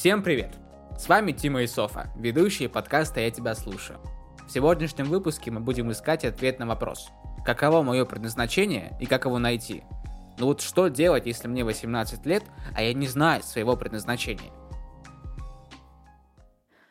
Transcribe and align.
Всем 0.00 0.22
привет! 0.22 0.54
С 0.98 1.10
вами 1.10 1.32
Тима 1.32 1.60
и 1.60 1.66
Софа, 1.66 2.10
ведущие 2.16 2.70
подкаста 2.70 3.20
«Я 3.20 3.30
тебя 3.30 3.54
слушаю». 3.54 4.00
В 4.48 4.50
сегодняшнем 4.50 5.04
выпуске 5.04 5.50
мы 5.50 5.60
будем 5.60 5.92
искать 5.92 6.24
ответ 6.24 6.58
на 6.58 6.64
вопрос, 6.64 7.10
каково 7.44 7.82
мое 7.82 8.06
предназначение 8.06 8.96
и 8.98 9.04
как 9.04 9.26
его 9.26 9.38
найти. 9.38 9.82
Ну 10.38 10.46
вот 10.46 10.62
что 10.62 10.88
делать, 10.88 11.26
если 11.26 11.48
мне 11.48 11.64
18 11.64 12.24
лет, 12.24 12.42
а 12.74 12.82
я 12.82 12.94
не 12.94 13.08
знаю 13.08 13.42
своего 13.42 13.76
предназначения? 13.76 14.50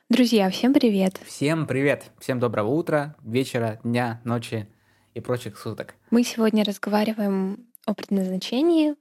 Друзья, 0.10 0.52
всем 0.52 0.72
привет! 0.72 1.20
Всем 1.26 1.66
привет! 1.66 2.12
Всем 2.20 2.40
доброго 2.40 2.68
утра, 2.68 3.16
вечера, 3.24 3.80
дня, 3.84 4.22
ночи 4.24 4.70
и 5.16 5.20
прочих 5.20 5.58
суток. 5.58 5.96
Мы 6.12 6.24
сегодня 6.24 6.64
разговариваем 6.64 7.72
о 7.88 7.96
предназначении, 7.96 8.94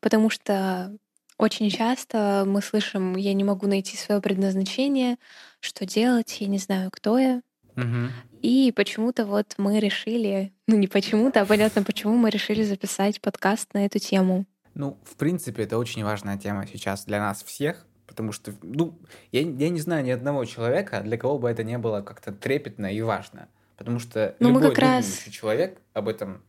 потому 0.00 0.30
что 0.30 0.96
очень 1.42 1.70
часто 1.70 2.44
мы 2.46 2.62
слышим, 2.62 3.16
я 3.16 3.34
не 3.34 3.44
могу 3.44 3.66
найти 3.66 3.96
свое 3.96 4.20
предназначение, 4.20 5.16
что 5.60 5.84
делать, 5.86 6.36
я 6.40 6.46
не 6.46 6.58
знаю, 6.58 6.90
кто 6.92 7.18
я. 7.18 7.42
Угу. 7.76 8.10
И 8.42 8.72
почему-то 8.74 9.24
вот 9.26 9.54
мы 9.58 9.80
решили, 9.80 10.52
ну 10.66 10.76
не 10.76 10.88
почему-то, 10.88 11.42
а 11.42 11.46
понятно, 11.46 11.82
почему 11.82 12.16
мы 12.16 12.30
решили 12.30 12.62
записать 12.62 13.20
подкаст 13.20 13.72
на 13.74 13.86
эту 13.86 13.98
тему. 13.98 14.46
Ну, 14.74 14.98
в 15.04 15.16
принципе, 15.16 15.64
это 15.64 15.78
очень 15.78 16.04
важная 16.04 16.38
тема 16.38 16.66
сейчас 16.66 17.04
для 17.04 17.18
нас 17.18 17.42
всех, 17.42 17.86
потому 18.06 18.32
что, 18.32 18.52
ну, 18.62 18.98
я, 19.30 19.40
я 19.40 19.68
не 19.68 19.80
знаю 19.80 20.04
ни 20.04 20.10
одного 20.10 20.44
человека, 20.44 21.00
для 21.02 21.16
кого 21.16 21.38
бы 21.38 21.50
это 21.50 21.62
не 21.62 21.78
было 21.78 22.02
как-то 22.02 22.32
трепетно 22.32 22.86
и 22.86 23.00
важно. 23.02 23.48
Потому 23.76 23.98
что 23.98 24.36
Ну, 24.38 24.50
мы 24.50 24.60
любой 24.60 24.70
как 24.70 24.78
раз 24.78 25.24
человек 25.30 25.78
об 25.92 26.08
этом 26.08 26.42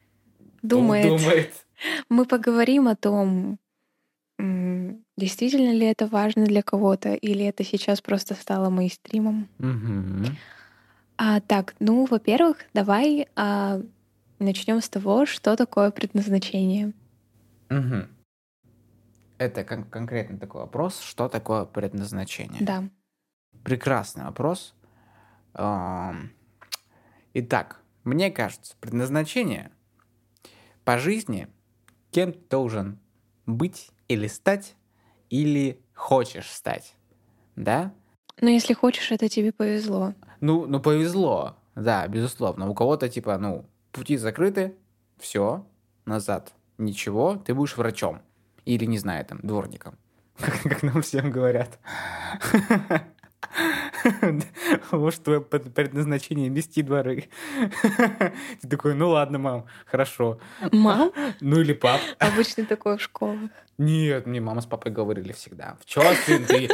Думает. 0.62 1.07
думает. 1.07 1.51
Мы 2.09 2.25
поговорим 2.25 2.87
о 2.87 2.95
том, 2.95 3.59
действительно 4.37 5.71
ли 5.73 5.85
это 5.85 6.07
важно 6.07 6.45
для 6.45 6.62
кого-то, 6.62 7.13
или 7.13 7.45
это 7.45 7.63
сейчас 7.63 8.01
просто 8.01 8.35
стало 8.35 8.70
мейнстримом. 8.70 9.48
Мгм. 9.59 10.25
А, 11.17 11.40
так, 11.41 11.75
ну, 11.79 12.05
во-первых, 12.05 12.57
давай 12.73 13.27
начнем 14.40 14.81
с 14.81 14.90
того, 14.90 15.25
что 15.25 15.55
такое 15.55 15.91
предназначение. 15.91 16.93
Это 19.37 19.63
кон- 19.63 19.84
конкретно 19.85 20.37
такой 20.37 20.62
вопрос, 20.62 20.99
что 20.99 21.27
такое 21.29 21.65
предназначение? 21.65 22.63
Да. 22.63 22.84
Прекрасный 23.63 24.25
вопрос. 24.25 24.73
Итак, 27.34 27.81
мне 28.03 28.31
кажется, 28.31 28.75
предназначение 28.79 29.71
по 30.84 30.97
жизни 30.97 31.47
кем 32.12 32.34
ты 32.34 32.40
должен 32.49 32.99
быть 33.45 33.90
или 34.07 34.27
стать, 34.27 34.76
или 35.29 35.79
хочешь 35.93 36.49
стать. 36.51 36.96
Да? 37.55 37.93
Но 38.41 38.49
если 38.49 38.73
хочешь, 38.73 39.12
это 39.12 39.29
тебе 39.29 39.51
повезло. 39.51 40.13
Ну, 40.41 40.65
ну 40.65 40.79
повезло, 40.79 41.57
да, 41.76 42.07
безусловно. 42.07 42.70
У 42.70 42.74
кого-то 42.74 43.09
типа, 43.09 43.37
ну, 43.37 43.65
пути 43.91 44.18
закрыты, 44.18 44.76
все, 45.18 45.65
назад, 46.05 46.54
ничего, 46.77 47.35
ты 47.35 47.54
будешь 47.54 47.77
врачом. 47.77 48.21
Или, 48.65 48.85
не 48.85 48.98
знаю, 48.98 49.26
там, 49.26 49.40
дворником. 49.43 49.98
Как, 50.37 50.62
как 50.63 50.84
нам 50.84 51.01
всем 51.01 51.31
говорят. 51.31 51.79
Твое 55.23 55.41
пред- 55.41 55.73
предназначение 55.73 56.49
мести 56.49 56.82
дворы. 56.82 57.29
Ты 58.62 58.68
такой, 58.68 58.93
ну 58.96 59.09
ладно, 59.09 59.40
мам, 59.40 59.65
хорошо. 59.85 60.40
Мам? 60.71 61.12
Ну 61.41 61.59
или 61.59 61.73
пап. 61.73 62.01
Обычно 62.20 62.65
такое 62.65 62.98
в 62.98 63.01
школах. 63.01 63.49
Нет, 63.77 64.28
мне 64.28 64.40
мама 64.40 64.62
с 64.62 64.66
папой 64.66 64.91
говорили 64.91 65.31
всегда. 65.31 65.78
В 65.84 65.91
сын, 66.25 66.46
ты 66.46 66.69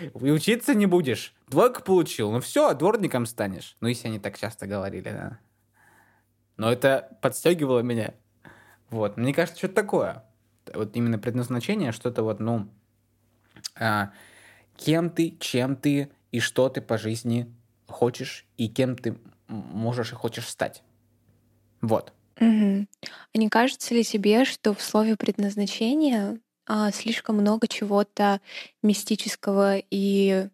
и 0.00 0.30
учиться 0.30 0.74
не 0.74 0.86
будешь? 0.86 1.34
Двойку 1.48 1.82
получил, 1.82 2.30
ну 2.30 2.40
все, 2.40 2.74
дворником 2.74 3.26
станешь. 3.26 3.76
Ну, 3.80 3.88
если 3.88 4.08
они 4.08 4.18
так 4.18 4.38
часто 4.38 4.66
говорили, 4.66 5.10
да. 5.10 5.38
Но 6.56 6.72
это 6.72 7.18
подстегивало 7.20 7.80
меня. 7.80 8.14
Вот, 8.90 9.16
мне 9.16 9.34
кажется, 9.34 9.58
что-то 9.58 9.74
такое. 9.74 10.24
Вот 10.72 10.96
именно 10.96 11.18
предназначение, 11.18 11.92
что-то 11.92 12.22
вот, 12.22 12.38
ну, 12.38 12.68
а, 13.76 14.12
кем 14.76 15.10
ты, 15.10 15.36
чем 15.40 15.74
ты 15.76 16.10
и 16.34 16.40
что 16.40 16.68
ты 16.68 16.80
по 16.80 16.98
жизни 16.98 17.46
хочешь, 17.86 18.44
и 18.56 18.66
кем 18.66 18.96
ты 18.96 19.16
можешь 19.46 20.10
и 20.10 20.16
хочешь 20.16 20.48
стать. 20.48 20.82
Вот. 21.80 22.12
Мгм. 22.40 22.88
А 23.32 23.38
не 23.38 23.48
кажется 23.48 23.94
ли 23.94 24.02
тебе, 24.02 24.44
что 24.44 24.74
в 24.74 24.82
слове 24.82 25.16
предназначение 25.16 26.40
а, 26.66 26.90
слишком 26.90 27.36
много 27.36 27.68
чего-то 27.68 28.40
мистического 28.82 29.76
и 29.78 30.48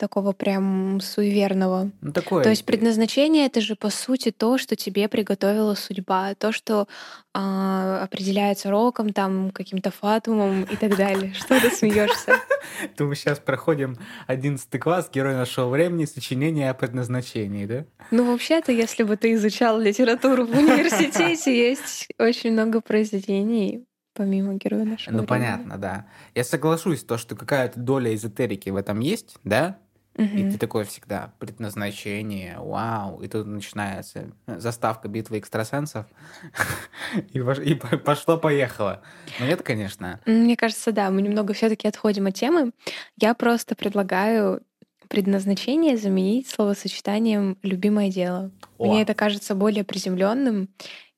такого 0.00 0.32
прям 0.32 1.00
суеверного? 1.00 1.92
Ну, 2.00 2.12
такое. 2.12 2.42
То 2.42 2.50
есть 2.50 2.64
предназначение 2.64 3.46
это 3.46 3.60
же 3.60 3.76
по 3.76 3.90
сути 3.90 4.32
то, 4.32 4.58
что 4.58 4.74
тебе 4.74 5.06
приготовила 5.08 5.74
судьба, 5.74 6.34
то, 6.34 6.50
что 6.50 6.88
а, 7.32 8.02
определяется 8.02 8.70
роком, 8.70 9.12
там 9.12 9.50
каким-то 9.52 9.90
фатумом 9.92 10.62
и 10.64 10.74
так 10.76 10.96
далее. 10.96 11.32
Что 11.34 11.60
ты 11.60 11.70
смеешься? 11.70 12.32
То 12.96 13.04
мы 13.04 13.14
сейчас 13.14 13.38
проходим 13.38 13.96
11 14.26 14.80
класс, 14.80 15.08
герой 15.12 15.34
нашего 15.34 15.68
времени, 15.68 16.06
сочинение 16.06 16.70
о 16.70 16.74
предназначении, 16.74 17.66
да? 17.66 17.84
Ну, 18.10 18.24
вообще-то, 18.32 18.72
если 18.72 19.02
бы 19.04 19.16
ты 19.16 19.34
изучал 19.34 19.78
литературу 19.78 20.46
в 20.46 20.50
университете, 20.58 21.56
есть 21.56 22.08
очень 22.18 22.52
много 22.52 22.80
произведений, 22.80 23.84
помимо 24.14 24.54
героя 24.54 24.84
нашего 24.84 25.12
Ну, 25.12 25.18
времени. 25.20 25.28
понятно, 25.28 25.78
да. 25.78 26.06
Я 26.34 26.42
соглашусь, 26.44 27.04
то, 27.04 27.16
что 27.18 27.36
какая-то 27.36 27.78
доля 27.78 28.12
эзотерики 28.14 28.70
в 28.70 28.76
этом 28.76 29.00
есть, 29.00 29.36
да? 29.44 29.78
И 30.16 30.22
Мгм. 30.22 30.52
ты 30.52 30.58
такой 30.58 30.84
всегда, 30.84 31.32
предназначение, 31.38 32.56
вау, 32.58 33.22
и 33.22 33.28
тут 33.28 33.46
начинается 33.46 34.32
заставка 34.46 35.08
битвы 35.08 35.38
экстрасенсов, 35.38 36.06
и 37.32 37.38
пош- 37.38 37.62
и 37.64 37.74
по- 37.74 37.96
пошло-поехало. 37.96 39.02
Ну, 39.38 39.46
нет, 39.46 39.62
конечно. 39.62 40.20
Мне 40.26 40.56
кажется, 40.56 40.92
да, 40.92 41.10
мы 41.10 41.22
немного 41.22 41.54
все-таки 41.54 41.86
отходим 41.88 42.26
от 42.26 42.34
темы. 42.34 42.72
Я 43.20 43.34
просто 43.34 43.74
предлагаю 43.76 44.62
предназначение 45.08 45.96
заменить 45.96 46.48
словосочетанием 46.48 47.56
любимое 47.62 48.10
дело. 48.10 48.50
О. 48.78 48.86
Мне 48.92 49.02
это 49.02 49.14
кажется 49.14 49.54
более 49.54 49.84
приземленным 49.84 50.68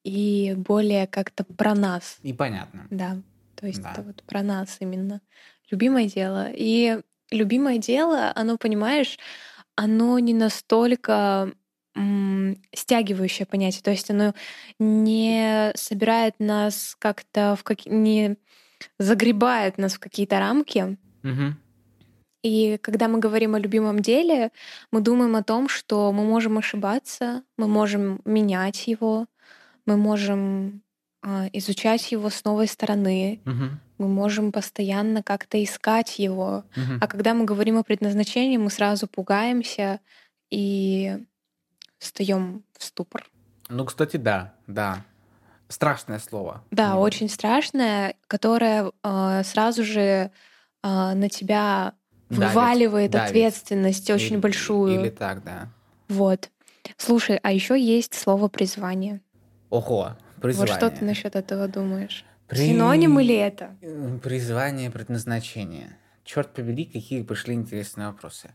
и 0.05 0.55
более 0.57 1.07
как-то 1.07 1.45
про 1.45 1.75
нас. 1.75 2.19
И 2.23 2.33
понятно. 2.33 2.87
Да. 2.91 3.17
То 3.57 3.67
есть 3.67 3.83
Да. 3.83 3.93
это 3.93 4.03
вот 4.03 4.23
про 4.25 4.43
нас 4.43 4.77
именно. 4.81 5.21
Любимое 5.71 6.07
дело. 6.09 6.49
И 6.53 7.01
любимое 7.32 7.78
дело, 7.78 8.32
оно, 8.34 8.56
понимаешь, 8.56 9.19
оно 9.75 10.19
не 10.19 10.34
настолько 10.34 11.53
стягивающее 12.75 13.47
понятие. 13.47 13.82
То 13.82 13.91
есть 13.91 14.10
оно 14.10 14.34
не 14.78 15.72
собирает 15.75 16.34
нас 16.38 16.97
как-то 16.98 17.54
в 17.59 17.65
какие... 17.65 17.93
не 17.93 18.37
загребает 18.98 19.78
нас 19.78 19.94
в 19.94 19.98
какие-то 19.98 20.38
рамки. 20.38 20.97
Мгм. 21.22 21.59
И 22.43 22.78
когда 22.78 23.09
мы 23.09 23.19
говорим 23.19 23.54
о 23.54 23.60
любимом 23.60 24.00
деле, 24.00 24.50
мы 24.91 25.00
думаем 25.00 25.37
о 25.37 25.44
том, 25.44 25.69
что 25.69 26.10
мы 26.12 26.25
можем 26.25 26.59
ошибаться, 26.59 27.44
мы 27.56 27.69
можем 27.69 28.20
менять 28.25 28.88
его, 28.88 29.26
мы 29.87 29.97
можем 29.97 30.82
изучать 31.53 32.10
его 32.12 32.31
с 32.31 32.44
новой 32.44 32.66
стороны, 32.66 33.41
Мгм. 33.44 33.81
мы 33.99 34.09
можем 34.09 34.50
постоянно 34.53 35.22
как-то 35.22 35.62
искать 35.62 36.19
его. 36.19 36.65
Мгм. 36.77 36.99
А 37.00 37.06
когда 37.06 37.33
мы 37.34 37.44
говорим 37.44 37.78
о 37.78 37.84
предназначении, 37.84 38.56
мы 38.56 38.71
сразу 38.71 39.06
пугаемся 39.06 40.00
и 40.50 41.19
встаем 41.99 42.65
в 42.77 42.82
ступор. 42.84 43.28
Ну, 43.69 43.84
кстати, 43.84 44.16
да, 44.16 44.53
да. 44.66 45.05
Страшное 45.69 46.19
слово. 46.19 46.62
Да, 46.71 46.93
М. 46.93 46.99
очень 46.99 47.28
страшное, 47.31 48.15
которое 48.27 48.91
а, 49.02 49.43
сразу 49.44 49.85
же 49.85 50.31
а, 50.82 51.14
на 51.14 51.29
тебя 51.29 51.94
Давит, 52.29 52.49
вываливает 52.49 53.11
давит. 53.12 53.29
ответственность 53.29 54.11
очень 54.11 54.35
Или- 54.35 54.41
большую. 54.41 55.00
Или 55.00 55.08
так, 55.11 55.44
да. 55.44 55.69
Вот. 56.08 56.50
Слушай, 56.99 57.38
а 57.43 57.52
еще 57.52 57.81
есть 57.81 58.12
слово 58.14 58.49
призвание. 58.49 59.20
Ого, 59.70 60.17
призвание. 60.43 60.75
Вот 60.75 60.77
что 60.77 60.91
ты 60.99 61.05
насчет 61.05 61.37
этого 61.37 61.69
думаешь? 61.69 62.25
При- 62.49 62.67
Синоним 62.69 63.19
или 63.21 63.35
это? 63.35 63.77
Э, 63.81 64.19
Призвание, 64.23 64.91
предназначение. 64.91 65.97
Черт 66.25 66.53
побери, 66.53 66.85
какие 66.85 67.23
пошли 67.23 67.55
интересные 67.55 68.09
вопросы. 68.09 68.50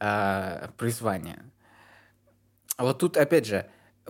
А, 0.00 0.70
призвание. 0.78 1.38
Вот 2.78 2.98
тут, 2.98 3.16
опять 3.16 3.46
же, 3.46 3.66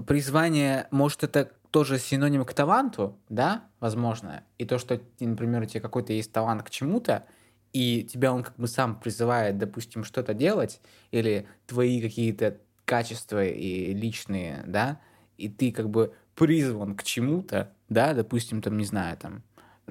призвание, 0.06 0.86
может, 0.90 1.22
это 1.24 1.50
тоже 1.70 1.98
синоним 1.98 2.44
к 2.44 2.54
таланту, 2.54 3.18
да, 3.28 3.64
возможно. 3.80 4.44
И 4.58 4.64
то, 4.64 4.78
что, 4.78 5.00
например, 5.20 5.62
у 5.62 5.66
тебя 5.66 5.80
какой-то 5.80 6.12
есть 6.12 6.32
талант 6.32 6.62
к 6.62 6.70
чему-то, 6.70 7.26
и 7.72 8.04
тебя 8.04 8.32
он 8.32 8.44
как 8.44 8.56
бы 8.56 8.68
сам 8.68 8.98
призывает, 9.00 9.58
допустим, 9.58 10.04
что-то 10.04 10.32
делать, 10.34 10.80
или 11.10 11.46
твои 11.66 12.00
какие-то 12.00 12.58
качества 12.84 13.44
и 13.44 13.92
личные, 13.92 14.62
да, 14.66 15.00
и 15.36 15.48
ты 15.48 15.72
как 15.72 15.90
бы 15.90 16.14
призван 16.34 16.96
к 16.96 17.02
чему-то, 17.02 17.72
да, 17.88 18.14
допустим, 18.14 18.62
там, 18.62 18.76
не 18.76 18.84
знаю, 18.84 19.16
там, 19.16 19.42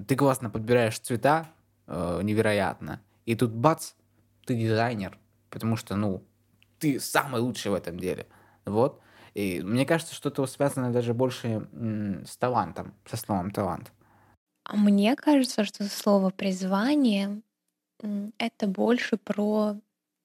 ты 0.08 0.16
классно 0.16 0.50
подбираешь 0.50 1.00
цвета, 1.00 1.48
э, 1.88 2.20
невероятно, 2.24 3.02
и 3.26 3.36
тут 3.36 3.52
бац, 3.52 3.94
ты 4.46 4.56
дизайнер, 4.56 5.18
потому 5.50 5.76
что, 5.76 5.96
ну, 5.96 6.24
ты 6.80 7.00
самый 7.00 7.42
лучший 7.42 7.72
в 7.72 7.76
этом 7.76 8.00
деле. 8.00 8.28
Вот. 8.66 9.00
И 9.34 9.62
мне 9.62 9.86
кажется, 9.86 10.14
что 10.14 10.30
это 10.30 10.46
связано 10.46 10.92
даже 10.92 11.14
больше 11.14 11.68
с 12.28 12.38
талантом, 12.38 12.94
со 13.06 13.18
словом 13.18 13.52
талант. 13.52 13.92
А 14.66 14.76
мне 14.76 15.16
кажется, 15.16 15.64
что 15.64 15.86
слово 15.86 16.30
призвание 16.30 17.42
это 18.38 18.68
больше 18.68 19.18
про 19.18 19.78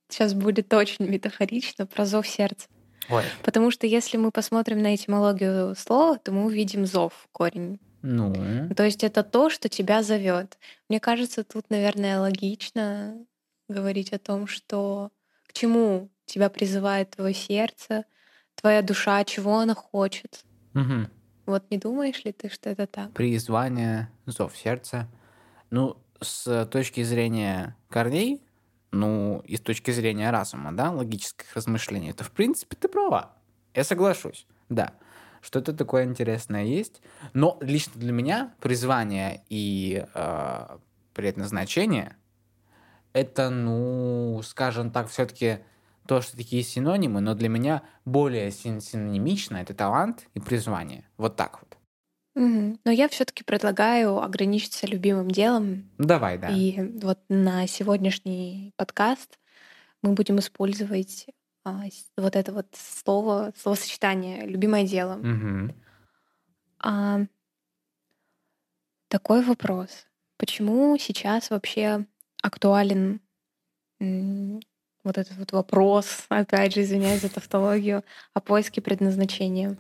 сейчас 0.08 0.34
будет 0.34 0.72
очень 0.72 1.06
метафорично 1.06 1.86
про 1.86 2.06
зов 2.06 2.26
сердца. 2.26 2.68
Ой. 3.08 3.24
Потому 3.42 3.70
что 3.70 3.86
если 3.86 4.16
мы 4.16 4.30
посмотрим 4.30 4.82
на 4.82 4.94
этимологию 4.94 5.74
слова, 5.76 6.18
то 6.18 6.32
мы 6.32 6.44
увидим 6.44 6.86
зов 6.86 7.12
корень. 7.32 7.80
Ну. 8.02 8.32
То 8.76 8.84
есть 8.84 9.02
это 9.02 9.22
то, 9.22 9.50
что 9.50 9.68
тебя 9.68 10.02
зовет. 10.02 10.58
Мне 10.88 11.00
кажется, 11.00 11.42
тут, 11.44 11.70
наверное, 11.70 12.20
логично 12.20 13.16
говорить 13.68 14.12
о 14.12 14.18
том, 14.18 14.46
что 14.46 15.10
к 15.46 15.52
чему 15.52 16.08
тебя 16.26 16.48
призывает 16.48 17.10
твое 17.10 17.34
сердце, 17.34 18.04
твоя 18.54 18.82
душа, 18.82 19.24
чего 19.24 19.58
она 19.58 19.74
хочет. 19.74 20.44
Угу. 20.74 21.10
Вот 21.46 21.70
не 21.70 21.78
думаешь 21.78 22.24
ли 22.24 22.32
ты, 22.32 22.50
что 22.50 22.70
это 22.70 22.86
так? 22.86 23.12
Призвание, 23.12 24.10
зов 24.26 24.56
сердца. 24.56 25.08
Ну, 25.70 25.96
с 26.20 26.66
точки 26.66 27.02
зрения 27.02 27.76
корней, 27.88 28.42
ну, 28.90 29.42
и 29.44 29.56
с 29.56 29.60
точки 29.60 29.90
зрения 29.90 30.30
разума, 30.30 30.72
да, 30.72 30.90
логических 30.90 31.54
размышлений, 31.54 32.12
то, 32.12 32.24
в 32.24 32.30
принципе, 32.30 32.76
ты 32.76 32.88
права. 32.88 33.32
Я 33.74 33.84
соглашусь, 33.84 34.46
да. 34.68 34.94
Что-то 35.40 35.72
такое 35.72 36.04
интересное 36.04 36.64
есть. 36.64 37.00
Но 37.32 37.58
лично 37.60 37.92
для 37.96 38.12
меня 38.12 38.54
призвание 38.60 39.44
и 39.48 40.04
э, 40.12 40.78
предназначение 41.14 42.16
это, 43.12 43.50
ну, 43.50 44.40
скажем 44.44 44.90
так, 44.90 45.08
все-таки 45.08 45.60
то, 46.06 46.20
что 46.20 46.36
такие 46.36 46.62
синонимы, 46.62 47.20
но 47.20 47.34
для 47.34 47.48
меня 47.48 47.82
более 48.04 48.50
син 48.50 48.80
синонимично 48.80 49.58
это 49.58 49.74
талант 49.74 50.26
и 50.34 50.40
призвание. 50.40 51.04
Вот 51.16 51.36
так 51.36 51.60
вот. 51.60 51.77
Угу. 52.38 52.78
Но 52.84 52.92
я 52.92 53.08
все-таки 53.08 53.42
предлагаю 53.42 54.22
ограничиться 54.22 54.86
любимым 54.86 55.28
делом. 55.28 55.90
Давай, 55.98 56.38
да. 56.38 56.48
И 56.48 56.80
вот 57.02 57.18
на 57.28 57.66
сегодняшний 57.66 58.72
подкаст 58.76 59.38
мы 60.02 60.12
будем 60.12 60.38
использовать 60.38 61.26
а, 61.64 61.82
вот 62.16 62.36
это 62.36 62.52
вот 62.52 62.66
слово, 62.72 63.52
словосочетание 63.60 64.46
«любимое 64.46 64.86
дело». 64.86 65.16
Угу. 65.16 65.74
А, 66.78 67.20
такой 69.08 69.42
вопрос. 69.42 70.06
Почему 70.36 70.96
сейчас 70.96 71.50
вообще 71.50 72.06
актуален 72.40 73.20
вот 73.98 75.18
этот 75.18 75.36
вот 75.38 75.50
вопрос, 75.50 76.24
опять 76.28 76.72
же, 76.74 76.82
извиняюсь 76.82 77.22
за 77.22 77.30
тавтологию, 77.30 78.04
о 78.32 78.40
поиске 78.40 78.80
предназначения? 78.80 79.76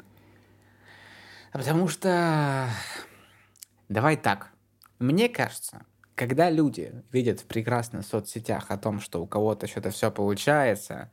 Потому 1.58 1.88
что... 1.88 2.68
Давай 3.88 4.16
так. 4.16 4.52
Мне 5.00 5.28
кажется, 5.28 5.84
когда 6.14 6.50
люди 6.50 6.92
видят 7.10 7.40
в 7.40 7.46
прекрасных 7.46 8.06
соцсетях 8.06 8.66
о 8.68 8.78
том, 8.78 9.00
что 9.00 9.20
у 9.20 9.26
кого-то 9.26 9.66
что-то 9.66 9.90
все 9.90 10.12
получается, 10.12 11.10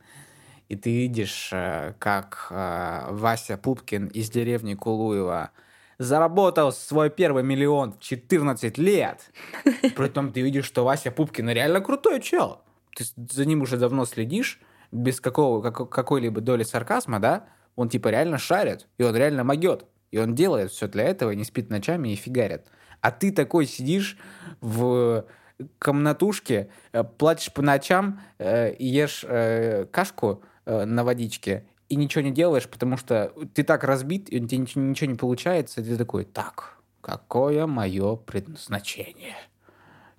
и 0.70 0.76
ты 0.76 0.92
видишь, 0.92 1.50
э, 1.52 1.96
как 1.98 2.46
э, 2.52 3.08
Вася 3.10 3.58
Пупкин 3.58 4.06
из 4.06 4.30
деревни 4.30 4.76
Кулуева 4.76 5.50
заработал 5.98 6.72
свой 6.72 7.10
первый 7.10 7.42
миллион 7.42 7.94
в 7.94 8.00
14 8.00 8.78
лет. 8.78 9.32
Притом 9.96 10.32
ты 10.32 10.42
видишь, 10.42 10.66
что 10.66 10.84
Вася 10.84 11.10
Пупкин 11.10 11.50
реально 11.50 11.82
крутой 11.82 12.22
чел. 12.22 12.62
Ты 12.96 13.04
за 13.16 13.46
ним 13.46 13.64
уже 13.64 13.78
давно 13.78 14.06
следишь, 14.06 14.62
без 14.92 15.20
какого, 15.20 15.64
как, 15.64 15.90
какой-либо 15.90 16.40
доли 16.40 16.62
сарказма, 16.62 17.20
да? 17.20 17.48
Он 17.76 17.90
типа 17.90 18.10
реально 18.10 18.38
шарит, 18.38 18.88
и 19.00 19.04
он 19.04 19.16
реально 19.16 19.44
могет. 19.44 19.88
И 20.12 20.18
он 20.18 20.36
делает 20.36 20.72
все 20.72 20.88
для 20.88 21.04
этого, 21.04 21.32
не 21.32 21.44
спит 21.44 21.70
ночами 21.70 22.10
и 22.10 22.16
фигарит. 22.16 22.68
А 23.02 23.12
ты 23.12 23.32
такой 23.32 23.66
сидишь 23.66 24.18
в 24.62 25.26
комнатушке, 25.80 26.70
э, 26.92 27.04
плачешь 27.04 27.54
по 27.54 27.62
ночам 27.62 28.22
э, 28.40 28.76
ешь 28.80 29.26
э, 29.28 29.86
кашку 29.92 30.44
э, 30.66 30.86
на 30.86 31.04
водичке, 31.04 31.66
и 31.88 31.96
ничего 31.96 32.24
не 32.24 32.32
делаешь, 32.32 32.68
потому 32.68 32.98
что 32.98 33.32
ты 33.54 33.64
так 33.64 33.84
разбит, 33.84 34.32
и 34.32 34.42
у 34.42 34.48
тебя 34.48 34.60
ничего, 34.60 35.12
не 35.12 35.18
получается, 35.18 35.82
и 35.82 35.84
ты 35.84 35.98
такой, 35.98 36.26
так, 36.26 36.80
какое 37.02 37.68
мое 37.68 38.16
предназначение? 38.16 39.36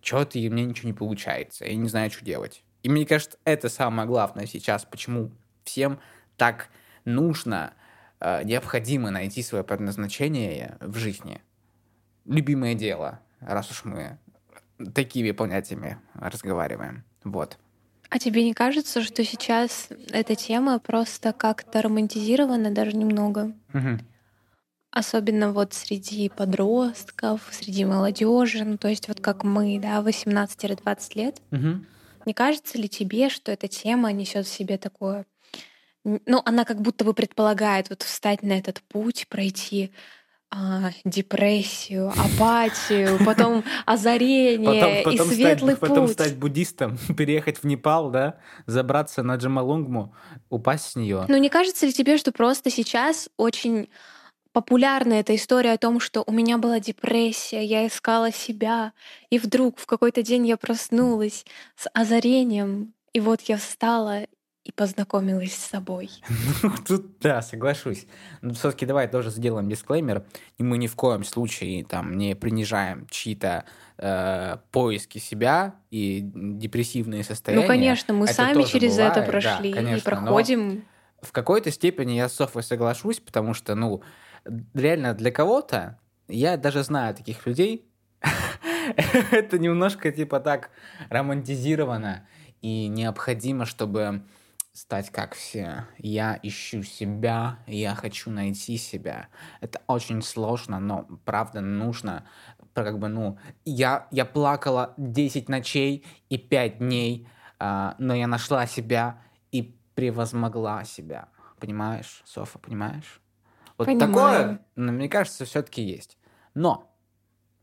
Что-то 0.00 0.38
и 0.38 0.48
мне 0.48 0.64
ничего 0.64 0.88
не 0.88 0.94
получается, 0.94 1.64
я 1.64 1.74
не 1.74 1.88
знаю, 1.88 2.10
что 2.10 2.24
делать. 2.24 2.62
И 2.82 2.88
мне 2.88 3.04
кажется, 3.04 3.36
это 3.44 3.68
самое 3.68 4.06
главное 4.06 4.46
сейчас, 4.46 4.84
почему 4.84 5.32
всем 5.64 5.98
так 6.36 6.68
нужно 7.04 7.72
Э, 7.72 7.85
необходимо 8.20 9.10
найти 9.10 9.42
свое 9.42 9.64
предназначение 9.64 10.76
в 10.80 10.96
жизни. 10.96 11.40
Любимое 12.24 12.74
дело, 12.74 13.20
раз 13.40 13.70
уж 13.70 13.84
мы 13.84 14.18
такими 14.94 15.30
понятиями 15.30 15.98
разговариваем. 16.14 17.04
Вот. 17.24 17.58
А 18.08 18.18
тебе 18.18 18.44
не 18.44 18.54
кажется, 18.54 19.02
что 19.02 19.24
сейчас 19.24 19.88
эта 20.10 20.34
тема 20.34 20.78
просто 20.78 21.32
как-то 21.32 21.82
романтизирована 21.82 22.70
даже 22.70 22.96
немного? 22.96 23.52
Угу. 23.74 23.98
Особенно 24.92 25.52
вот 25.52 25.74
среди 25.74 26.28
подростков, 26.28 27.42
среди 27.50 27.84
молодежи, 27.84 28.64
ну 28.64 28.78
то 28.78 28.88
есть 28.88 29.08
вот 29.08 29.20
как 29.20 29.44
мы, 29.44 29.78
да, 29.80 30.00
18-20 30.00 31.14
лет. 31.16 31.42
Угу. 31.50 31.84
Не 32.26 32.34
кажется 32.34 32.78
ли 32.78 32.88
тебе, 32.88 33.28
что 33.28 33.52
эта 33.52 33.68
тема 33.68 34.12
несет 34.12 34.46
в 34.46 34.52
себе 34.52 34.78
такое 34.78 35.26
ну, 36.06 36.42
она 36.44 36.64
как 36.64 36.80
будто 36.80 37.04
бы 37.04 37.14
предполагает 37.14 37.90
вот 37.90 38.02
встать 38.02 38.42
на 38.42 38.52
этот 38.52 38.80
путь, 38.82 39.26
пройти 39.28 39.92
а, 40.50 40.90
депрессию, 41.04 42.12
апатию, 42.16 43.18
потом 43.24 43.64
озарение 43.84 45.02
потом, 45.02 45.18
потом 45.18 45.30
и 45.30 45.34
светлый 45.34 45.74
стать, 45.74 45.80
путь. 45.80 45.88
Потом 45.88 46.08
стать 46.08 46.36
буддистом, 46.36 46.98
переехать 47.16 47.58
в 47.58 47.64
Непал, 47.64 48.10
да, 48.10 48.38
забраться 48.66 49.24
на 49.24 49.34
Джамалунгму, 49.34 50.14
упасть 50.48 50.92
с 50.92 50.96
нее. 50.96 51.24
Ну 51.28 51.36
не 51.38 51.48
кажется 51.48 51.86
ли 51.86 51.92
тебе, 51.92 52.18
что 52.18 52.30
просто 52.30 52.70
сейчас 52.70 53.28
очень 53.36 53.88
популярна 54.52 55.14
эта 55.14 55.34
история 55.34 55.72
о 55.72 55.78
том, 55.78 55.98
что 55.98 56.22
у 56.24 56.32
меня 56.32 56.56
была 56.56 56.78
депрессия, 56.78 57.64
я 57.64 57.86
искала 57.86 58.30
себя, 58.30 58.92
и 59.28 59.38
вдруг 59.38 59.78
в 59.78 59.86
какой-то 59.86 60.22
день 60.22 60.46
я 60.46 60.56
проснулась 60.56 61.44
с 61.74 61.90
озарением, 61.92 62.94
и 63.12 63.20
вот 63.20 63.40
я 63.42 63.58
встала 63.58 64.26
и 64.66 64.72
познакомилась 64.72 65.54
с 65.54 65.70
собой. 65.70 66.10
Ну, 66.62 66.72
тут, 66.86 67.18
да, 67.20 67.42
соглашусь. 67.42 68.06
Но 68.42 68.54
все-таки 68.54 68.86
давай 68.86 69.08
тоже 69.08 69.30
сделаем 69.30 69.68
дисклеймер. 69.68 70.24
И 70.58 70.62
мы 70.62 70.78
ни 70.78 70.86
в 70.86 70.96
коем 70.96 71.22
случае 71.24 71.84
там 71.84 72.16
не 72.16 72.34
принижаем 72.34 73.06
чьи-то 73.08 73.64
э, 73.98 74.56
поиски 74.72 75.18
себя 75.18 75.74
и 75.90 76.20
депрессивные 76.22 77.22
состояния. 77.22 77.62
Ну, 77.62 77.68
конечно, 77.68 78.14
мы 78.14 78.24
это 78.24 78.34
сами 78.34 78.62
через 78.64 78.96
бывает, 78.96 79.16
это 79.16 79.30
прошли 79.30 79.70
да, 79.70 79.76
конечно, 79.76 79.96
и 79.96 80.00
проходим. 80.02 80.84
В 81.22 81.32
какой-то 81.32 81.70
степени 81.70 82.12
я 82.12 82.28
с 82.28 82.34
Софой 82.34 82.62
соглашусь, 82.62 83.20
потому 83.20 83.54
что, 83.54 83.74
ну, 83.74 84.02
реально 84.74 85.14
для 85.14 85.30
кого-то, 85.30 85.98
я 86.28 86.56
даже 86.56 86.82
знаю 86.82 87.14
таких 87.14 87.46
людей, 87.46 87.86
это 89.30 89.58
немножко 89.58 90.10
типа 90.10 90.40
так 90.40 90.70
романтизировано 91.10 92.26
и 92.62 92.88
необходимо, 92.88 93.64
чтобы 93.64 94.22
стать 94.76 95.10
как 95.10 95.34
все. 95.34 95.86
Я 95.96 96.38
ищу 96.42 96.82
себя, 96.82 97.58
я 97.66 97.94
хочу 97.94 98.30
найти 98.30 98.76
себя. 98.76 99.28
Это 99.62 99.80
очень 99.86 100.20
сложно, 100.20 100.78
но 100.80 101.08
правда 101.24 101.62
нужно. 101.62 102.26
Как 102.74 102.98
бы, 102.98 103.08
ну, 103.08 103.38
я, 103.64 104.06
я 104.10 104.26
плакала 104.26 104.92
10 104.98 105.48
ночей 105.48 106.04
и 106.28 106.36
5 106.36 106.78
дней, 106.78 107.26
э, 107.58 107.92
но 107.98 108.14
я 108.14 108.26
нашла 108.26 108.66
себя 108.66 109.22
и 109.50 109.74
превозмогла 109.94 110.84
себя. 110.84 111.30
Понимаешь, 111.58 112.22
Софа, 112.26 112.58
понимаешь? 112.58 113.22
Вот 113.78 113.86
Понимаю. 113.86 114.08
такое, 114.08 114.60
ну, 114.76 114.92
мне 114.92 115.08
кажется, 115.08 115.46
все-таки 115.46 115.80
есть. 115.80 116.18
Но 116.52 116.94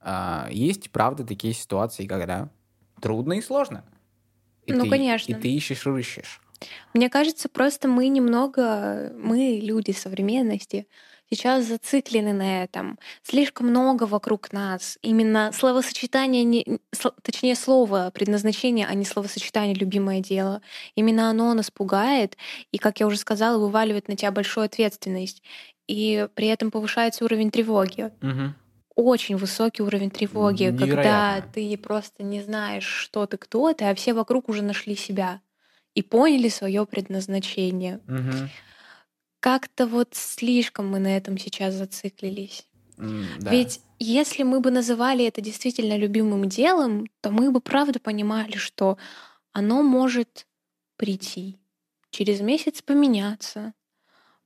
э, 0.02 0.48
есть, 0.50 0.90
правда, 0.90 1.24
такие 1.24 1.54
ситуации, 1.54 2.08
когда 2.08 2.50
трудно 3.00 3.34
и 3.34 3.42
сложно. 3.42 3.86
И 4.66 4.74
ну, 4.74 4.86
ты, 4.86 4.90
конечно. 4.90 5.32
И 5.32 5.36
ты 5.36 5.54
ищешь, 5.54 5.86
ищешь. 5.86 6.42
Мне 6.94 7.10
кажется, 7.10 7.50
просто 7.50 7.88
мы 7.88 8.08
немного, 8.08 9.14
мы, 9.18 9.60
люди 9.62 9.92
современности, 9.92 10.88
сейчас 11.30 11.66
зациклены 11.66 12.34
на 12.34 12.64
этом. 12.64 13.00
Слишком 13.24 13.68
много 13.68 14.04
вокруг 14.04 14.52
нас. 14.52 14.98
Именно 15.02 15.52
словосочетание, 15.54 16.44
не, 16.44 16.80
точнее 17.22 17.56
слово 17.56 18.12
предназначение, 18.14 18.88
а 18.88 18.94
не 18.94 19.06
словосочетание 19.06 19.76
любимое 19.76 20.22
дело. 20.22 20.62
Именно 20.96 21.30
оно 21.30 21.54
нас 21.54 21.72
пугает 21.72 22.38
и, 22.72 22.78
как 22.78 23.00
я 23.00 23.08
уже 23.08 23.18
сказала, 23.18 23.58
вываливает 23.58 24.08
на 24.08 24.16
тебя 24.16 24.32
большую 24.32 24.66
ответственность. 24.66 25.42
И 25.88 26.28
при 26.36 26.48
этом 26.48 26.72
повышается 26.72 27.26
уровень 27.26 27.52
тревоги. 27.52 28.12
Угу. 28.22 28.54
очень 28.96 29.36
высокий 29.36 29.82
уровень 29.82 30.12
тревоги, 30.12 30.66
когда 30.66 30.86
Невероятно. 30.86 31.52
ты 31.54 31.78
просто 31.78 32.24
не 32.24 32.42
знаешь, 32.42 32.86
что 32.86 33.26
ты 33.26 33.38
кто 33.38 33.74
ты, 33.74 33.86
а 33.86 33.96
все 33.96 34.14
вокруг 34.14 34.50
уже 34.50 34.62
нашли 34.62 34.96
себя 34.96 35.42
и 35.96 36.02
поняли 36.02 36.50
свое 36.50 36.86
предназначение. 36.86 38.00
Мгм. 38.08 38.50
Как-то 39.40 39.88
вот 39.88 40.16
слишком 40.16 40.88
мы 40.88 41.00
на 41.00 41.16
этом 41.18 41.38
сейчас 41.38 41.74
зациклились. 41.76 42.68
М, 42.98 43.26
Да. 43.40 43.52
Ведь 43.52 43.82
если 44.00 44.44
мы 44.44 44.60
бы 44.60 44.72
называли 44.72 45.26
это 45.26 45.42
действительно 45.42 45.98
любимым 45.98 46.48
делом, 46.50 47.08
то 47.22 47.32
мы 47.32 47.52
бы 47.52 47.60
правда 47.62 48.00
понимали, 48.00 48.58
что 48.58 48.98
оно 49.52 49.84
может 49.84 50.48
прийти, 50.98 51.60
через 52.10 52.42
месяц 52.42 52.82
поменяться, 52.82 53.74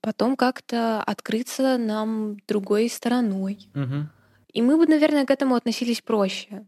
потом 0.01 0.35
как-то 0.35 1.01
открыться 1.03 1.77
нам 1.77 2.37
другой 2.47 2.89
стороной. 2.89 3.69
Мгм. 3.73 4.09
И 4.53 4.61
мы 4.61 4.77
бы, 4.77 4.87
наверное, 4.87 5.25
к 5.25 5.31
этому 5.31 5.55
относились 5.55 6.01
проще. 6.01 6.65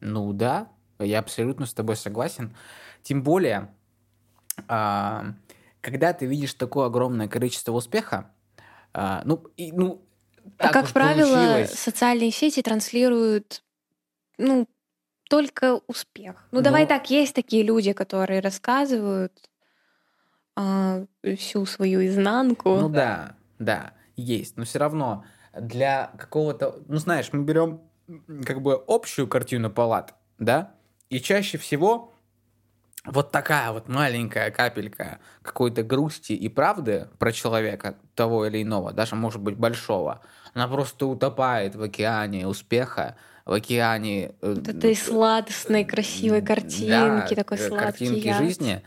Ну 0.00 0.32
да, 0.32 0.68
я 0.98 1.18
абсолютно 1.20 1.66
с 1.66 1.74
тобой 1.74 1.96
согласен. 1.96 2.54
Тем 3.02 3.22
более, 3.22 3.74
а, 4.68 5.34
когда 5.80 6.12
ты 6.12 6.26
видишь 6.26 6.54
такое 6.54 6.86
огромное 6.86 7.28
количество 7.28 7.72
успеха, 7.72 8.30
а, 8.94 9.22
ну, 9.24 9.44
и, 9.56 9.72
ну, 9.72 10.02
А 10.58 10.68
как 10.68 10.92
правило, 10.92 11.34
получилось. 11.34 11.78
социальные 11.78 12.30
сети 12.30 12.62
транслируют, 12.62 13.64
ну, 14.38 14.68
только 15.28 15.80
успех. 15.86 16.46
Ну, 16.52 16.60
давай 16.60 16.82
Ну, 16.82 16.88
так, 16.88 17.10
есть 17.10 17.34
такие 17.34 17.62
люди, 17.62 17.92
которые 17.92 18.40
рассказывают 18.40 19.32
а, 20.54 21.04
всю 21.36 21.64
свою 21.64 22.00
ну 22.00 22.06
изнанку. 22.06 22.88
да, 22.90 23.36
да, 23.58 23.94
есть. 24.16 24.56
Но 24.56 24.64
все 24.64 24.78
равно 24.78 25.24
для 25.58 26.12
какого-то, 26.18 26.82
ну 26.86 26.96
знаешь, 26.96 27.32
мы 27.32 27.44
берем 27.44 27.80
как 28.44 28.60
бы 28.60 28.82
общую 28.86 29.26
картину 29.26 29.70
палат, 29.70 30.14
да, 30.38 30.74
и 31.08 31.20
чаще 31.20 31.58
всего 31.58 32.11
вот 33.04 33.32
такая 33.32 33.72
вот 33.72 33.88
маленькая 33.88 34.50
капелька 34.50 35.18
какой-то 35.42 35.82
грусти 35.82 36.32
и 36.32 36.48
правды 36.48 37.08
про 37.18 37.32
человека 37.32 37.96
того 38.14 38.46
или 38.46 38.62
иного, 38.62 38.92
даже 38.92 39.16
может 39.16 39.40
быть 39.40 39.56
большого, 39.56 40.20
она 40.54 40.68
просто 40.68 41.06
утопает 41.06 41.74
в 41.74 41.82
океане 41.82 42.46
успеха, 42.46 43.16
в 43.44 43.52
океане 43.52 44.34
э, 44.40 44.54
Вот 44.54 44.68
этой 44.68 44.94
сладостной, 44.94 45.84
красивой 45.84 46.42
картинки, 46.42 46.88
да, 46.88 47.34
такой 47.34 47.58
э, 47.58 47.68
сладкий 47.68 47.84
картинки 48.06 48.26
яд. 48.26 48.38
жизни. 48.38 48.82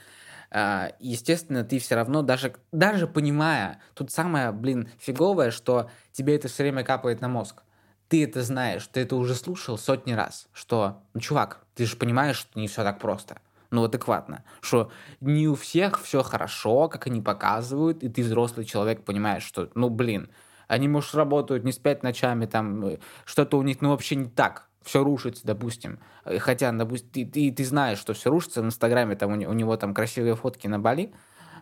А, 0.49 0.93
Естественно, 0.99 1.65
ты 1.65 1.79
все 1.79 1.95
равно, 1.95 2.21
даже, 2.21 2.55
даже 2.71 3.07
понимая, 3.07 3.81
тут 3.93 4.11
самое, 4.11 4.53
блин, 4.53 4.89
фиговое, 4.99 5.51
что 5.51 5.89
тебе 6.13 6.35
это 6.37 6.47
все 6.47 6.63
время 6.63 6.83
капает 6.85 7.19
на 7.19 7.27
мозг. 7.27 7.63
Ты 8.07 8.23
это 8.23 8.43
знаешь, 8.43 8.87
ты 8.87 9.01
это 9.01 9.17
уже 9.17 9.35
слушал 9.35 9.77
сотни 9.77 10.13
раз, 10.13 10.47
что, 10.53 11.01
ну, 11.13 11.19
чувак, 11.19 11.65
ты 11.73 11.85
же 11.85 11.97
понимаешь, 11.97 12.37
что 12.37 12.57
не 12.57 12.67
все 12.69 12.83
так 12.83 12.99
просто. 12.99 13.37
Ну, 13.71 13.83
адекватно. 13.83 14.43
Что 14.61 14.91
не 15.21 15.47
у 15.47 15.55
всех 15.55 16.01
все 16.01 16.23
хорошо, 16.23 16.87
как 16.87 17.07
они 17.07 17.21
показывают, 17.21 18.03
и 18.03 18.09
ты 18.09 18.23
взрослый 18.23 18.65
человек 18.65 19.03
понимаешь, 19.03 19.43
что, 19.43 19.69
ну, 19.75 19.89
блин, 19.89 20.29
они, 20.67 20.87
может, 20.87 21.13
работают 21.15 21.63
не 21.63 21.71
спять 21.71 22.03
ночами, 22.03 22.45
там, 22.45 22.85
э, 22.85 22.97
что-то 23.25 23.57
у 23.57 23.61
них, 23.63 23.81
ну, 23.81 23.89
вообще 23.89 24.15
не 24.15 24.29
так. 24.29 24.67
Все 24.83 25.03
рушится, 25.03 25.45
допустим. 25.45 25.99
Э, 26.25 26.37
Хотя, 26.39 26.71
допустим, 26.71 27.09
ты, 27.11 27.25
ты, 27.25 27.51
ты 27.51 27.65
знаешь, 27.65 27.99
что 27.99 28.13
все 28.13 28.29
рушится. 28.29 28.61
В 28.61 28.65
Инстаграме 28.65 29.15
там 29.15 29.31
у, 29.31 29.35
у 29.35 29.53
него 29.53 29.77
там 29.77 29.93
красивые 29.93 30.35
фотки 30.35 30.67
на 30.67 30.79
Бали, 30.79 31.13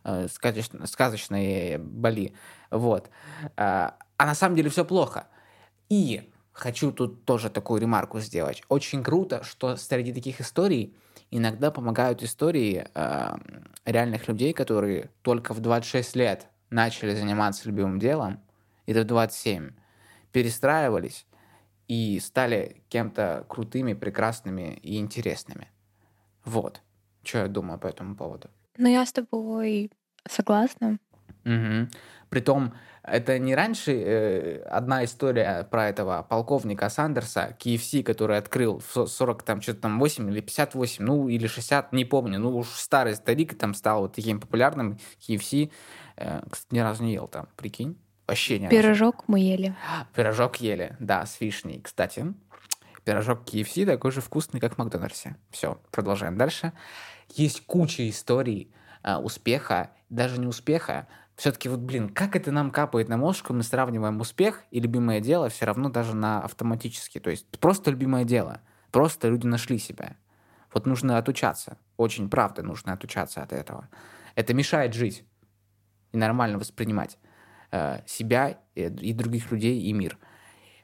э, 0.04 0.28
сказочно- 0.28 0.86
сказочные 0.88 1.78
Бали. 1.78 2.34
Вот. 2.72 3.10
А 3.58 3.96
а 4.18 4.26
на 4.26 4.36
самом 4.36 4.56
деле 4.56 4.70
все 4.70 4.86
плохо. 4.86 5.28
И 5.90 6.32
хочу 6.54 6.92
тут 6.92 7.26
тоже 7.26 7.50
такую 7.50 7.82
ремарку 7.82 8.20
сделать. 8.22 8.64
Очень 8.70 9.04
круто, 9.04 9.44
что 9.44 9.76
среди 9.76 10.14
таких 10.14 10.40
историй 10.40 10.96
иногда 11.38 11.72
помогают 11.72 12.22
истории 12.22 12.86
э, 12.94 13.30
реальных 13.86 14.28
людей, 14.28 14.54
которые 14.54 15.10
только 15.24 15.54
в 15.54 15.60
26 15.60 16.16
лет 16.16 16.48
начали 16.70 17.16
заниматься 17.16 17.68
любимым 17.68 18.00
делом, 18.00 18.40
и 18.86 18.94
до 18.94 19.04
27 19.04 19.72
перестраивались 20.32 21.26
и 21.88 22.20
стали 22.20 22.84
кем-то 22.90 23.46
крутыми, 23.48 23.94
прекрасными 23.94 24.80
и 24.82 24.98
интересными. 24.98 25.70
Вот, 26.46 26.82
что 27.24 27.40
я 27.40 27.48
думаю 27.48 27.80
по 27.80 27.88
этому 27.88 28.16
поводу. 28.16 28.50
Но 28.78 28.88
я 28.88 29.06
с 29.06 29.12
тобой 29.12 29.92
согласна. 30.28 31.00
Мгм. 31.44 31.90
Притом, 32.30 32.74
это 33.04 33.38
не 33.38 33.54
раньше 33.54 33.92
э, 33.92 34.62
одна 34.64 35.04
история 35.04 35.68
про 35.70 35.90
этого 35.90 36.26
полковника 36.28 36.90
Сандерса, 36.90 37.56
KFC, 37.60 38.02
который 38.02 38.38
открыл 38.38 38.80
в 38.80 38.92
со- 38.92 39.06
40, 39.06 39.44
там, 39.44 39.62
что-то 39.62 39.82
там 39.82 40.00
8 40.00 40.30
или 40.32 40.40
58, 40.40 41.06
ну, 41.06 41.28
или 41.28 41.46
60, 41.48 41.94
не 41.94 42.06
помню, 42.06 42.40
ну, 42.40 42.58
уж 42.58 42.70
старый 42.70 43.16
старик 43.16 43.58
там 43.58 43.74
стал 43.74 44.02
вот 44.02 44.16
таким 44.16 44.40
популярным, 44.40 44.98
KFC, 45.20 45.70
э, 46.16 46.42
кстати, 46.50 46.74
ни 46.74 46.80
разу 46.80 47.04
не 47.04 47.14
ел 47.14 47.28
там, 47.28 47.48
прикинь, 47.58 47.98
вообще 48.26 48.58
разу. 48.58 48.70
Пирожок 48.70 49.28
мы 49.28 49.40
ели. 49.40 49.76
Пирожок 50.16 50.56
ели, 50.58 50.96
да, 51.00 51.26
с 51.26 51.40
вишней, 51.42 51.82
кстати. 51.82 52.34
Пирожок 53.04 53.44
KFC 53.44 53.86
такой 53.86 54.12
же 54.12 54.22
вкусный, 54.22 54.62
как 54.62 54.76
в 54.76 54.78
Макдональдсе. 54.78 55.36
Все, 55.52 55.78
продолжаем 55.92 56.38
дальше. 56.38 56.72
Есть 57.36 57.66
куча 57.66 58.10
историй 58.10 58.72
а, 59.04 59.20
успеха, 59.20 59.92
даже 60.10 60.40
не 60.40 60.48
успеха. 60.48 61.08
Все-таки 61.36 61.68
вот, 61.68 61.80
блин, 61.80 62.10
как 62.10 62.36
это 62.36 62.52
нам 62.52 62.70
капает 62.70 63.10
на 63.10 63.18
мозг, 63.18 63.50
мы 63.50 63.64
сравниваем 63.64 64.20
успех 64.20 64.64
и 64.70 64.80
любимое 64.80 65.20
дело 65.20 65.50
все 65.50 65.66
равно 65.66 65.90
даже 65.90 66.16
на 66.16 66.42
автоматически. 66.42 67.20
То 67.20 67.30
есть 67.30 67.48
просто 67.60 67.92
любимое 67.92 68.24
дело. 68.24 68.62
Просто 68.92 69.30
люди 69.30 69.48
нашли 69.48 69.80
себя. 69.80 70.16
Вот 70.74 70.86
нужно 70.86 71.18
отучаться. 71.18 71.78
Очень 71.98 72.30
правда 72.30 72.62
нужно 72.62 72.94
отучаться 72.94 73.42
от 73.42 73.52
этого. 73.52 73.90
Это 74.36 74.54
мешает 74.54 74.94
жить 74.94 75.26
и 76.12 76.18
нормально 76.18 76.60
воспринимать 76.60 77.18
э, 77.72 78.02
себя 78.06 78.60
и, 78.76 78.84
и 78.84 79.14
других 79.14 79.52
людей 79.52 79.82
и 79.82 79.94
мир. 79.94 80.18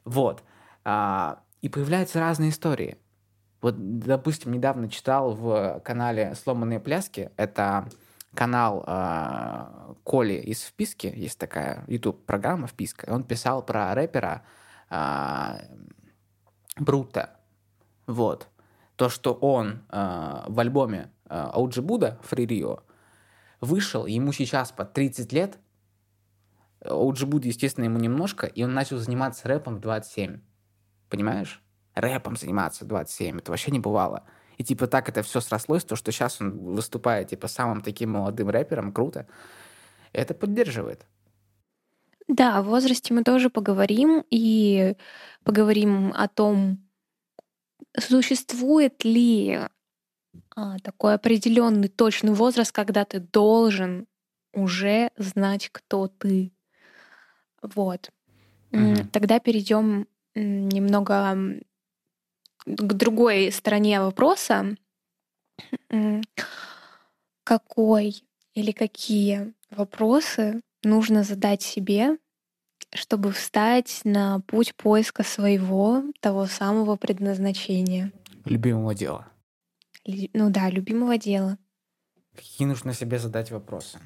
Вот. 0.04 0.42
А, 0.84 1.42
и 1.60 1.68
появляются 1.68 2.20
разные 2.20 2.50
истории. 2.50 2.98
Вот, 3.60 3.74
допустим, 3.76 4.52
недавно 4.52 4.88
читал 4.88 5.34
в 5.34 5.80
канале 5.84 6.34
«Сломанные 6.34 6.80
пляски». 6.80 7.30
Это 7.36 7.88
канал 8.34 8.84
а, 8.86 9.94
Коли 10.04 10.34
из 10.34 10.62
«Вписки». 10.62 11.12
Есть 11.14 11.38
такая 11.38 11.84
YouTube-программа 11.86 12.66
«Вписка». 12.66 13.10
Он 13.10 13.24
писал 13.24 13.64
про 13.64 13.94
рэпера 13.94 14.42
а, 14.88 15.60
Брута. 16.76 17.36
Вот. 18.06 18.48
То, 18.96 19.08
что 19.08 19.32
он 19.32 19.82
а, 19.88 20.44
в 20.48 20.58
альбоме 20.60 21.10
а, 21.26 21.52
OG 21.56 21.84
Buddha 21.84 22.18
Free 22.22 22.82
вышел, 23.60 24.06
ему 24.06 24.32
сейчас 24.32 24.72
по 24.72 24.84
30 24.84 25.32
лет, 25.32 25.58
OG 26.82 27.28
Buddha, 27.28 27.46
естественно, 27.46 27.84
ему 27.84 27.98
немножко, 27.98 28.46
и 28.46 28.62
он 28.62 28.72
начал 28.72 28.98
заниматься 28.98 29.48
рэпом 29.48 29.76
в 29.76 29.80
27. 29.80 30.40
Понимаешь? 31.08 31.62
Рэпом 31.94 32.36
заниматься 32.36 32.84
в 32.84 32.88
27. 32.88 33.38
Это 33.38 33.50
вообще 33.50 33.70
не 33.70 33.80
бывало. 33.80 34.24
И 34.60 34.62
типа 34.62 34.86
так 34.86 35.08
это 35.08 35.22
все 35.22 35.40
срослось, 35.40 35.84
то, 35.84 35.96
что 35.96 36.12
сейчас 36.12 36.38
он 36.38 36.50
выступает 36.50 37.28
типа 37.28 37.48
самым 37.48 37.80
таким 37.80 38.10
молодым 38.10 38.50
рэпером, 38.50 38.92
круто. 38.92 39.26
Это 40.12 40.34
поддерживает. 40.34 41.06
Да, 42.28 42.58
о 42.58 42.62
возрасте 42.62 43.14
мы 43.14 43.24
тоже 43.24 43.48
поговорим 43.48 44.22
и 44.28 44.96
поговорим 45.44 46.12
о 46.14 46.28
том, 46.28 46.86
существует 47.98 49.02
ли 49.02 49.60
а, 50.54 50.78
такой 50.80 51.14
определенный 51.14 51.88
точный 51.88 52.34
возраст, 52.34 52.70
когда 52.70 53.06
ты 53.06 53.18
должен 53.18 54.06
уже 54.52 55.10
знать, 55.16 55.70
кто 55.72 56.06
ты. 56.06 56.52
Вот. 57.62 58.10
Мгм. 58.72 59.08
Тогда 59.08 59.38
перейдем 59.38 60.06
немного 60.34 61.62
к 62.66 62.92
другой 62.94 63.50
стороне 63.52 64.00
вопроса. 64.00 64.76
Какой 67.44 68.22
или 68.54 68.72
какие 68.72 69.54
вопросы 69.70 70.60
нужно 70.82 71.22
задать 71.22 71.62
себе, 71.62 72.18
чтобы 72.92 73.32
встать 73.32 74.00
на 74.04 74.40
путь 74.40 74.74
поиска 74.74 75.22
своего, 75.22 76.02
того 76.20 76.46
самого 76.46 76.96
предназначения? 76.96 78.12
Любимого 78.44 78.94
дела. 78.94 79.28
Ну 80.32 80.50
да, 80.50 80.70
любимого 80.70 81.18
дела. 81.18 81.58
Какие 82.34 82.66
нужно 82.66 82.94
себе 82.94 83.18
задать 83.18 83.50
вопросы? 83.50 83.98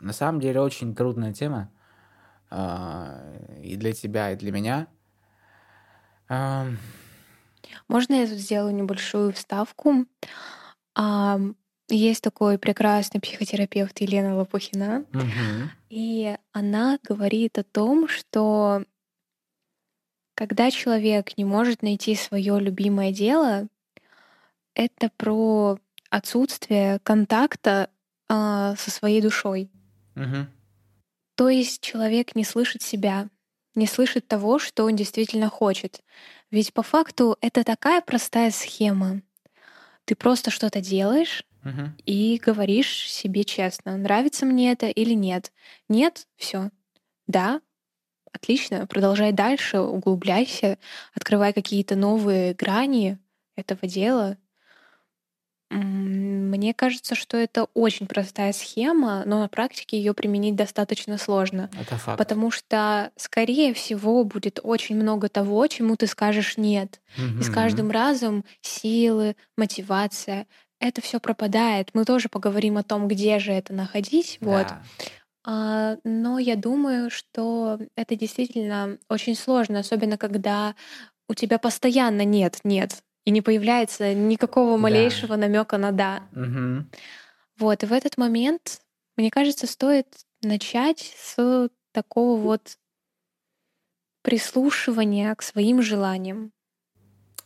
На 0.00 0.12
самом 0.12 0.40
деле 0.40 0.60
очень 0.60 0.94
трудная 0.94 1.32
тема. 1.32 1.70
а, 2.50 3.34
И 3.62 3.76
для 3.76 3.92
тебя, 3.92 4.32
и 4.32 4.36
для 4.36 4.52
меня. 4.52 4.86
Можно 7.88 8.14
я 8.14 8.26
тут 8.26 8.38
сделаю 8.38 8.74
небольшую 8.74 9.32
вставку? 9.32 10.06
А, 10.94 11.38
Есть 11.88 12.22
такой 12.22 12.58
прекрасный 12.58 13.20
психотерапевт 13.20 14.00
Елена 14.00 14.36
Лопухина, 14.36 15.04
мгм. 15.12 15.70
и 15.90 16.36
она 16.52 16.98
говорит 17.02 17.58
о 17.58 17.64
том, 17.64 18.08
что 18.08 18.84
Когда 20.34 20.70
человек 20.70 21.38
не 21.38 21.44
может 21.44 21.82
найти 21.82 22.16
свое 22.16 22.58
любимое 22.58 23.12
дело, 23.12 23.68
это 24.74 25.08
про 25.16 25.78
отсутствие 26.10 26.98
контакта 27.04 27.88
а, 28.28 28.74
со 28.76 28.90
своей 28.90 29.22
душой. 29.22 29.70
Мгм. 30.16 30.48
То 31.36 31.48
есть 31.48 31.80
человек 31.80 32.34
не 32.34 32.44
слышит 32.44 32.82
себя, 32.82 33.28
не 33.74 33.86
слышит 33.86 34.28
того, 34.28 34.58
что 34.58 34.84
он 34.84 34.96
действительно 34.96 35.48
хочет. 35.48 36.02
Ведь 36.50 36.72
по 36.72 36.82
факту 36.82 37.36
это 37.40 37.64
такая 37.64 38.00
простая 38.00 38.50
схема. 38.50 39.22
Ты 40.04 40.14
просто 40.16 40.50
что-то 40.50 40.80
делаешь 40.80 41.44
Мгм. 41.62 41.96
и 42.06 42.38
говоришь 42.44 43.10
себе 43.10 43.44
честно, 43.44 43.96
нравится 43.96 44.46
мне 44.46 44.72
это 44.72 44.86
или 44.88 45.14
нет. 45.14 45.52
Нет, 45.88 46.26
все. 46.36 46.70
Да, 47.26 47.60
отлично, 48.32 48.86
продолжай 48.86 49.32
дальше, 49.32 49.80
углубляйся, 49.80 50.78
открывай 51.14 51.52
какие-то 51.52 51.96
новые 51.96 52.54
грани 52.54 53.18
этого 53.56 53.88
дела. 53.88 54.38
Мне 56.54 56.72
кажется, 56.74 57.14
что 57.14 57.36
это 57.36 57.66
очень 57.74 58.06
простая 58.06 58.52
схема, 58.52 59.22
но 59.26 59.40
на 59.40 59.48
практике 59.48 59.98
ее 59.98 60.14
применить 60.14 60.54
достаточно 60.54 61.18
сложно. 61.18 61.70
Это 61.80 61.96
факт. 61.96 62.18
Потому 62.18 62.50
что, 62.50 63.10
скорее 63.16 63.74
всего, 63.74 64.24
будет 64.24 64.60
очень 64.62 64.96
много 64.96 65.28
того, 65.28 65.66
чему 65.66 65.96
ты 65.96 66.06
скажешь 66.06 66.56
нет. 66.56 67.00
И 67.16 67.42
с 67.42 67.50
каждым 67.50 67.90
разом 67.90 68.44
силы, 68.60 69.36
мотивация, 69.56 70.46
это 70.80 71.00
все 71.00 71.18
пропадает. 71.18 71.90
Мы 71.94 72.04
тоже 72.04 72.28
поговорим 72.28 72.76
о 72.76 72.82
том, 72.82 73.08
где 73.08 73.38
же 73.38 73.52
это 73.52 73.72
находить. 73.72 74.38
Вот. 74.40 74.66
Да. 74.66 74.82
А, 75.46 75.96
но 76.04 76.38
я 76.38 76.56
думаю, 76.56 77.10
что 77.10 77.78
это 77.96 78.16
действительно 78.16 78.98
очень 79.08 79.34
сложно, 79.34 79.80
особенно 79.80 80.16
когда 80.16 80.74
у 81.28 81.34
тебя 81.34 81.58
постоянно 81.58 82.24
нет, 82.24 82.60
нет, 82.64 83.02
и 83.24 83.30
не 83.30 83.40
появляется 83.42 84.14
никакого 84.14 84.72
Да. 84.72 84.82
малейшего 84.82 85.36
намека 85.36 85.78
на 85.78 85.92
да. 85.92 86.22
Мгм. 86.32 86.90
Вот, 87.58 87.82
и 87.82 87.86
в 87.86 87.92
этот 87.92 88.18
момент, 88.18 88.80
мне 89.16 89.30
кажется, 89.30 89.66
стоит 89.66 90.08
начать 90.42 91.14
с 91.16 91.68
такого 91.92 92.38
вот 92.40 92.78
прислушивания 94.22 95.34
к 95.34 95.42
своим 95.42 95.82
желаниям. 95.82 96.52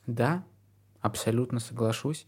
Да, 0.07 0.43
абсолютно 1.01 1.61
соглашусь. 1.61 2.27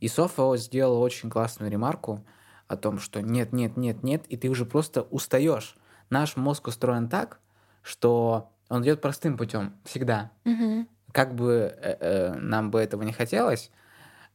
И 0.00 0.08
Софа 0.08 0.56
сделала 0.56 0.98
очень 0.98 1.30
классную 1.30 1.70
ремарку 1.70 2.24
о 2.66 2.76
том, 2.76 2.98
что 2.98 3.20
нет, 3.22 3.52
нет, 3.52 3.76
нет, 3.76 4.02
нет, 4.02 4.26
и 4.26 4.36
ты 4.36 4.48
уже 4.48 4.64
просто 4.64 5.02
устаешь. 5.02 5.76
Наш 6.10 6.36
мозг 6.36 6.66
устроен 6.66 7.08
так, 7.08 7.38
что 7.82 8.50
он 8.68 8.82
идет 8.82 9.00
простым 9.00 9.36
путем 9.36 9.74
всегда. 9.84 10.32
Мгм. 10.44 10.88
Как 11.12 11.34
бы 11.34 11.74
э, 11.76 11.96
э, 12.00 12.34
нам 12.34 12.70
бы 12.70 12.80
этого 12.80 13.02
не 13.02 13.12
хотелось, 13.12 13.70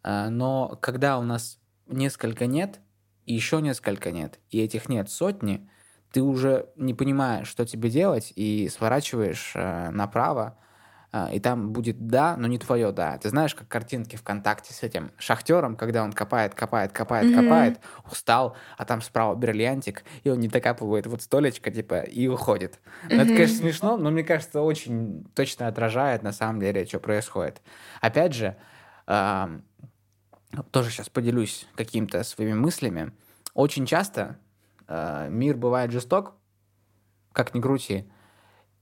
а, 0.04 0.30
но 0.30 0.78
когда 0.82 1.18
у 1.18 1.24
нас 1.24 1.60
несколько 1.88 2.46
нет, 2.46 2.80
и 3.26 3.34
еще 3.34 3.62
несколько 3.62 4.12
нет, 4.12 4.40
и 4.50 4.62
этих 4.62 4.88
нет 4.88 5.10
сотни, 5.10 5.70
ты 6.12 6.22
уже 6.22 6.70
не 6.76 6.94
понимаешь, 6.94 7.48
что 7.48 7.66
тебе 7.66 7.90
делать, 7.90 8.32
и 8.36 8.70
сворачиваешь 8.70 9.52
э, 9.56 9.90
направо, 9.90 10.58
и 11.32 11.40
там 11.40 11.72
будет 11.72 12.08
да, 12.08 12.38
но 12.38 12.48
не 12.48 12.58
твое 12.58 12.92
да. 12.92 13.18
Ты 13.18 13.30
знаешь, 13.30 13.56
как 13.56 13.68
картинки 13.68 14.16
ВКонтакте 14.16 14.74
с 14.74 14.84
этим 14.84 15.12
шахтером, 15.18 15.76
когда 15.76 16.04
он 16.04 16.14
копает, 16.14 16.54
копает, 16.54 16.92
копает, 16.92 17.28
Мгм. 17.28 17.36
копает, 17.36 17.80
устал, 18.12 18.56
а 18.78 18.86
там 18.86 19.02
справа 19.02 19.36
бриллиантик, 19.36 20.04
и 20.24 20.30
он 20.30 20.40
не 20.40 20.48
докапывает 20.48 21.08
вот 21.08 21.22
столечко, 21.22 21.72
типа, 21.72 22.02
и 22.02 22.28
уходит. 22.28 22.80
Ну, 23.10 23.16
это, 23.16 23.32
конечно, 23.32 23.58
смешно, 23.58 23.98
но 23.98 24.12
мне 24.12 24.24
кажется, 24.24 24.62
очень 24.62 25.26
точно 25.34 25.68
отражает 25.68 26.24
на 26.24 26.32
самом 26.32 26.60
деле, 26.60 26.86
что 26.86 27.00
происходит. 27.00 27.62
Опять 28.02 28.34
же, 28.34 28.56
тоже 30.72 30.90
сейчас 30.90 31.10
поделюсь 31.10 31.68
какими-то 31.76 32.24
своими 32.24 32.54
мыслями. 32.54 33.12
Очень 33.54 33.86
часто 33.86 34.38
а, 34.88 35.28
мир 35.30 35.58
бывает 35.58 35.91
жесток, 35.91 36.36
как 37.34 37.54
ни 37.54 37.62
крути, 37.62 38.10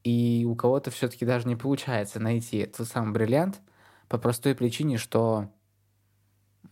и 0.05 0.45
у 0.47 0.55
кого-то 0.55 0.91
все-таки 0.91 1.25
даже 1.25 1.47
не 1.47 1.55
получается 1.55 2.19
найти 2.19 2.67
тот 2.67 2.87
самый 2.87 3.11
бриллиант 3.11 3.59
по 4.07 4.19
простой 4.19 4.53
причине, 4.53 4.99
что 4.99 5.49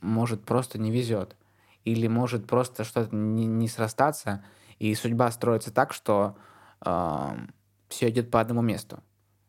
может 0.01 0.45
просто 0.45 0.77
не 0.77 0.91
везет. 0.91 1.35
Или 1.83 2.07
может 2.07 2.45
просто 2.45 2.83
что-то 2.83 3.13
не, 3.15 3.47
не 3.47 3.67
срастаться, 3.67 4.45
и 4.77 4.93
судьба 4.93 5.31
строится 5.31 5.73
так, 5.73 5.93
что 5.93 6.37
все 6.79 8.09
идет 8.09 8.29
по 8.29 8.39
одному 8.39 8.61
месту. 8.61 9.01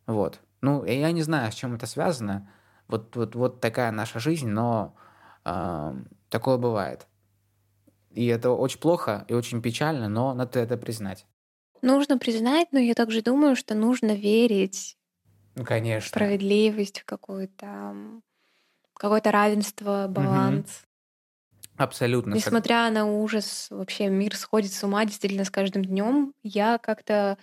Вот. 0.07 0.40
Ну, 0.62 0.83
я 0.87 1.12
не 1.12 1.23
знаю, 1.23 1.53
с 1.53 1.55
чем 1.55 1.75
это 1.75 1.87
связано. 1.87 2.51
Вот, 2.88 3.14
вот, 3.16 3.35
вот 3.35 3.61
такая 3.61 3.92
наша 3.92 4.18
жизнь, 4.18 4.49
но 4.49 4.97
ам, 5.44 6.09
такое 6.31 6.57
бывает. 6.57 7.07
И 8.12 8.27
это 8.29 8.51
очень 8.51 8.81
плохо 8.81 9.27
и 9.29 9.35
очень 9.35 9.61
печально, 9.61 10.09
но 10.09 10.33
надо 10.33 10.59
это 10.59 10.79
признать. 10.79 11.27
Нужно 11.85 12.16
признать, 12.16 12.68
но 12.73 12.79
я 12.79 12.94
также 12.94 13.20
думаю, 13.20 13.57
что 13.57 13.75
нужно 13.75 14.12
верить 14.14 14.97
Ну, 15.55 15.64
в 15.64 15.66
конечно. 15.66 16.09
справедливость, 16.09 17.01
в 17.01 17.05
какое-то 17.05 17.66
м, 17.66 18.23
какое-то 18.94 19.31
равенство, 19.31 20.07
баланс. 20.09 20.83
Абсолютно. 21.77 22.31
сог- 22.37 22.37
Несмотря 22.37 22.90
на 22.90 23.05
ужас, 23.05 23.66
вообще 23.68 24.09
мир 24.09 24.35
сходит 24.35 24.73
с 24.73 24.83
ума 24.83 25.05
действительно 25.05 25.44
с 25.44 25.51
каждым 25.51 25.85
днем. 25.85 26.33
Я 26.42 26.79
как-то 26.79 27.37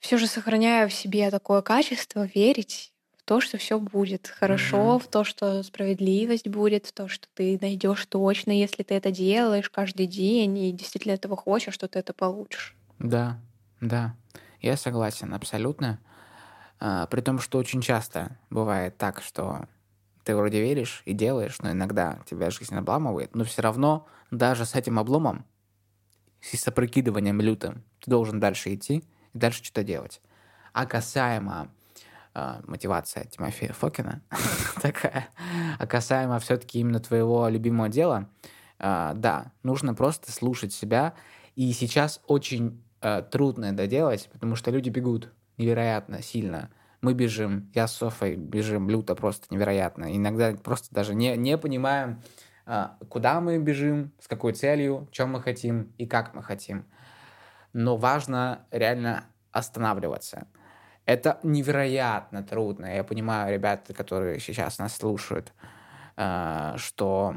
все 0.00 0.18
же 0.18 0.26
сохраняю 0.26 0.90
в 0.90 0.92
себе 0.92 1.30
такое 1.30 1.62
качество 1.62 2.26
верить 2.34 2.92
в 3.16 3.22
то, 3.22 3.40
что 3.40 3.56
все 3.56 3.78
будет 3.78 4.28
хорошо, 4.28 4.90
Мгм. 4.90 5.00
в 5.00 5.08
то, 5.08 5.24
что 5.24 5.62
справедливость 5.62 6.46
будет, 6.46 6.84
в 6.84 6.92
то, 6.92 7.08
что 7.08 7.26
ты 7.32 7.58
найдешь 7.60 8.04
точно, 8.04 8.52
если 8.52 8.82
ты 8.82 8.94
это 8.96 9.10
делаешь 9.10 9.70
каждый 9.70 10.06
день 10.06 10.58
и 10.58 10.72
действительно 10.72 11.12
этого 11.12 11.36
хочешь, 11.36 11.72
что 11.72 11.88
ты 11.88 12.00
это 12.00 12.12
получишь. 12.12 12.74
Да, 12.98 13.40
да. 13.80 14.14
Я 14.60 14.76
согласен, 14.76 15.34
абсолютно. 15.34 16.00
А, 16.80 17.06
при 17.06 17.20
том, 17.20 17.38
что 17.38 17.58
очень 17.58 17.80
часто 17.80 18.36
бывает 18.50 18.96
так, 18.98 19.22
что 19.22 19.66
ты 20.24 20.36
вроде 20.36 20.60
веришь 20.60 21.02
и 21.04 21.12
делаешь, 21.12 21.58
но 21.60 21.72
иногда 21.72 22.18
тебя 22.26 22.50
жизнь 22.50 22.74
обламывает, 22.74 23.34
но 23.34 23.44
все 23.44 23.62
равно 23.62 24.06
даже 24.30 24.64
с 24.66 24.74
этим 24.74 24.98
обломом, 24.98 25.44
с 26.40 26.68
опрокидыванием 26.68 27.40
лютым, 27.40 27.84
ты 28.00 28.10
должен 28.10 28.38
дальше 28.40 28.74
идти 28.74 29.04
и 29.32 29.38
дальше 29.38 29.64
что-то 29.64 29.84
делать. 29.84 30.20
А 30.72 30.86
касаемо 30.86 31.70
а, 32.34 32.60
мотивация 32.66 33.24
Тимофея 33.24 33.72
Фокина 33.72 34.22
такая, 34.82 35.28
а 35.78 35.86
касаемо 35.86 36.38
все-таки 36.38 36.80
именно 36.80 37.00
твоего 37.00 37.48
любимого 37.48 37.88
дела, 37.88 38.28
а, 38.78 39.14
да, 39.14 39.52
нужно 39.62 39.94
просто 39.94 40.30
слушать 40.30 40.72
себя. 40.72 41.14
И 41.56 41.72
сейчас 41.72 42.20
очень 42.26 42.80
а, 43.00 43.22
трудно 43.22 43.66
это 43.66 43.86
делать, 43.86 44.28
потому 44.32 44.56
что 44.56 44.70
люди 44.70 44.88
бегут 44.88 45.32
невероятно 45.56 46.22
сильно. 46.22 46.70
Мы 47.00 47.14
бежим, 47.14 47.70
я 47.74 47.86
с 47.86 47.92
Софой 47.94 48.36
бежим 48.36 48.90
люто 48.90 49.14
просто 49.14 49.46
невероятно. 49.50 50.16
Иногда 50.16 50.52
просто 50.54 50.92
даже 50.94 51.14
не, 51.14 51.36
не 51.36 51.56
понимаем, 51.56 52.22
а, 52.66 52.96
куда 53.08 53.40
мы 53.40 53.58
бежим, 53.58 54.12
с 54.20 54.26
какой 54.28 54.52
целью, 54.52 55.08
чем 55.12 55.30
мы 55.30 55.40
хотим 55.40 55.92
и 55.96 56.06
как 56.06 56.34
мы 56.34 56.42
хотим. 56.42 56.86
Но 57.72 57.96
важно 57.96 58.66
реально 58.70 59.24
останавливаться. 59.52 60.48
Это 61.06 61.38
невероятно 61.42 62.42
трудно. 62.42 62.94
Я 62.94 63.04
понимаю, 63.04 63.54
ребята, 63.54 63.94
которые 63.94 64.40
сейчас 64.40 64.78
нас 64.78 64.96
слушают, 64.96 65.52
а, 66.16 66.76
что, 66.76 67.36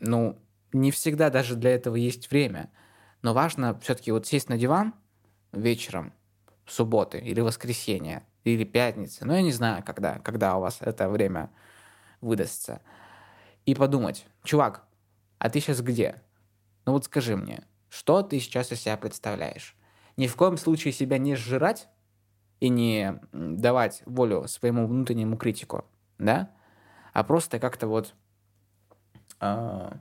ну, 0.00 0.38
не 0.72 0.90
всегда 0.90 1.30
даже 1.30 1.54
для 1.54 1.70
этого 1.74 1.96
есть 1.96 2.30
время. 2.30 2.70
Но 3.26 3.34
важно 3.34 3.76
все-таки 3.80 4.12
вот 4.12 4.24
сесть 4.24 4.48
на 4.48 4.56
диван 4.56 4.94
вечером, 5.50 6.12
субботы 6.64 7.18
или 7.18 7.40
воскресенье, 7.40 8.24
или 8.44 8.62
пятницы, 8.62 9.24
ну, 9.24 9.32
я 9.32 9.42
не 9.42 9.50
знаю, 9.50 9.82
когда, 9.82 10.20
когда 10.20 10.56
у 10.56 10.60
вас 10.60 10.78
это 10.80 11.08
время 11.08 11.50
выдастся, 12.20 12.82
и 13.64 13.74
подумать, 13.74 14.24
чувак, 14.44 14.84
а 15.38 15.50
ты 15.50 15.58
сейчас 15.58 15.80
где? 15.80 16.22
Ну 16.84 16.92
вот 16.92 17.06
скажи 17.06 17.36
мне, 17.36 17.64
что 17.88 18.22
ты 18.22 18.38
сейчас 18.38 18.70
из 18.70 18.82
себя 18.82 18.96
представляешь? 18.96 19.76
Ни 20.16 20.28
в 20.28 20.36
коем 20.36 20.56
случае 20.56 20.92
себя 20.92 21.18
не 21.18 21.34
сжирать 21.34 21.88
и 22.60 22.68
не 22.68 23.18
давать 23.32 24.04
волю 24.06 24.46
своему 24.46 24.86
внутреннему 24.86 25.36
критику, 25.36 25.84
да? 26.18 26.52
А 27.12 27.24
просто 27.24 27.58
как-то 27.58 27.88
вот 27.88 28.14
а, 29.40 29.98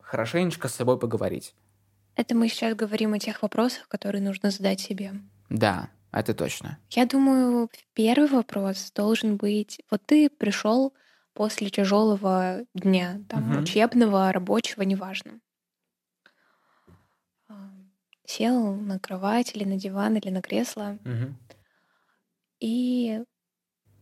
хорошенечко 0.00 0.66
с 0.66 0.74
собой 0.74 0.98
поговорить. 0.98 1.54
Это 2.20 2.34
мы 2.34 2.48
сейчас 2.48 2.74
говорим 2.74 3.14
о 3.14 3.18
тех 3.18 3.40
вопросах, 3.40 3.88
которые 3.88 4.20
нужно 4.20 4.50
задать 4.50 4.78
себе. 4.78 5.14
Да, 5.48 5.88
это 6.12 6.34
точно. 6.34 6.78
Я 6.90 7.06
думаю, 7.06 7.70
первый 7.94 8.28
вопрос 8.28 8.92
должен 8.94 9.38
быть: 9.38 9.80
вот 9.90 10.02
ты 10.04 10.28
пришел 10.28 10.92
после 11.32 11.70
тяжелого 11.70 12.66
дня, 12.74 13.22
там, 13.26 13.52
Мгм. 13.52 13.62
учебного, 13.62 14.30
рабочего, 14.32 14.82
неважно. 14.82 15.40
А, 17.48 17.54
Сел 18.26 18.74
на 18.74 18.98
кровать 18.98 19.56
или 19.56 19.64
на 19.64 19.76
диван 19.76 20.18
или 20.18 20.28
на 20.28 20.42
кресло, 20.42 20.98
Мгм. 21.04 21.38
И 22.60 23.22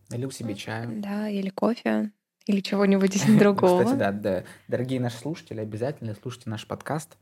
Налил 0.09 0.31
себе 0.31 0.55
чаю. 0.55 1.01
да, 1.01 1.29
или 1.29 1.47
кофе, 1.47 2.11
или 2.47 2.59
чего-нибудь 2.59 3.13
другого. 3.39 3.83
Кстати, 3.83 3.97
да, 3.97 4.11
да, 4.11 4.43
дорогие 4.67 4.99
наши 4.99 5.17
слушатели, 5.19 5.61
обязательно 5.61 6.15
слушайте 6.21 6.49
наш 6.49 6.67
подкаст 6.67 7.15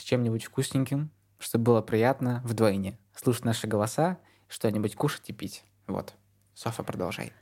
с 0.00 0.04
чем-нибудь 0.04 0.44
вкусненьким, 0.44 1.10
чтобы 1.38 1.64
было 1.64 1.82
приятно 1.82 2.42
вдвойне. 2.44 2.98
Слушать 3.14 3.44
наши 3.44 3.66
голоса, 3.66 4.18
что-нибудь 4.48 4.96
кушать 4.96 5.28
и 5.28 5.32
пить. 5.32 5.64
Вот. 5.86 6.14
Софа, 6.54 6.82
продолжай. 6.82 7.32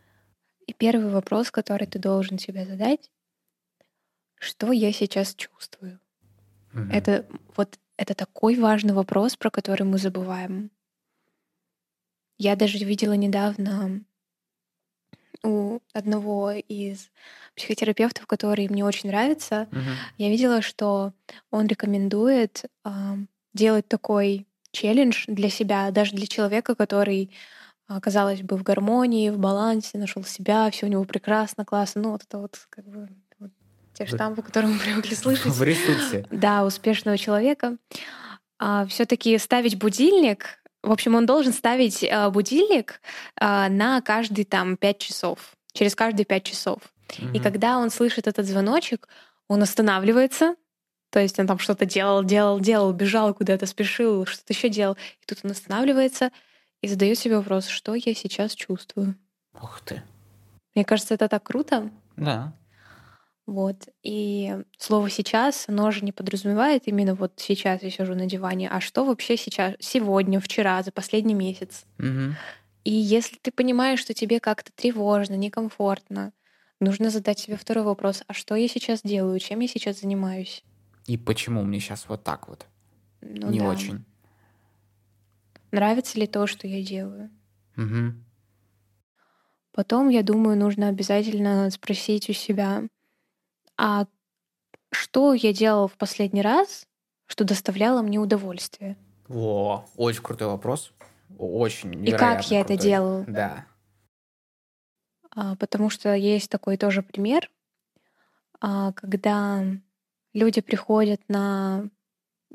И 0.67 0.73
первый 0.75 1.11
вопрос, 1.11 1.51
который 1.51 1.87
ты 1.87 1.99
должен 1.99 2.39
себе 2.39 2.67
задать, 2.67 3.11
что 4.39 4.73
я 4.73 4.93
сейчас 4.93 5.35
чувствую? 5.35 6.01
Мгм. 6.73 6.91
Это 6.91 7.27
вот 7.57 7.79
это 7.97 8.15
такой 8.15 8.57
важный 8.57 8.95
вопрос, 8.95 9.37
про 9.37 9.51
который 9.51 9.83
мы 9.83 9.99
забываем. 9.99 10.71
Я 12.37 12.55
даже 12.55 12.79
видела 12.79 13.15
недавно 13.15 14.05
у 15.45 15.81
одного 15.93 16.53
из 16.53 17.11
психотерапевтов, 17.57 18.27
который 18.27 18.69
мне 18.69 18.85
очень 18.85 19.09
нравится, 19.11 19.69
Мгм. 19.71 19.83
я 20.19 20.29
видела, 20.29 20.63
что 20.63 21.13
он 21.51 21.67
рекомендует 21.67 22.65
а, 22.85 23.17
делать 23.55 23.89
такой 23.89 24.47
челлендж 24.71 25.25
для 25.27 25.49
себя, 25.51 25.91
даже 25.91 26.13
для 26.13 26.27
человека, 26.27 26.75
который, 26.75 27.31
а, 27.87 28.01
казалось 28.01 28.43
бы, 28.43 28.57
в 28.57 28.63
гармонии, 28.63 29.31
в 29.31 29.39
балансе, 29.39 29.99
нашел 29.99 30.25
себя, 30.25 30.71
все 30.71 30.87
у 30.87 30.89
него 30.89 31.05
прекрасно, 31.05 31.65
классно. 31.65 32.03
Ну, 32.03 32.11
вот 32.13 32.23
это 32.23 32.39
вот 32.39 32.59
как 32.71 32.85
бы 32.87 33.09
вот 33.39 33.51
те 33.95 34.07
штампы, 34.07 34.43
которые 34.43 34.73
мы 34.75 34.79
привыкли 34.79 35.15
слышать. 35.15 35.55
В 35.55 35.63
ресурсе. 35.63 36.27
Да, 36.31 36.65
успешного 36.65 37.17
человека. 37.17 37.79
все-таки 38.89 39.39
ставить 39.39 39.79
будильник. 39.79 40.58
В 40.83 40.93
общем, 40.93 41.15
он 41.15 41.27
должен 41.27 41.53
ставить 41.53 42.05
а, 42.05 42.31
будильник 42.31 43.01
а, 43.41 43.69
на 43.69 44.01
каждые 44.01 44.45
там 44.45 44.77
пять 44.77 44.99
часов, 44.99 45.57
через 45.73 45.95
каждые 45.95 46.25
пять 46.25 46.45
часов. 46.45 46.79
И 47.19 47.25
Мгм. 47.25 47.41
когда 47.43 47.79
он 47.79 47.91
слышит 47.91 48.27
этот 48.27 48.47
звоночек, 48.47 49.09
он 49.49 49.63
останавливается. 49.63 50.57
То 51.11 51.21
есть 51.21 51.39
он 51.39 51.47
там 51.47 51.59
что-то 51.59 51.87
делал, 51.87 52.23
делал, 52.23 52.61
делал, 52.61 52.93
бежал 52.93 53.33
куда-то, 53.35 53.65
спешил, 53.67 54.27
что-то 54.27 54.53
еще 54.53 54.69
делал. 54.69 54.95
И 55.23 55.27
тут 55.27 55.39
он 55.43 55.51
останавливается 55.53 56.31
и 56.83 56.89
задает 56.89 57.19
себе 57.19 57.39
вопрос, 57.39 57.67
что 57.67 57.95
я 57.95 58.15
сейчас 58.15 58.55
чувствую. 58.55 59.17
Ух 59.55 59.81
ты. 59.81 60.03
Мне 60.75 60.85
кажется, 60.85 61.15
это 61.15 61.29
так 61.29 61.43
круто. 61.43 61.91
Да. 62.17 62.53
Вот. 63.49 63.89
И 64.03 64.59
слово 64.77 65.09
сейчас, 65.09 65.65
оно 65.69 65.91
же 65.91 66.05
не 66.05 66.13
подразумевает 66.13 66.83
именно 66.85 67.15
вот 67.15 67.33
сейчас 67.37 67.83
я 67.83 67.91
сижу 67.91 68.15
на 68.15 68.27
диване, 68.27 68.69
а 68.69 68.79
что 68.83 69.07
вообще 69.07 69.39
сейчас, 69.39 69.75
сегодня, 69.81 70.39
вчера, 70.39 70.83
за 70.83 70.93
последний 70.93 71.33
месяц. 71.33 71.87
Мгм. 71.97 72.37
И 72.85 72.93
если 72.93 73.39
ты 73.41 73.51
понимаешь, 73.51 74.01
что 74.01 74.13
тебе 74.13 74.39
как-то 74.39 74.71
тревожно, 74.71 75.33
некомфортно, 75.33 76.35
нужно 76.79 77.09
задать 77.09 77.39
себе 77.39 77.57
второй 77.57 77.85
вопрос, 77.85 78.23
а 78.27 78.35
что 78.35 78.55
я 78.55 78.69
сейчас 78.69 79.01
делаю, 79.03 79.39
чем 79.39 79.61
я 79.61 79.69
сейчас 79.69 80.01
занимаюсь? 80.01 80.63
И 81.07 81.17
почему 81.17 81.63
мне 81.63 81.81
сейчас 81.81 82.07
вот 82.07 82.23
так 82.25 82.49
вот? 82.49 82.67
Ну 83.23 83.51
Не 83.51 83.61
да. 83.61 83.69
очень. 83.71 84.05
Нравится 85.71 86.21
ли 86.21 86.27
то, 86.27 86.47
что 86.47 86.67
я 86.69 86.85
делаю? 86.85 87.31
Мгм. 87.77 88.23
Потом, 89.73 90.11
я 90.11 90.23
думаю, 90.23 90.59
нужно 90.59 90.89
обязательно 90.89 91.71
спросить 91.71 92.29
у 92.29 92.35
себя, 92.35 92.83
а 93.79 94.07
что 94.91 95.33
я 95.33 95.53
делала 95.53 95.89
в 95.89 95.97
последний 95.97 96.43
раз, 96.43 96.87
что 97.27 97.45
доставляло 97.45 98.03
мне 98.03 98.19
удовольствие? 98.19 98.97
Во, 99.29 99.87
очень 99.97 100.23
крутой 100.23 100.49
вопрос. 100.49 100.93
Очень 101.39 102.07
И 102.07 102.13
как 102.13 102.51
я 102.51 102.61
это 102.61 102.69
крутой. 102.69 102.85
делаю? 102.85 103.25
Да. 103.29 103.67
А, 105.31 105.55
Потому 105.57 105.91
что 105.91 106.15
есть 106.15 106.51
такой 106.51 106.77
тоже 106.77 107.03
пример, 107.03 107.51
а, 108.61 108.93
когда 108.93 109.63
люди 110.33 110.61
приходят 110.61 111.21
на... 111.29 111.89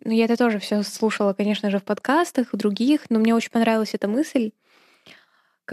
Ну, 0.03 0.11
я 0.11 0.25
это 0.25 0.35
тоже 0.35 0.59
все 0.59 0.83
слушала, 0.83 1.33
конечно 1.33 1.69
же, 1.69 1.79
в 1.79 1.83
подкастах, 1.83 2.51
в 2.51 2.57
других, 2.57 3.09
но 3.09 3.19
мне 3.19 3.33
очень 3.35 3.51
понравилась 3.51 3.93
эта 3.93 4.07
мысль, 4.07 4.51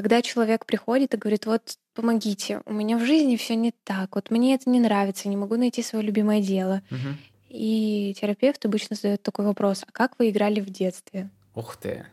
когда 0.00 0.22
человек 0.22 0.64
приходит 0.64 1.12
и 1.12 1.18
говорит, 1.18 1.44
вот 1.44 1.76
помогите, 1.92 2.62
у 2.64 2.72
меня 2.72 2.96
в 2.96 3.04
жизни 3.04 3.36
все 3.36 3.54
не 3.54 3.70
так, 3.84 4.14
вот 4.14 4.30
мне 4.30 4.54
это 4.54 4.70
не 4.70 4.80
нравится, 4.80 5.28
не 5.28 5.36
могу 5.36 5.56
найти 5.56 5.82
свое 5.82 6.02
любимое 6.02 6.40
дело. 6.40 6.80
Мгм. 6.88 7.18
И 7.50 8.16
терапевт 8.18 8.64
обычно 8.64 8.96
задает 8.96 9.22
такой 9.22 9.44
вопрос, 9.44 9.84
а 9.86 9.92
как 9.92 10.18
вы 10.18 10.30
играли 10.30 10.60
в 10.60 10.70
детстве? 10.70 11.28
Ух 11.54 11.76
ты. 11.76 12.06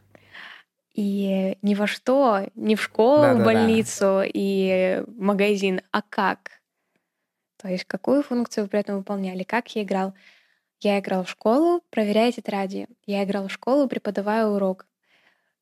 И 0.94 1.58
ни 1.62 1.76
во 1.76 1.88
что, 1.88 2.50
ни 2.56 2.76
в 2.76 2.82
школу, 2.82 3.38
в 3.38 3.46
больницу 3.46 4.22
и 4.26 5.02
в 5.08 5.22
магазин, 5.22 5.80
а 5.92 6.02
как? 6.02 6.60
То 7.56 7.70
есть 7.70 7.86
какую 7.86 8.22
функцию 8.22 8.66
вы 8.66 8.70
при 8.70 8.80
этом 8.82 8.98
выполняли? 8.98 9.44
Как 9.44 9.74
я 9.76 9.84
играл? 9.84 10.14
Я 10.82 11.00
играл 11.00 11.24
в 11.24 11.30
школу, 11.30 11.82
проверяя 11.90 12.34
тетради. 12.34 12.88
Я 13.06 13.24
играл 13.24 13.48
в 13.48 13.52
школу, 13.54 13.88
преподавая 13.88 14.46
урок. 14.46 14.87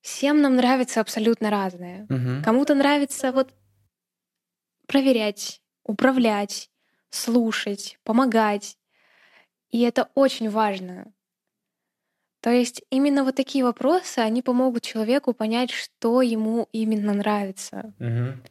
Всем 0.06 0.40
нам 0.44 0.56
нравится 0.56 1.02
абсолютно 1.02 1.50
разное. 1.50 2.06
Мгм. 2.10 2.44
Кому-то 2.44 2.76
нравится 2.76 3.32
вот 3.32 3.52
проверять, 4.88 5.64
управлять, 5.84 6.70
слушать, 7.10 7.98
помогать. 8.04 8.78
И 9.72 9.82
это 9.82 10.12
очень 10.14 10.52
важно. 10.52 11.12
То 12.42 12.52
есть 12.52 12.84
именно 12.92 13.24
вот 13.24 13.36
такие 13.36 13.64
вопросы, 13.64 14.20
они 14.20 14.44
помогут 14.44 14.84
человеку 14.84 15.34
понять, 15.34 15.72
что 15.72 16.22
ему 16.22 16.70
именно 16.72 17.16
нравится. 17.16 17.92
Мгм. 17.98 18.44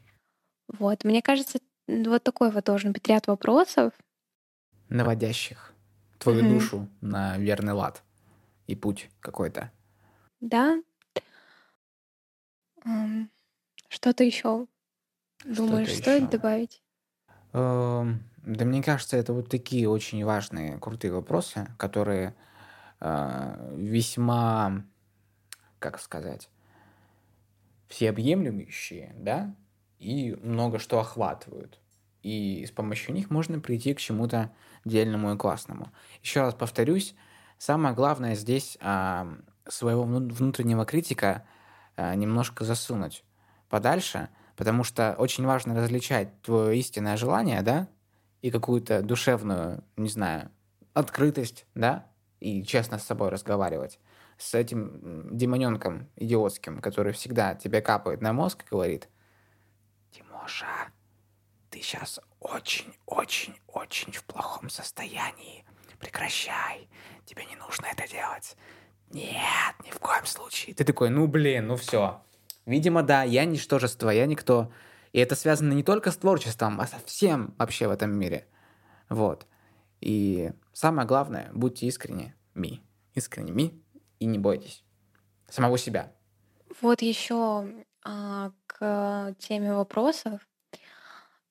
Вот, 0.67 1.05
мне 1.05 1.23
кажется, 1.23 1.61
вот 1.87 2.25
такой 2.25 2.51
вот 2.51 2.65
должен 2.65 2.91
быть 2.93 3.07
ряд 3.07 3.29
вопросов. 3.29 3.93
Наводящих 4.89 5.73
твою 6.19 6.43
Мгм. 6.43 6.49
душу 6.49 6.89
на 7.01 7.39
верный 7.39 7.75
лад 7.75 8.03
и 8.67 8.75
путь 8.75 9.09
какой-то. 9.21 9.71
Да. 10.41 10.83
Что-то 13.89 14.25
еще 14.25 14.67
думаешь, 15.45 15.89
Что-то 15.89 16.03
стоит 16.03 16.23
ещё? 16.23 16.31
добавить? 16.31 16.83
Да 17.53 18.65
мне 18.65 18.83
кажется, 18.83 19.17
это 19.17 19.33
вот 19.33 19.49
такие 19.49 19.89
очень 19.89 20.25
важные, 20.25 20.79
крутые 20.79 21.13
вопросы, 21.13 21.69
которые 21.79 22.35
э, 23.01 23.75
весьма, 23.77 24.85
как 25.79 25.99
сказать, 25.99 26.51
всеобъемлющие, 27.89 29.15
да, 29.17 29.55
и 29.99 30.35
много 30.43 30.79
что 30.79 30.99
охватывают. 31.01 31.81
И 32.23 32.65
с 32.67 32.71
помощью 32.71 33.15
них 33.15 33.31
можно 33.31 33.61
прийти 33.61 33.95
к 33.95 33.99
чему-то 34.01 34.51
дельному 34.85 35.33
и 35.33 35.39
классному. 35.39 35.91
Еще 36.23 36.41
раз 36.41 36.55
повторюсь, 36.55 37.15
самое 37.59 37.95
главное 37.95 38.35
здесь 38.35 38.77
а, 38.81 39.29
своего 39.69 40.03
вну- 40.03 40.29
внутреннего 40.29 40.85
критика 40.85 41.47
а, 41.47 41.54
немножко 41.97 42.65
засунуть 42.65 43.25
подальше, 43.69 44.29
потому 44.57 44.85
что 44.85 45.15
очень 45.19 45.45
важно 45.45 45.75
различать 45.75 46.41
твое 46.43 46.79
истинное 46.79 47.17
желание, 47.17 47.63
да, 47.63 47.89
и 48.43 48.51
какую-то 48.51 49.03
душевную, 49.03 49.83
не 49.97 50.09
знаю, 50.09 50.51
открытость, 50.93 51.67
да, 51.75 52.07
и 52.41 52.63
честно 52.63 52.99
с 52.99 53.05
собой 53.05 53.31
разговаривать. 53.31 53.99
С 54.37 54.55
этим 54.55 55.29
демоненком 55.37 56.09
идиотским, 56.17 56.81
который 56.81 57.13
всегда 57.13 57.55
тебе 57.55 57.81
капает 57.81 58.21
на 58.21 58.33
мозг 58.33 58.65
и 58.65 58.69
говорит, 58.71 59.09
Тимоша, 60.11 60.67
ты 61.71 61.81
сейчас 61.81 62.21
очень-очень-очень 62.41 64.13
в 64.13 64.25
плохом 64.25 64.69
состоянии. 64.69 65.65
Прекращай. 65.99 66.89
Тебе 67.25 67.47
не 67.47 67.57
нужно 67.57 67.87
это 67.87 68.07
делать. 68.09 68.57
Нет, 69.11 69.75
ни 69.85 69.91
в 69.91 69.99
коем 69.99 70.27
случае. 70.27 70.75
Ты 70.75 70.85
такой, 70.85 71.11
ну 71.11 71.27
блин, 71.27 71.69
ну 71.69 71.77
все. 71.77 72.23
Видимо, 72.67 73.03
да, 73.03 73.23
я 73.23 73.45
ничтожество, 73.45 74.11
я 74.11 74.27
никто. 74.27 74.73
И 75.13 75.21
это 75.21 75.37
связано 75.37 75.73
не 75.73 75.83
только 75.83 76.11
с 76.11 76.17
творчеством, 76.17 76.81
а 76.81 76.87
со 76.87 76.97
всем 77.05 77.55
вообще 77.59 77.87
в 77.87 77.91
этом 77.93 78.11
мире. 78.11 78.49
Вот. 79.09 79.47
И 80.01 80.53
самое 80.73 81.07
главное, 81.07 81.51
будьте 81.53 81.87
искренни, 81.87 82.35
ми. 82.55 82.83
Искренними 83.15 83.81
и 84.19 84.27
не 84.27 84.39
бойтесь. 84.39 84.85
Самого 85.49 85.79
себя. 85.79 86.13
Вот 86.81 87.01
еще 87.03 87.69
к 88.03 89.35
теме 89.39 89.75
вопросов. 89.75 90.41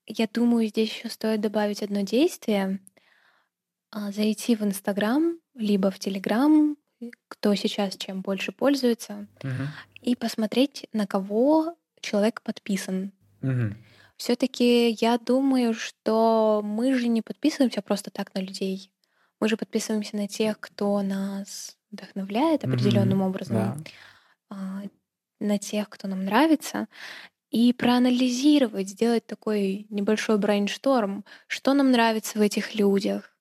Я 0.05 0.27
думаю, 0.27 0.67
здесь 0.67 0.93
еще 0.93 1.09
стоит 1.09 1.39
добавить 1.39 1.81
одно 1.81 2.01
действие. 2.01 2.79
А, 3.89 4.11
Зайти 4.11 4.55
в 4.55 4.63
Инстаграм, 4.63 5.39
либо 5.53 5.89
в 5.89 5.99
Телеграм, 5.99 6.75
кто 7.27 7.55
сейчас 7.55 7.97
чем 7.97 8.21
больше 8.21 8.51
пользуется, 8.51 9.27
Мгм. 9.43 9.67
и 10.01 10.15
посмотреть, 10.15 10.87
на 10.93 11.07
кого 11.07 11.75
человек 12.01 12.41
подписан. 12.41 13.11
Мгм. 13.41 13.77
Все-таки 14.17 14.91
я 14.91 15.17
думаю, 15.17 15.73
что 15.73 16.61
мы 16.63 16.93
же 16.97 17.07
не 17.07 17.21
подписываемся 17.21 17.81
просто 17.81 18.11
так 18.11 18.33
на 18.35 18.39
людей. 18.39 18.91
Мы 19.39 19.49
же 19.49 19.57
подписываемся 19.57 20.15
на 20.15 20.27
тех, 20.27 20.59
кто 20.59 21.01
нас 21.01 21.77
вдохновляет 21.91 22.63
определенным 22.63 23.19
Мгм. 23.19 23.27
образом. 23.27 23.55
Да. 23.55 23.77
А, 24.49 24.81
на 25.39 25.57
тех, 25.57 25.89
кто 25.89 26.07
нам 26.07 26.23
нравится, 26.23 26.87
и 27.49 27.73
проанализировать, 27.73 28.89
сделать 28.89 29.25
такой 29.27 29.85
небольшой 29.89 30.37
брейншторм, 30.37 31.25
что 31.47 31.73
нам 31.73 31.91
нравится 31.91 32.39
в 32.39 32.41
этих 32.41 32.75
людях, 32.75 33.32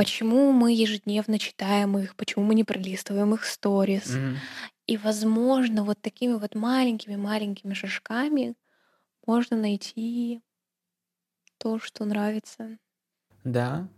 почему 0.00 0.52
мы 0.52 0.72
ежедневно 0.72 1.38
читаем 1.38 1.98
их, 1.98 2.16
почему 2.16 2.44
мы 2.44 2.54
не 2.54 2.64
пролистываем 2.64 3.34
их 3.34 3.44
сторис. 3.44 4.08
Мгм. 4.14 4.36
И, 4.86 4.96
возможно, 4.96 5.84
вот 5.84 6.00
такими 6.00 6.34
вот 6.34 6.54
маленькими-маленькими 6.54 7.74
шажками 7.74 8.54
можно 9.26 9.56
найти 9.56 10.42
то, 11.58 11.78
что 11.78 12.04
нравится. 12.04 12.78
Да. 13.44 13.88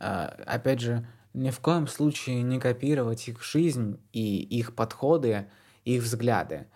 А, 0.00 0.26
Опять 0.46 0.80
же, 0.80 1.06
ни 1.34 1.50
в 1.50 1.60
коем 1.60 1.86
случае 1.86 2.42
не 2.42 2.60
копировать 2.60 3.28
их 3.28 3.42
жизнь 3.44 4.00
и 4.12 4.42
их 4.42 4.74
подходы, 4.74 5.50
их 5.84 6.02
взгляды. 6.02 6.68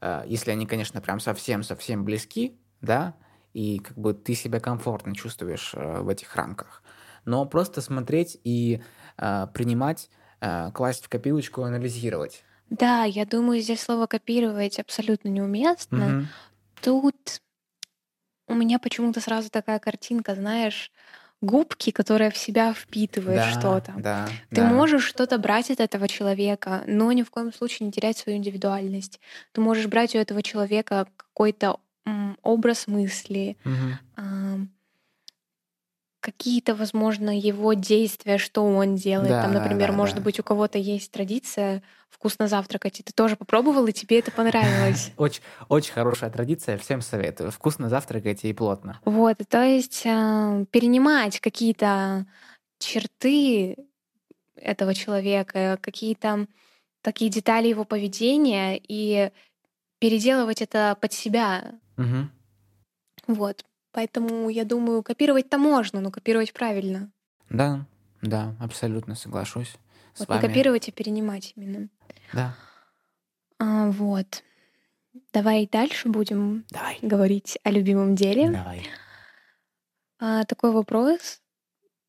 А, 0.00 0.24
Если 0.26 0.50
они, 0.50 0.66
конечно, 0.66 1.00
прям 1.00 1.20
совсем-совсем 1.20 2.04
близки, 2.04 2.60
да, 2.80 3.16
и 3.54 3.78
как 3.78 3.98
бы 3.98 4.14
ты 4.14 4.34
себя 4.34 4.60
комфортно 4.60 5.14
чувствуешь 5.14 5.74
э, 5.74 6.00
в 6.02 6.08
этих 6.10 6.36
рамках. 6.36 6.82
Но 7.26 7.44
просто 7.46 7.80
смотреть 7.82 8.38
и 8.44 8.82
а, 9.18 9.46
принимать, 9.48 10.10
а, 10.40 10.70
класть 10.70 11.04
в 11.04 11.08
копилочку, 11.08 11.62
анализировать. 11.62 12.42
Да, 12.70 13.04
я 13.04 13.24
думаю, 13.26 13.60
здесь 13.60 13.80
слово 13.80 14.06
копировать 14.06 14.78
абсолютно 14.78 15.28
неуместно. 15.28 16.06
Мгм. 16.08 16.28
Тут 16.82 17.40
у 18.48 18.54
меня 18.54 18.78
почему-то 18.78 19.20
сразу 19.20 19.50
такая 19.50 19.78
картинка, 19.78 20.34
знаешь, 20.34 20.92
губки, 21.40 21.90
которая 21.90 22.30
в 22.30 22.36
себя 22.36 22.72
впитывает 22.72 23.36
Да, 23.38 23.50
что-то. 23.50 23.92
да, 24.00 24.28
Ты 24.52 24.62
да. 24.62 24.68
можешь 24.68 25.04
что-то 25.04 25.38
брать 25.38 25.70
от 25.70 25.80
этого 25.80 26.08
человека, 26.08 26.84
но 26.86 27.12
ни 27.12 27.22
в 27.22 27.30
коем 27.30 27.52
случае 27.52 27.86
не 27.86 27.92
терять 27.92 28.18
свою 28.18 28.38
индивидуальность. 28.38 29.20
Ты 29.52 29.60
можешь 29.60 29.86
брать 29.86 30.14
у 30.14 30.18
этого 30.18 30.42
человека 30.42 31.08
какой-то 31.16 31.80
образ 32.42 32.86
мысли, 32.86 33.56
Мгм. 33.64 33.98
Какие-то, 36.26 36.74
возможно, 36.74 37.30
его 37.38 37.74
действия, 37.74 38.36
что 38.36 38.64
он 38.66 38.96
делает. 38.96 39.30
Да, 39.30 39.42
Там, 39.42 39.52
да, 39.52 39.60
например, 39.60 39.92
да, 39.92 39.96
может 39.96 40.16
да. 40.16 40.22
быть, 40.22 40.40
у 40.40 40.42
кого-то 40.42 40.76
есть 40.76 41.12
традиция 41.12 41.84
вкусно 42.10 42.48
завтракать, 42.48 42.98
и 42.98 43.04
ты 43.04 43.12
тоже 43.12 43.36
попробовал, 43.36 43.86
и 43.86 43.92
тебе 43.92 44.18
это 44.18 44.32
понравилось. 44.32 45.12
Очень, 45.18 45.42
очень 45.68 45.92
хорошая 45.92 46.30
традиция, 46.30 46.78
всем 46.78 47.00
советую. 47.00 47.52
Вкусно 47.52 47.88
завтракайте 47.88 48.50
и 48.50 48.52
плотно. 48.52 48.98
Вот, 49.04 49.36
то 49.48 49.62
есть 49.62 50.04
а, 50.04 50.64
перенимать 50.72 51.38
какие-то 51.38 52.26
черты 52.80 53.76
этого 54.56 54.92
человека, 54.92 55.78
какие-то 55.80 56.48
такие 57.02 57.30
детали 57.30 57.68
его 57.68 57.84
поведения 57.84 58.80
и 58.82 59.30
переделывать 60.00 60.60
это 60.60 60.98
под 61.00 61.12
себя. 61.12 61.78
Мгм. 61.96 62.32
Вот. 63.28 63.64
Поэтому 63.96 64.50
я 64.50 64.66
думаю, 64.66 65.02
копировать-то 65.02 65.56
можно, 65.56 66.02
но 66.02 66.10
копировать 66.10 66.52
правильно. 66.52 67.10
Да, 67.48 67.86
да, 68.20 68.54
абсолютно 68.60 69.14
соглашусь 69.14 69.74
с 70.12 70.18
Вот 70.20 70.28
не 70.28 70.38
копировать, 70.38 70.90
а 70.90 70.92
перенимать 70.92 71.54
именно. 71.56 71.88
Да, 72.34 72.54
А, 73.58 73.90
вот. 73.90 74.44
Давай 75.32 75.66
дальше 75.66 76.10
будем 76.10 76.66
давай, 76.68 76.98
говорить 77.00 77.58
о 77.62 77.70
любимом 77.70 78.16
деле. 78.16 78.52
давай. 78.52 78.86
А, 80.18 80.44
такой 80.44 80.72
вопрос. 80.72 81.40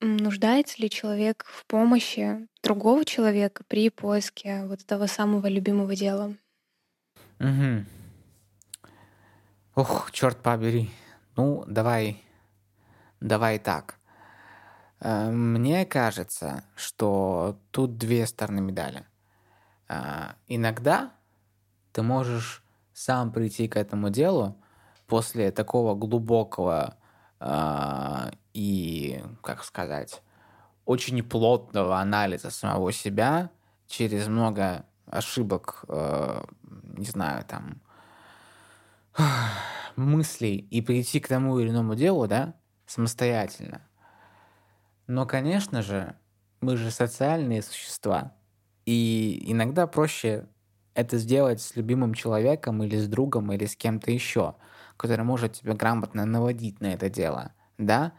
Нуждается 0.02 0.82
ли 0.82 0.90
человек 0.90 1.46
в 1.48 1.66
помощи 1.68 2.50
другого 2.62 3.06
человека 3.06 3.64
при 3.66 3.90
поиске 3.90 4.66
вот 4.66 4.82
этого 4.82 5.06
самого 5.06 5.48
любимого 5.48 5.96
дела? 5.96 6.36
Мгм. 7.40 7.86
Ох, 9.74 10.12
черт 10.12 10.38
побери. 10.44 10.90
Ну, 11.38 11.64
давай, 11.68 12.24
давай 13.20 13.60
так. 13.60 14.00
Э, 15.00 15.30
Мне 15.30 15.86
кажется, 15.86 16.64
что 16.76 17.60
тут 17.70 17.98
две 17.98 18.26
стороны 18.26 18.60
медали. 18.60 19.06
А, 19.88 20.36
Иногда 20.48 21.12
ты 21.94 22.02
можешь 22.02 22.64
сам 22.94 23.32
прийти 23.32 23.68
к 23.68 23.78
этому 23.78 24.10
делу 24.10 24.58
после 25.06 25.52
такого 25.52 25.94
глубокого 25.94 26.96
а, 27.40 28.32
и, 28.54 29.24
как 29.44 29.64
сказать, 29.64 30.24
очень 30.86 31.22
плотного 31.22 32.00
анализа 32.00 32.50
самого 32.50 32.92
себя 32.92 33.52
через 33.86 34.28
много 34.28 34.86
ошибок, 35.06 35.86
э, 35.88 36.44
не 36.98 37.06
знаю, 37.06 37.46
там, 37.46 37.82
мыслей 39.96 40.58
и 40.58 40.82
прийти 40.82 41.20
к 41.20 41.28
тому 41.28 41.60
или 41.60 41.70
иному 41.70 41.96
делу, 41.96 42.28
да, 42.28 42.56
самостоятельно. 42.86 43.82
Но, 45.08 45.26
конечно 45.26 45.82
же, 45.82 46.16
мы 46.62 46.76
же 46.78 46.92
социальные 46.92 47.62
существа, 47.62 48.34
и 48.86 49.44
иногда 49.46 49.88
проще 49.88 50.48
это 50.94 51.18
сделать 51.18 51.62
с 51.62 51.76
любимым 51.76 52.14
человеком 52.14 52.84
или 52.84 52.98
с 52.98 53.08
другом 53.08 53.52
или 53.52 53.66
с 53.66 53.76
кем-то 53.76 54.12
еще, 54.12 54.56
который 54.98 55.24
может 55.24 55.54
тебя 55.54 55.74
грамотно 55.74 56.26
наводить 56.26 56.82
на 56.82 56.88
это 56.88 57.10
дело, 57.10 57.54
да? 57.78 58.14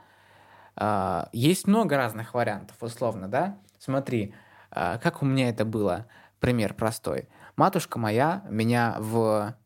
А, 0.76 1.28
Есть 1.32 1.66
много 1.66 1.96
разных 1.96 2.34
вариантов, 2.34 2.76
условно, 2.80 3.28
да? 3.28 3.58
Смотри, 3.78 4.34
а, 4.70 4.98
как 4.98 5.22
у 5.22 5.26
меня 5.26 5.48
это 5.48 5.64
было. 5.64 6.06
Пример 6.40 6.74
простой. 6.74 7.28
Матушка 7.56 7.98
моя 7.98 8.44
меня 8.48 8.96
в 9.00 9.56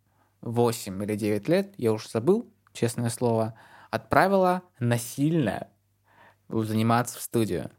8 0.42 1.02
или 1.02 1.16
9 1.16 1.48
лет, 1.48 1.74
я 1.78 1.92
уже 1.92 2.08
забыл, 2.08 2.52
честное 2.72 3.10
слово, 3.10 3.54
отправила 3.90 4.62
насильно 4.78 5.68
заниматься 6.48 7.18
в 7.18 7.22
студию. 7.22 7.70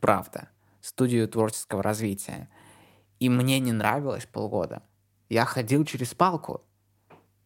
Правда. 0.00 0.48
Студию 0.80 1.28
творческого 1.28 1.82
развития. 1.82 2.48
И 3.20 3.28
мне 3.28 3.60
не 3.60 3.70
нравилось 3.70 4.26
полгода. 4.26 4.82
Я 5.28 5.44
ходил 5.44 5.84
через 5.84 6.12
палку. 6.12 6.64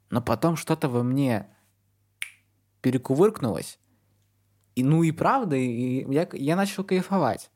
Но 0.09 0.23
потом 0.23 0.57
что-то 0.57 0.89
во 0.89 1.03
мне 1.03 1.49
перекувыркнулось. 2.81 3.79
И 4.75 4.85
ну 4.85 5.03
и 5.03 5.13
правда, 5.13 5.57
и 5.57 6.11
я, 6.13 6.29
я 6.33 6.57
начал 6.57 6.85
кайфовать. 6.85 7.51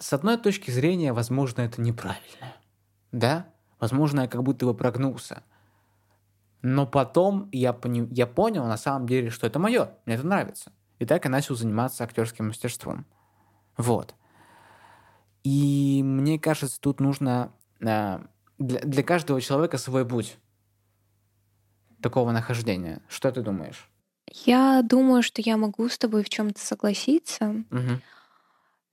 С 0.00 0.12
одной 0.12 0.36
точки 0.36 0.70
зрения, 0.70 1.12
возможно, 1.12 1.60
это 1.60 1.80
неправильно. 1.80 2.54
Да? 3.12 3.52
Возможно, 3.78 4.22
я 4.22 4.28
как 4.28 4.42
будто 4.42 4.66
бы 4.66 4.74
прогнулся. 4.74 5.42
Но 6.62 6.86
потом 6.86 7.48
я, 7.52 7.72
пони- 7.72 8.08
я 8.12 8.26
понял 8.26 8.64
на 8.66 8.76
самом 8.76 9.06
деле, 9.06 9.30
что 9.30 9.46
это 9.46 9.58
мое, 9.58 9.90
мне 10.06 10.16
это 10.16 10.26
нравится. 10.26 10.72
И 10.98 11.04
так 11.04 11.24
я 11.24 11.30
начал 11.30 11.54
заниматься 11.54 12.02
актерским 12.04 12.48
мастерством. 12.48 13.04
Вот. 13.76 14.14
И 15.44 16.02
мне 16.02 16.38
кажется, 16.38 16.80
тут 16.80 17.00
нужно 17.00 17.52
э, 17.80 18.18
для, 18.58 18.80
для 18.80 19.02
каждого 19.02 19.40
человека 19.40 19.78
свой 19.78 20.06
путь 20.06 20.38
такого 22.00 22.32
нахождения. 22.32 23.02
Что 23.08 23.30
ты 23.30 23.42
думаешь? 23.42 23.88
Я 24.32 24.82
думаю, 24.82 25.22
что 25.22 25.40
я 25.42 25.56
могу 25.56 25.88
с 25.88 25.98
тобой 25.98 26.24
в 26.24 26.28
чем-то 26.28 26.58
согласиться, 26.60 27.64
Мгм. 27.70 28.00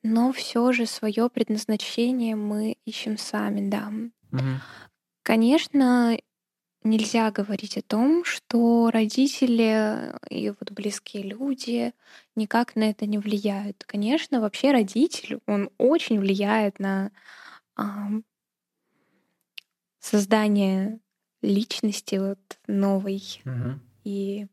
но 0.04 0.32
все 0.32 0.72
же 0.74 0.86
свое 0.86 1.30
предназначение 1.30 2.36
мы 2.36 2.78
ищем 2.86 3.17
сами, 3.17 3.67
да. 3.67 3.91
Мгм. 4.34 4.60
Конечно, 5.24 6.17
нельзя 6.84 7.32
говорить 7.32 7.78
о 7.78 7.82
том, 7.84 8.26
что 8.26 8.91
родители 8.91 10.13
и 10.30 10.50
вот 10.52 10.72
близкие 10.72 11.24
люди 11.24 11.93
никак 12.36 12.76
на 12.76 12.89
это 12.89 13.06
не 13.06 13.19
влияют. 13.19 13.84
Конечно, 13.86 14.41
вообще 14.41 14.72
родитель, 14.72 15.39
он 15.48 15.69
очень 15.78 16.19
влияет 16.19 16.80
на 16.80 17.12
ам, 17.76 18.24
создание 20.00 21.00
личности 21.41 22.15
вот 22.15 22.39
новой 22.67 23.22
Мгм. 23.46 23.82
и 24.04 24.48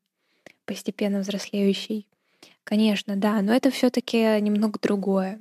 постепенно 0.67 1.21
взрослеющей. 1.21 2.09
Конечно, 2.65 3.17
да, 3.17 3.43
но 3.43 3.55
это 3.55 3.71
все-таки 3.71 4.41
немного 4.41 4.79
другое. 4.81 5.41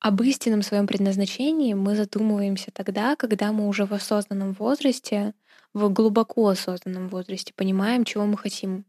Об 0.00 0.22
истинном 0.22 0.62
своем 0.62 0.86
предназначении 0.86 1.74
мы 1.74 1.96
задумываемся 1.96 2.70
тогда, 2.72 3.16
когда 3.16 3.52
мы 3.52 3.66
уже 3.66 3.84
в 3.84 3.92
осознанном 3.92 4.52
возрасте, 4.52 5.34
в 5.74 5.88
глубоко 5.92 6.48
осознанном 6.48 7.08
возрасте 7.08 7.52
понимаем, 7.54 8.04
чего 8.04 8.24
мы 8.24 8.36
хотим. 8.36 8.84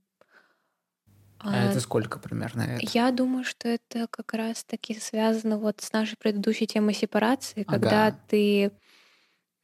А 1.39 1.52
А, 1.56 1.69
это 1.72 1.80
сколько 1.80 2.19
примерно 2.19 2.67
лет? 2.67 2.82
Я 2.93 3.12
думаю, 3.12 3.43
что 3.43 3.67
это 3.69 4.08
как 4.12 4.34
раз-таки 4.34 5.00
связано 5.00 5.58
вот 5.58 5.82
с 5.82 5.91
нашей 5.93 6.17
предыдущей 6.17 6.67
темой 6.67 6.93
сепарации, 6.93 7.63
когда 7.63 8.08
Ага. 8.08 8.19
ты 8.28 8.72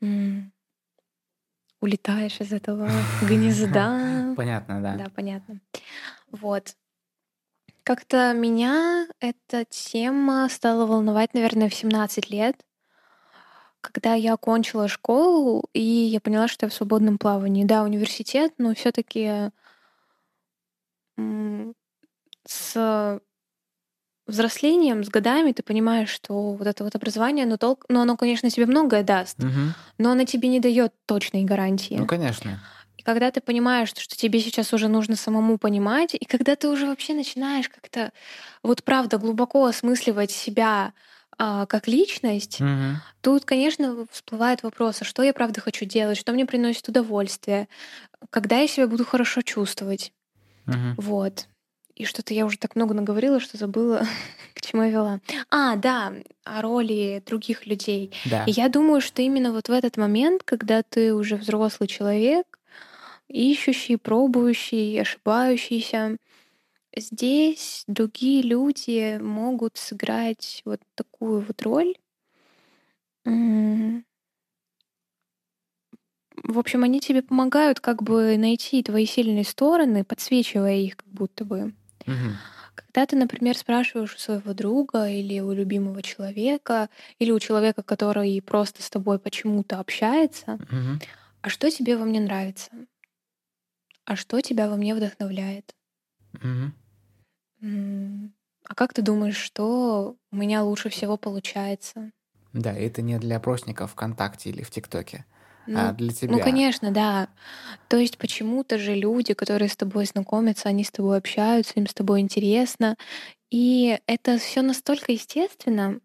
м, 0.02 0.52
улетаешь 1.82 2.40
из 2.42 2.52
этого 2.54 2.88
гнезда. 3.22 4.34
Понятно, 4.36 4.82
да. 4.82 4.98
Да, 4.98 5.10
понятно. 5.16 5.60
Вот. 6.32 6.76
Как-то 7.86 8.34
меня 8.34 9.08
эта 9.20 9.64
тема 9.64 10.50
стала 10.50 10.88
волновать, 10.88 11.36
наверное, 11.36 11.70
в 11.70 11.76
17 11.76 12.32
лет, 12.32 12.56
когда 13.80 14.16
я 14.16 14.34
окончила 14.34 14.88
школу, 14.88 15.64
и 15.72 15.80
я 15.82 16.20
поняла, 16.20 16.48
что 16.48 16.66
я 16.66 16.72
в 16.72 16.74
свободном 16.74 17.20
плавании. 17.20 17.64
Да, 17.64 17.84
университет, 17.84 18.54
но 18.58 18.74
все 18.74 18.92
таки 18.92 19.52
с 22.48 23.22
взрослением, 24.26 25.04
с 25.04 25.10
годами 25.10 25.52
ты 25.52 25.62
понимаешь, 25.62 26.10
что 26.10 26.54
вот 26.54 26.66
это 26.66 26.84
вот 26.84 26.96
образование, 26.96 27.46
оно, 27.46 27.58
толк... 27.58 27.86
ну, 27.88 28.02
оно 28.02 28.18
конечно, 28.18 28.50
тебе 28.50 28.66
многое 28.66 29.04
даст, 29.04 29.38
Мгм. 29.38 29.76
но 30.00 30.12
оно 30.12 30.26
тебе 30.26 30.50
не 30.50 30.60
дает 30.60 30.92
точной 31.06 31.44
гарантии. 31.44 31.94
Ну, 31.94 32.08
конечно. 32.08 32.60
Когда 33.06 33.32
ты 33.32 33.40
понимаешь, 33.40 33.90
что 33.90 34.18
тебе 34.18 34.40
сейчас 34.40 34.74
уже 34.74 34.88
нужно 34.88 35.16
самому 35.16 35.60
понимать, 35.60 36.16
и 36.16 36.26
когда 36.26 36.56
ты 36.56 36.68
уже 36.70 36.88
вообще 36.88 37.14
начинаешь 37.14 37.70
как-то 37.70 38.12
вот 38.64 38.84
правда 38.84 39.20
глубоко 39.20 39.66
осмысливать 39.66 40.32
себя 40.32 40.94
а, 41.38 41.68
как 41.68 41.88
личность, 41.88 42.60
Мгм. 42.62 43.02
тут, 43.22 43.46
конечно, 43.46 44.08
всплывает 44.12 44.64
вопрос, 44.64 45.02
а 45.02 45.06
что 45.06 45.24
я 45.24 45.34
правда 45.34 45.62
хочу 45.62 45.86
делать, 45.86 46.18
что 46.18 46.34
мне 46.34 46.48
приносит 46.48 46.90
удовольствие, 46.90 47.68
когда 48.32 48.60
я 48.60 48.68
себя 48.68 48.88
буду 48.88 49.06
хорошо 49.06 49.42
чувствовать. 49.44 50.14
Мгм. 50.66 50.96
Вот. 50.98 51.48
И 51.96 52.06
что-то 52.06 52.34
я 52.34 52.46
уже 52.46 52.58
так 52.58 52.76
много 52.76 52.94
наговорила, 52.94 53.40
что 53.40 53.58
забыла, 53.58 54.06
к 54.54 54.62
чему 54.62 54.84
я 54.84 54.90
вела. 54.90 55.20
А, 55.50 55.76
да, 55.76 56.14
о 56.44 56.62
роли 56.62 57.24
других 57.26 57.66
людей. 57.66 58.14
Да. 58.26 58.46
И 58.46 58.52
я 58.52 58.68
думаю, 58.70 59.02
что 59.02 59.22
именно 59.22 59.52
вот 59.52 59.70
в 59.70 59.72
этот 59.72 59.98
момент, 59.98 60.44
когда 60.44 60.84
ты 60.84 61.14
уже 61.14 61.36
взрослый 61.38 61.88
человек, 61.88 62.60
ищущий, 63.30 63.98
пробующий, 63.98 65.00
ошибающийся, 65.02 66.18
здесь 66.96 67.84
другие 67.88 68.42
люди 68.44 69.18
могут 69.22 69.78
сыграть 69.78 70.62
вот 70.66 70.82
такую 70.96 71.42
вот 71.42 71.62
роль. 71.64 71.96
В 76.44 76.60
общем, 76.60 76.84
они 76.84 77.00
тебе 77.00 77.22
помогают 77.22 77.80
как 77.80 78.04
бы 78.04 78.38
найти 78.38 78.84
твои 78.84 79.06
сильные 79.06 79.44
стороны, 79.46 80.04
подсвечивая 80.04 80.76
их 80.76 80.98
как 80.98 81.08
будто 81.08 81.44
бы. 81.46 81.74
Когда 82.76 83.06
ты, 83.06 83.16
например, 83.16 83.58
спрашиваешь 83.58 84.16
у 84.16 84.20
своего 84.20 84.54
друга 84.54 85.08
или 85.10 85.40
у 85.40 85.52
любимого 85.54 86.02
человека, 86.02 86.90
или 87.20 87.32
у 87.32 87.40
человека, 87.40 87.84
который 87.84 88.42
просто 88.42 88.84
с 88.84 88.90
тобой 88.90 89.18
почему-то 89.18 89.80
общается, 89.80 90.60
Мгм. 90.70 91.00
а 91.42 91.50
что 91.50 91.72
тебе 91.72 91.98
во 91.98 92.06
мне 92.06 92.20
нравится? 92.20 92.70
А 94.06 94.16
что 94.16 94.42
тебя 94.42 94.68
во 94.68 94.78
мне 94.78 94.96
вдохновляет? 94.96 95.76
М, 97.62 98.34
А 98.68 98.74
как 98.76 98.94
ты 98.94 99.02
думаешь, 99.02 99.38
что 99.38 100.16
у 100.32 100.36
меня 100.36 100.64
лучше 100.64 100.90
всего 100.90 101.18
получается? 101.18 102.12
Да, 102.54 102.74
это 102.74 103.04
не 103.04 103.20
для 103.20 103.38
опросников 103.38 103.92
ВКонтакте 103.92 104.50
или 104.50 104.64
в 104.64 104.72
ТикТоке, 104.72 105.26
а 105.72 105.92
Ну, 105.92 105.94
для 105.94 106.12
ну, 106.28 106.40
тебя. 106.40 106.40
конечно, 106.40 106.92
да. 106.92 107.30
То 107.88 107.98
есть 107.98 108.18
почему-то 108.18 108.78
же 108.80 108.96
люди, 108.96 109.34
которые 109.34 109.70
с 109.70 109.78
тобой 109.78 110.06
знакомятся, 110.06 110.70
они 110.70 110.84
с 110.84 110.92
тобой 110.92 111.18
общаются, 111.18 111.74
им 111.78 111.88
с 111.88 111.94
тобой 111.94 112.22
интересно. 112.22 112.98
И 113.52 114.00
это 114.08 114.38
все 114.40 114.62
настолько 114.64 115.12
естественно, 115.14 116.02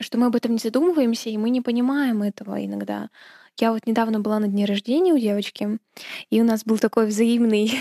что 0.00 0.18
мы 0.18 0.26
об 0.26 0.36
этом 0.36 0.52
не 0.52 0.58
задумываемся, 0.58 1.30
и 1.30 1.36
мы 1.36 1.50
не 1.50 1.60
понимаем 1.60 2.22
этого 2.22 2.64
иногда. 2.64 3.10
Я 3.58 3.72
вот 3.72 3.86
недавно 3.86 4.18
была 4.18 4.40
на 4.40 4.48
дне 4.48 4.64
рождения 4.64 5.12
у 5.12 5.18
девочки, 5.18 5.78
и 6.28 6.40
у 6.40 6.44
нас 6.44 6.64
был 6.64 6.78
такой 6.78 7.06
взаимный 7.06 7.72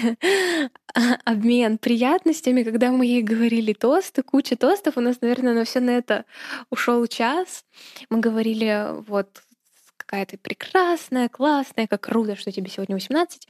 обмен 1.25 1.79
приятностями, 1.79 2.61
когда 2.63 2.91
мы 2.91 3.07
ей 3.07 3.23
говорили 3.23 3.73
тосты, 3.73 4.21
куча 4.21 4.55
тостов. 4.55 4.97
У 4.97 5.01
нас, 5.01 5.21
наверное, 5.21 5.53
на 5.53 5.65
все 5.65 5.79
на 5.79 5.91
это 5.91 6.25
ушел 6.69 7.05
час. 7.07 7.65
Мы 8.09 8.19
говорили, 8.19 8.89
вот 9.07 9.41
какая 9.97 10.27
ты 10.27 10.37
прекрасная, 10.37 11.27
классная, 11.27 11.87
как 11.87 12.01
круто, 12.01 12.35
что 12.35 12.51
тебе 12.51 12.69
сегодня 12.69 12.95
18. 12.95 13.47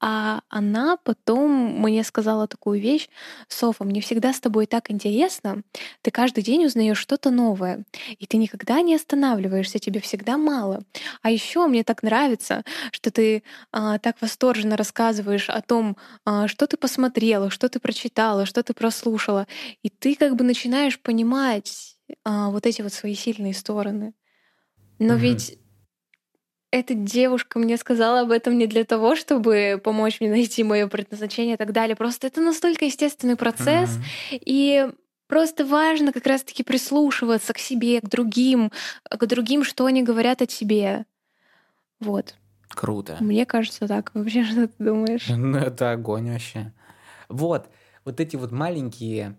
А 0.00 0.40
она 0.50 0.96
потом 1.04 1.80
мне 1.80 2.04
сказала 2.04 2.46
такую 2.46 2.80
вещь: 2.80 3.08
"Софа, 3.48 3.84
мне 3.84 4.00
всегда 4.00 4.32
с 4.32 4.40
тобой 4.40 4.66
так 4.66 4.90
интересно. 4.90 5.62
Ты 6.02 6.10
каждый 6.10 6.42
день 6.44 6.66
узнаешь 6.66 6.98
что-то 6.98 7.30
новое, 7.30 7.84
и 8.18 8.26
ты 8.26 8.36
никогда 8.36 8.82
не 8.82 8.94
останавливаешься, 8.96 9.78
тебе 9.78 10.00
всегда 10.00 10.36
мало. 10.36 10.82
А 11.22 11.30
еще 11.30 11.66
мне 11.66 11.84
так 11.84 12.02
нравится, 12.02 12.64
что 12.92 13.10
ты, 13.10 13.42
а, 13.72 13.98
так 13.98 14.20
восторженно 14.20 14.76
рассказываешь 14.76 15.48
о 15.48 15.62
том, 15.62 15.96
а, 16.26 16.48
что 16.48 16.66
ты 16.66 16.76
посмотрела, 16.76 17.48
что 17.50 17.68
ты 17.68 17.80
прочитала, 17.80 18.44
что 18.46 18.62
ты 18.62 18.74
прослушала. 18.74 19.46
И 19.82 19.88
ты 19.88 20.16
как 20.16 20.36
бы 20.36 20.44
начинаешь 20.44 21.00
понимать, 21.00 21.96
а, 22.24 22.50
вот 22.50 22.66
эти 22.66 22.82
вот 22.82 22.92
свои 22.92 23.14
сильные 23.14 23.54
стороны. 23.54 24.12
Но 24.98 25.14
Мгм. 25.14 25.16
ведь 25.16 25.58
эта 26.74 26.94
девушка 26.94 27.58
мне 27.58 27.76
сказала 27.76 28.20
об 28.22 28.32
этом 28.32 28.58
не 28.58 28.66
для 28.66 28.84
того, 28.84 29.14
чтобы 29.14 29.80
помочь 29.82 30.20
мне 30.20 30.30
найти 30.30 30.64
мое 30.64 30.88
предназначение 30.88 31.54
и 31.54 31.58
так 31.58 31.72
далее. 31.72 31.94
Просто 31.94 32.26
это 32.26 32.40
настолько 32.40 32.84
естественный 32.84 33.36
процесс, 33.36 33.96
Мгм. 33.96 34.04
и 34.32 34.88
просто 35.28 35.64
важно 35.64 36.12
как 36.12 36.26
раз-таки 36.26 36.64
прислушиваться 36.64 37.52
к 37.52 37.58
себе, 37.58 38.00
к 38.00 38.08
другим, 38.08 38.72
к 39.08 39.24
другим, 39.26 39.62
что 39.62 39.86
они 39.86 40.02
говорят 40.02 40.42
о 40.42 40.46
тебе. 40.46 41.06
Вот. 42.00 42.34
Круто. 42.68 43.18
Мне 43.20 43.46
кажется 43.46 43.86
так. 43.86 44.10
Вообще, 44.14 44.44
что 44.50 44.66
ты 44.66 44.74
думаешь? 44.84 45.26
Ну, 45.28 45.58
это 45.58 45.92
огонь 45.92 46.32
вообще. 46.32 46.72
Вот, 47.28 47.68
вот 48.04 48.18
эти 48.20 48.34
вот 48.34 48.50
маленькие 48.50 49.36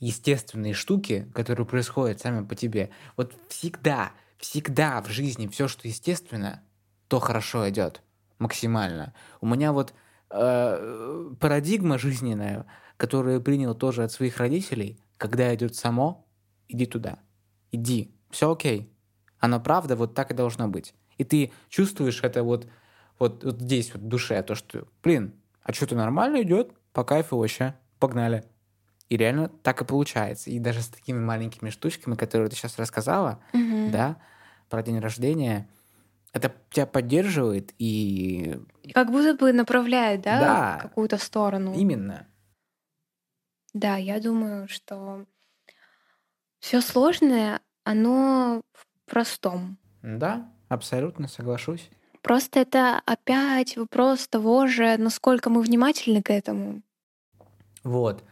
естественные 0.00 0.72
штуки, 0.72 1.30
которые 1.34 1.66
происходят 1.66 2.20
сами 2.20 2.46
по 2.46 2.54
тебе. 2.54 2.90
Вот 3.16 3.34
всегда, 3.48 4.12
всегда 4.38 5.02
в 5.02 5.10
жизни 5.10 5.48
все, 5.48 5.68
что 5.68 5.86
естественно, 5.86 6.62
то 7.08 7.18
хорошо 7.20 7.68
идет 7.68 8.02
максимально. 8.38 9.14
У 9.40 9.46
меня 9.46 9.72
вот 9.72 9.94
э, 10.30 11.30
парадигма 11.40 11.98
жизненная, 11.98 12.66
которую 12.96 13.34
я 13.36 13.40
принял 13.40 13.74
тоже 13.74 14.04
от 14.04 14.12
своих 14.12 14.38
родителей, 14.38 15.00
когда 15.16 15.54
идет 15.54 15.74
само, 15.74 16.26
иди 16.68 16.86
туда, 16.86 17.18
иди, 17.72 18.14
все 18.30 18.52
окей. 18.52 18.92
Оно 19.40 19.60
правда 19.60 19.96
вот 19.96 20.14
так 20.14 20.30
и 20.30 20.34
должно 20.34 20.68
быть. 20.68 20.94
И 21.16 21.24
ты 21.24 21.52
чувствуешь 21.68 22.22
это 22.22 22.42
вот, 22.42 22.68
вот, 23.18 23.44
вот 23.44 23.60
здесь 23.60 23.92
вот 23.92 24.02
в 24.02 24.08
душе, 24.08 24.42
то, 24.42 24.54
что, 24.54 24.86
блин, 25.02 25.34
а 25.62 25.72
что-то 25.72 25.96
нормально 25.96 26.42
идет, 26.42 26.72
по 26.92 27.04
кайфу 27.04 27.36
вообще, 27.38 27.74
погнали. 27.98 28.44
И 29.08 29.16
реально 29.16 29.48
так 29.48 29.80
и 29.80 29.84
получается. 29.84 30.50
И 30.50 30.58
даже 30.58 30.82
с 30.82 30.88
такими 30.88 31.18
маленькими 31.18 31.70
штучками, 31.70 32.14
которые 32.14 32.48
ты 32.50 32.56
сейчас 32.56 32.78
рассказала, 32.78 33.40
Мгм. 33.52 33.90
да, 33.90 34.16
про 34.68 34.82
день 34.82 34.98
рождения, 34.98 35.68
это 36.38 36.54
тебя 36.70 36.86
поддерживает 36.86 37.72
и 37.78 38.58
Как 38.94 39.10
будто 39.10 39.34
бы 39.34 39.52
направляет, 39.52 40.22
да, 40.22 40.40
Да. 40.40 40.78
в 40.78 40.82
какую-то 40.82 41.18
сторону. 41.18 41.74
именно. 41.74 42.26
Да, 43.74 43.96
я 43.96 44.18
думаю, 44.20 44.66
что 44.68 45.26
все 46.58 46.80
сложное, 46.80 47.60
оно 47.84 48.62
в 48.72 48.86
простом. 49.10 49.78
Да, 50.02 50.50
абсолютно 50.68 51.28
соглашусь. 51.28 51.90
Просто 52.22 52.60
это 52.60 53.00
опять 53.06 53.76
вопрос 53.76 54.26
того 54.28 54.66
же, 54.66 54.96
насколько 54.98 55.50
мы 55.50 55.62
внимательны 55.62 56.22
к 56.22 56.30
этому. 56.30 56.82
Вот. 57.84 58.24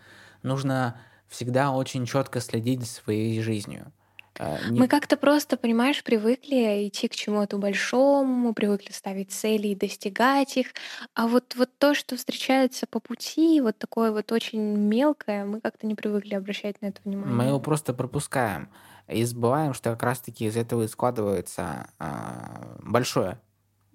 Нужно 0.42 1.00
всегда 1.28 1.72
очень 1.72 2.04
четко 2.06 2.40
следить 2.40 2.80
за 2.80 2.86
своей 2.86 3.40
жизнью. 3.40 3.92
А, 4.38 4.58
не- 4.62 4.80
Мы 4.80 4.88
как-то 4.88 5.16
просто, 5.16 5.56
понимаешь, 5.56 6.02
привыкли 6.04 6.88
идти 6.88 7.08
к 7.08 7.14
чему-то 7.14 7.58
большому, 7.58 8.52
привыкли 8.54 8.92
ставить 8.92 9.30
цели 9.32 9.68
и 9.68 9.74
достигать 9.74 10.56
их. 10.56 10.68
А 11.14 11.26
вот, 11.26 11.54
вот 11.56 11.70
то, 11.78 11.94
что 11.94 12.16
встречается 12.16 12.86
по 12.86 13.00
пути, 13.00 13.60
вот 13.60 13.78
такое 13.78 14.12
вот 14.12 14.30
очень 14.32 14.60
мелкое, 14.60 15.44
мы 15.44 15.60
как-то 15.60 15.86
не 15.86 15.94
привыкли 15.94 16.34
обращать 16.34 16.80
на 16.82 16.86
это 16.86 17.00
Мы 17.04 17.10
внимание. 17.10 17.48
его 17.48 17.60
просто 17.60 17.94
пропускаем 17.94 18.68
и 19.08 19.24
забываем, 19.24 19.72
что 19.72 19.90
как 19.90 20.02
раз-таки 20.02 20.46
из 20.46 20.56
этого 20.56 20.82
и 20.82 20.88
складывается 20.88 21.88
а, 21.98 22.76
большое 22.82 23.40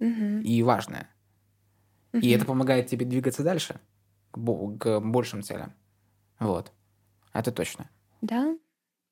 Мгм. 0.00 0.40
и 0.40 0.62
важное. 0.62 1.08
И 2.12 2.30
это 2.30 2.44
помогает 2.44 2.88
тебе 2.88 3.06
двигаться 3.06 3.42
дальше 3.42 3.80
к, 4.32 4.38
к 4.78 5.00
большим 5.00 5.42
целям. 5.42 5.72
Вот. 6.38 6.72
Это 7.32 7.52
точно. 7.52 7.88
Да, 8.20 8.54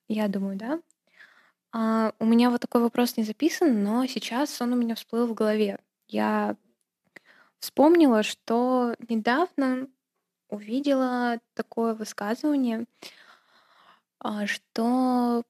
я 0.08 0.28
думаю, 0.28 0.56
да. 0.56 0.80
А, 1.72 2.12
у 2.18 2.24
меня 2.24 2.50
вот 2.50 2.60
такой 2.60 2.82
вопрос 2.82 3.16
не 3.16 3.22
записан, 3.24 3.82
но 3.82 4.06
сейчас 4.06 4.60
он 4.60 4.72
у 4.72 4.76
меня 4.76 4.94
всплыл 4.94 5.26
в 5.26 5.34
голове. 5.34 5.78
Я 6.08 6.56
вспомнила, 7.60 8.22
что 8.22 8.94
недавно 9.08 9.88
увидела 10.48 11.38
такое 11.54 11.94
высказывание, 11.94 12.86
а, 14.18 14.46
что... 14.46 15.44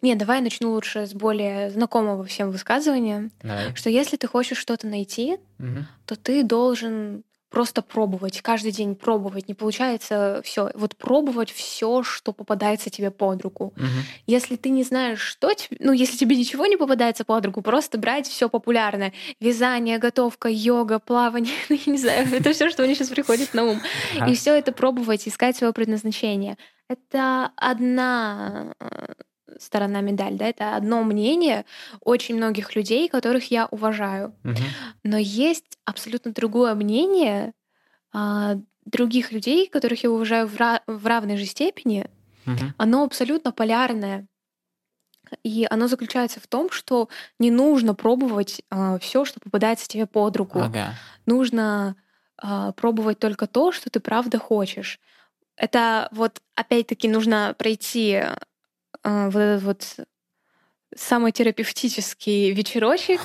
Не, 0.00 0.14
давай 0.14 0.38
я 0.38 0.44
начну 0.44 0.70
лучше 0.72 1.06
с 1.06 1.12
более 1.12 1.70
знакомого 1.70 2.24
всем 2.24 2.50
высказывания, 2.52 3.30
Давай. 3.42 3.74
что 3.74 3.90
если 3.90 4.16
ты 4.16 4.28
хочешь 4.28 4.58
что-то 4.58 4.86
найти, 4.86 5.38
Мгм. 5.58 5.86
то 6.06 6.14
ты 6.14 6.44
должен 6.44 7.24
просто 7.50 7.82
пробовать, 7.82 8.40
каждый 8.42 8.72
день 8.72 8.94
пробовать. 8.94 9.48
Не 9.48 9.54
получается 9.54 10.40
все. 10.44 10.70
Вот 10.74 10.96
пробовать 10.96 11.50
все, 11.50 12.02
что 12.02 12.32
попадается 12.32 12.90
тебе 12.90 13.10
под 13.10 13.42
руку. 13.42 13.72
Мгм. 13.76 14.04
Если 14.26 14.56
ты 14.56 14.68
не 14.70 14.82
знаешь, 14.84 15.20
что 15.20 15.52
тебе, 15.54 15.76
ну, 15.80 15.92
если 15.92 16.16
тебе 16.16 16.36
ничего 16.36 16.66
не 16.66 16.76
попадается 16.76 17.24
под 17.24 17.46
руку, 17.46 17.62
просто 17.62 17.98
брать 17.98 18.26
все 18.26 18.48
популярное. 18.48 19.12
Вязание, 19.40 19.98
готовка, 19.98 20.48
йога, 20.48 20.98
плавание, 20.98 21.54
ну, 21.68 21.76
я 21.86 21.92
не 21.92 21.98
знаю, 21.98 22.28
это 22.32 22.52
все, 22.52 22.70
что 22.70 22.82
мне 22.84 22.94
сейчас 22.94 23.08
приходит 23.08 23.54
на 23.54 23.64
ум. 23.64 23.80
И 24.26 24.34
все 24.34 24.54
это 24.54 24.72
пробовать, 24.72 25.26
искать 25.26 25.56
свое 25.56 25.72
предназначение. 25.72 26.56
Это 26.88 27.52
одна 27.56 28.72
э, 28.80 29.12
сторона 29.58 30.00
медаль, 30.00 30.36
да, 30.36 30.46
это 30.46 30.76
одно 30.76 31.02
мнение 31.02 31.64
очень 32.00 32.36
многих 32.36 32.76
людей, 32.76 33.08
которых 33.08 33.50
я 33.50 33.66
уважаю. 33.66 34.34
Мгм. 34.42 34.64
Но 35.04 35.18
есть 35.18 35.78
абсолютно 35.84 36.32
другое 36.32 36.74
мнение 36.74 37.52
а, 38.12 38.56
других 38.84 39.32
людей, 39.32 39.68
которых 39.68 40.02
я 40.02 40.10
уважаю 40.10 40.46
в, 40.46 40.56
ра- 40.56 40.82
в 40.86 41.06
равной 41.06 41.36
же 41.36 41.44
степени. 41.44 42.08
Мгм. 42.46 42.74
Оно 42.78 43.04
абсолютно 43.04 43.52
полярное. 43.52 44.26
И 45.42 45.66
оно 45.68 45.88
заключается 45.88 46.40
в 46.40 46.46
том, 46.46 46.70
что 46.70 47.08
не 47.38 47.50
нужно 47.50 47.94
пробовать 47.94 48.62
все, 49.00 49.24
что 49.26 49.40
попадается 49.40 49.86
тебе 49.86 50.06
под 50.06 50.36
руку. 50.36 50.60
Ага. 50.60 50.94
Нужно 51.26 51.96
а, 52.38 52.72
пробовать 52.72 53.18
только 53.18 53.46
то, 53.46 53.72
что 53.72 53.90
ты 53.90 54.00
правда 54.00 54.38
хочешь. 54.38 55.00
Это 55.56 56.08
вот 56.12 56.40
опять-таки 56.54 57.08
нужно 57.08 57.54
пройти 57.58 58.14
а, 58.14 58.38
вот 59.30 59.38
этот 59.40 59.62
вот 59.62 60.06
самый 60.96 61.32
терапевтический 61.32 62.52
вечерочек 62.52 63.20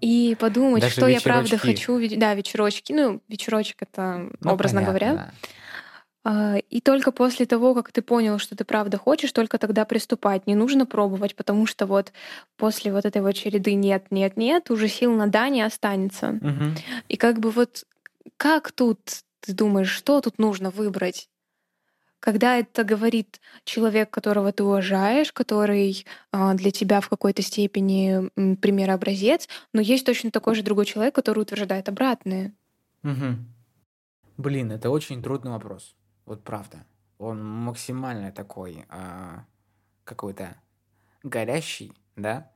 и 0.00 0.36
подумать, 0.38 0.82
Даже 0.82 0.94
что 0.94 1.06
я 1.08 1.20
правда 1.20 1.56
вечерочки. 1.56 1.66
хочу. 2.06 2.16
Да, 2.18 2.34
вечерочки. 2.34 2.92
Ну, 2.92 3.22
вечерочек 3.28 3.76
это 3.82 4.28
Ну, 4.40 4.50
образно 4.50 4.80
понятно, 4.80 4.98
говоря. 4.98 5.14
да. 5.14 5.30
А, 6.28 6.56
И 6.70 6.80
только 6.80 7.12
после 7.12 7.46
того, 7.46 7.74
как 7.74 7.92
ты 7.92 8.02
понял, 8.02 8.38
что 8.38 8.56
ты 8.56 8.64
правда 8.64 8.98
хочешь, 8.98 9.30
только 9.30 9.58
тогда 9.58 9.84
приступать. 9.84 10.46
Не 10.48 10.56
нужно 10.56 10.84
пробовать, 10.84 11.36
потому 11.36 11.66
что 11.66 11.86
вот 11.86 12.12
после 12.56 12.92
вот 12.92 13.04
этой 13.04 13.22
вот 13.22 13.32
череды 13.32 13.74
нет, 13.74 14.06
нет, 14.10 14.36
нет, 14.36 14.70
уже 14.70 14.88
сил 14.88 15.12
на 15.12 15.28
да 15.28 15.48
не 15.48 15.62
останется. 15.62 16.38
Мгм. 16.40 16.74
И 17.08 17.16
как 17.16 17.38
бы 17.38 17.50
вот 17.52 17.84
как 18.36 18.72
тут 18.72 18.98
ты 19.40 19.52
думаешь, 19.52 19.90
что 19.90 20.20
тут 20.20 20.38
нужно 20.38 20.70
выбрать? 20.70 21.28
Когда 22.20 22.56
это 22.56 22.82
говорит 22.82 23.40
человек, 23.64 24.10
которого 24.10 24.52
ты 24.52 24.64
уважаешь, 24.64 25.32
который 25.32 26.06
а, 26.32 26.54
для 26.54 26.70
тебя 26.70 27.00
в 27.00 27.08
какой-то 27.08 27.42
степени 27.42 28.30
м, 28.36 28.56
пример-образец, 28.56 29.48
но 29.72 29.80
есть 29.80 30.06
точно 30.06 30.30
такой 30.30 30.54
же 30.54 30.62
другой 30.62 30.86
человек, 30.86 31.14
который 31.14 31.40
утверждает 31.40 31.88
обратное. 31.88 32.54
Мгм. 33.02 33.52
Блин, 34.36 34.72
это 34.72 34.90
очень 34.90 35.22
трудный 35.22 35.52
вопрос. 35.52 35.94
Вот 36.24 36.42
правда. 36.42 36.84
Он 37.18 37.42
максимально 37.42 38.32
такой 38.32 38.84
а, 38.88 39.44
какой-то 40.04 40.56
горящий, 41.22 41.92
да? 42.16 42.50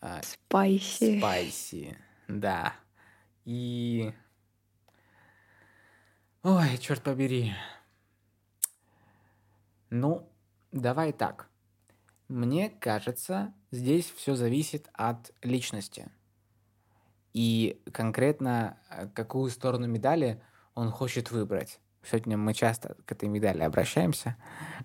А, 0.00 0.20
Спайси. 0.22 1.18
Спайси, 1.18 1.96
да. 2.28 2.74
И... 3.44 4.12
Ой, 6.42 6.78
черт 6.78 7.02
побери. 7.02 7.52
Ну, 9.90 10.30
давай 10.72 11.12
так. 11.12 11.48
Мне 12.28 12.68
кажется, 12.68 13.54
здесь 13.70 14.10
все 14.10 14.34
зависит 14.34 14.90
от 14.92 15.32
личности. 15.42 16.10
И 17.32 17.80
конкретно, 17.92 18.78
э, 18.90 19.08
какую 19.08 19.50
сторону 19.50 19.86
медали 19.86 20.42
он 20.74 20.90
хочет 20.90 21.30
выбрать. 21.30 21.80
Сегодня 22.02 22.36
мы 22.36 22.54
часто 22.54 22.96
к 23.04 23.12
этой 23.12 23.28
медали 23.28 23.62
обращаемся. 23.62 24.36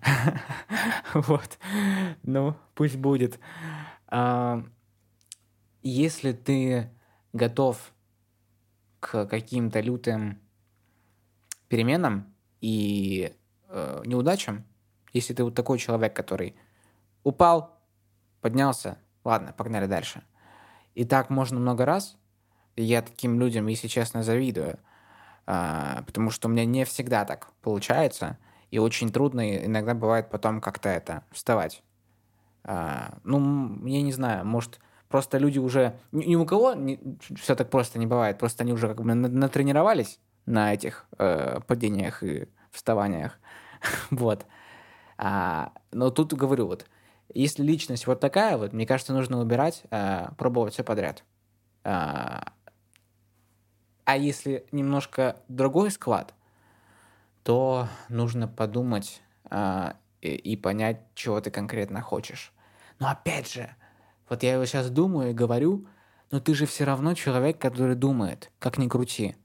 Вот. 1.14 1.58
Ну, 2.22 2.56
пусть 2.74 2.96
будет. 2.96 3.38
А, 4.08 4.64
Если 5.82 6.32
ты 6.32 6.90
готов 7.32 7.92
к 9.00 9.26
каким-то 9.26 9.80
лютым 9.80 10.40
переменам 11.68 12.34
и 12.60 13.34
э, 13.68 14.02
неудачам, 14.06 14.64
если 15.14 15.32
ты 15.32 15.42
вот 15.44 15.54
такой 15.54 15.78
человек, 15.78 16.14
который 16.14 16.54
упал, 17.22 17.78
поднялся, 18.42 18.98
ладно, 19.24 19.54
погнали 19.56 19.86
дальше. 19.86 20.22
И 20.94 21.04
так 21.04 21.30
можно 21.30 21.58
много 21.58 21.86
раз. 21.86 22.16
Я 22.76 23.00
таким 23.02 23.40
людям, 23.40 23.68
если 23.68 23.88
честно, 23.88 24.22
завидую, 24.22 24.78
а, 25.46 26.02
потому 26.06 26.30
что 26.30 26.48
у 26.48 26.50
меня 26.50 26.64
не 26.64 26.84
всегда 26.84 27.24
так 27.24 27.52
получается, 27.62 28.38
и 28.70 28.78
очень 28.78 29.10
трудно 29.10 29.64
иногда 29.64 29.94
бывает 29.94 30.28
потом 30.28 30.60
как-то 30.60 30.88
это 30.88 31.24
вставать. 31.30 31.82
А, 32.64 33.18
ну, 33.22 33.86
я 33.86 34.02
не 34.02 34.12
знаю, 34.12 34.44
может, 34.44 34.80
просто 35.08 35.38
люди 35.38 35.58
уже... 35.58 35.96
Ни, 36.10 36.34
у 36.34 36.44
кого 36.44 36.74
все 37.36 37.54
так 37.54 37.70
просто 37.70 37.98
не 37.98 38.06
бывает, 38.06 38.38
просто 38.38 38.64
они 38.64 38.72
уже 38.72 38.88
как 38.88 39.02
бы 39.02 39.14
на- 39.14 39.28
натренировались 39.28 40.18
на 40.46 40.74
этих 40.74 41.06
э, 41.18 41.60
падениях 41.66 42.22
и 42.22 42.48
вставаниях. 42.72 43.38
вот. 44.10 44.46
А, 45.16 45.72
но 45.92 46.10
тут 46.10 46.32
говорю, 46.32 46.66
вот, 46.66 46.86
если 47.32 47.62
личность 47.62 48.06
вот 48.06 48.20
такая, 48.20 48.56
вот, 48.56 48.72
мне 48.72 48.86
кажется, 48.86 49.12
нужно 49.12 49.40
убирать, 49.40 49.82
а, 49.90 50.32
пробовать 50.36 50.74
все 50.74 50.84
подряд. 50.84 51.24
А, 51.84 52.52
а 54.04 54.16
если 54.16 54.66
немножко 54.72 55.36
другой 55.48 55.90
склад, 55.90 56.34
то 57.42 57.88
нужно 58.08 58.48
подумать 58.48 59.22
а, 59.44 59.96
и, 60.20 60.28
и 60.34 60.56
понять, 60.56 61.00
чего 61.14 61.40
ты 61.40 61.50
конкретно 61.50 62.00
хочешь. 62.00 62.52
Но 62.98 63.08
опять 63.08 63.52
же, 63.52 63.74
вот 64.28 64.42
я 64.42 64.54
его 64.54 64.64
сейчас 64.64 64.90
думаю 64.90 65.30
и 65.30 65.34
говорю, 65.34 65.86
но 66.30 66.40
ты 66.40 66.54
же 66.54 66.66
все 66.66 66.84
равно 66.84 67.14
человек, 67.14 67.58
который 67.58 67.94
думает, 67.94 68.50
как 68.58 68.78
ни 68.78 68.88
крути. 68.88 69.36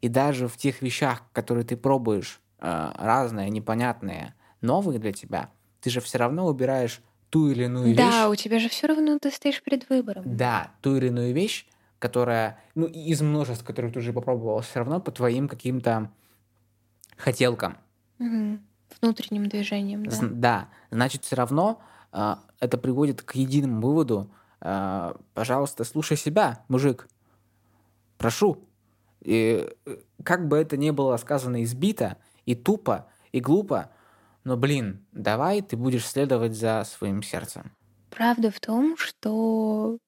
И 0.00 0.08
даже 0.08 0.48
в 0.48 0.56
тех 0.56 0.82
вещах, 0.82 1.22
которые 1.32 1.64
ты 1.64 1.76
пробуешь, 1.76 2.40
а, 2.58 2.94
разные, 2.98 3.50
непонятные, 3.50 4.34
новые 4.60 4.98
для 4.98 5.12
тебя, 5.12 5.50
ты 5.80 5.90
же 5.90 6.00
все 6.00 6.18
равно 6.18 6.46
убираешь 6.46 7.00
ту 7.30 7.48
или 7.50 7.64
иную 7.64 7.88
вещь. 7.88 7.96
Да, 7.96 8.28
у 8.28 8.34
тебя 8.34 8.58
же 8.58 8.68
все 8.68 8.86
равно 8.86 9.18
ты 9.18 9.30
стоишь 9.30 9.62
перед 9.62 9.88
выбором. 9.88 10.22
Да, 10.36 10.70
ту 10.80 10.96
или 10.96 11.08
иную 11.08 11.34
вещь, 11.34 11.66
которая, 11.98 12.58
ну, 12.74 12.86
из 12.86 13.20
множества, 13.20 13.64
которые 13.66 13.92
ты 13.92 13.98
уже 13.98 14.12
попробовал, 14.12 14.60
все 14.60 14.78
равно 14.80 15.00
по 15.00 15.10
твоим 15.10 15.48
каким-то 15.48 16.10
хотелкам. 17.16 17.78
Мгм. 18.18 18.60
Внутренним 19.00 19.48
движением, 19.48 20.04
да. 20.06 20.10
Зн- 20.16 20.28
Да, 20.30 20.68
значит, 20.90 21.24
все 21.24 21.36
равно 21.36 21.80
а, 22.12 22.40
это 22.60 22.78
приводит 22.78 23.22
к 23.22 23.34
единому 23.34 23.80
выводу. 23.80 24.30
а, 24.60 25.16
пожалуйста, 25.34 25.84
слушай 25.84 26.16
себя, 26.16 26.64
мужик. 26.68 27.08
Прошу. 28.18 28.58
И 29.20 29.68
э, 29.84 29.96
как 30.22 30.48
бы 30.48 30.56
это 30.56 30.76
ни 30.76 30.90
было 30.90 31.16
сказано 31.16 31.62
избито, 31.64 32.16
и 32.46 32.54
тупо, 32.54 33.06
и 33.32 33.40
глупо, 33.40 33.90
но, 34.46 34.56
блин, 34.56 35.04
давай 35.10 35.60
ты 35.60 35.76
будешь 35.76 36.06
следовать 36.06 36.54
за 36.54 36.84
своим 36.84 37.20
сердцем. 37.20 37.72
Правда 38.10 38.52
в 38.52 38.60
том, 38.60 38.96
что 38.96 39.98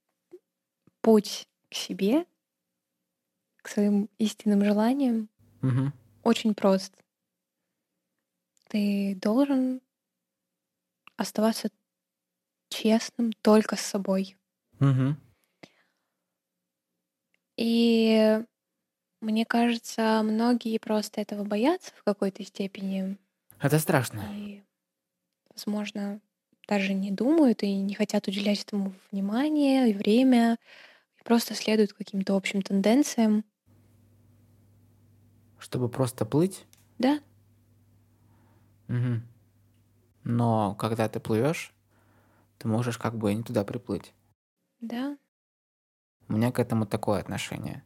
путь 1.01 1.49
к 1.69 1.75
себе, 1.75 2.25
к 3.63 3.69
своим 3.69 4.09
истинным 4.19 4.65
желаниям 4.65 5.29
Мгм. 5.61 5.93
очень 6.23 6.55
прост. 6.55 6.95
Ты 8.69 9.19
должен 9.21 9.81
оставаться 11.17 11.69
честным 12.69 13.33
только 13.33 13.75
с 13.75 13.81
собой. 13.81 14.37
Мгм. 14.79 15.17
И 17.57 18.41
мне 19.21 19.45
кажется, 19.45 20.23
многие 20.23 20.79
просто 20.79 21.21
этого 21.21 21.43
боятся 21.45 21.91
в 21.97 22.05
какой-то 22.05 22.45
степени. 22.45 23.19
Это 23.61 23.79
страшно. 23.79 24.23
И, 24.37 24.63
возможно, 25.55 26.21
даже 26.69 26.95
не 26.95 27.11
думают 27.11 27.63
и 27.63 27.75
не 27.81 27.95
хотят 27.95 28.29
уделять 28.29 28.63
этому 28.63 28.95
внимание 29.11 29.91
и 29.91 29.95
время, 29.95 30.59
и 31.19 31.25
просто 31.25 31.55
следуют 31.55 31.93
каким-то 31.93 32.37
общим 32.37 32.63
тенденциям. 32.63 33.45
Чтобы 35.59 35.89
просто 35.89 36.25
плыть, 36.25 36.65
Да, 36.99 37.21
Мгм. 38.89 39.23
Но 40.25 40.75
когда 40.77 41.09
ты 41.09 41.21
плывешь, 41.21 41.73
ты 42.59 42.69
можешь 42.69 42.99
как 42.99 43.17
бы 43.17 43.33
и 43.33 43.35
не 43.35 43.43
туда 43.43 43.65
приплыть. 43.65 44.13
да, 44.81 45.17
У 46.29 46.35
меня 46.35 46.53
к 46.53 46.59
этому 46.59 46.87
такое 46.87 47.21
отношение. 47.21 47.85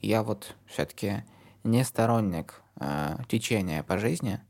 Я 0.00 0.22
вот 0.22 0.56
все-таки 0.66 1.24
не 1.64 1.84
сторонник 1.84 2.62
э, 2.80 3.16
течения 3.28 3.82
по 3.82 3.98
жизни, 3.98 4.40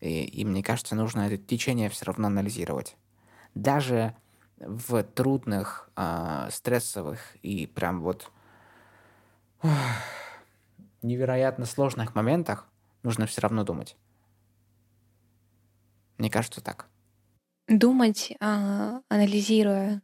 и, 0.00 0.24
и 0.24 0.44
мне 0.44 0.62
кажется, 0.62 0.94
нужно 0.94 1.22
это 1.22 1.38
течение 1.38 1.88
все 1.88 2.04
равно 2.06 2.28
анализировать. 2.28 2.96
Даже 3.54 4.14
в 4.58 5.02
трудных, 5.02 5.90
э, 5.96 6.48
стрессовых 6.50 7.36
и 7.42 7.66
прям 7.66 8.00
вот 8.00 8.30
ох, 9.62 9.70
невероятно 11.02 11.64
сложных 11.64 12.14
моментах 12.14 12.66
нужно 13.02 13.26
все 13.26 13.40
равно 13.40 13.64
думать. 13.64 13.96
Мне 16.18 16.30
кажется 16.30 16.60
так. 16.60 16.86
Думать, 17.68 18.32
а, 18.40 19.00
анализируя 19.08 20.00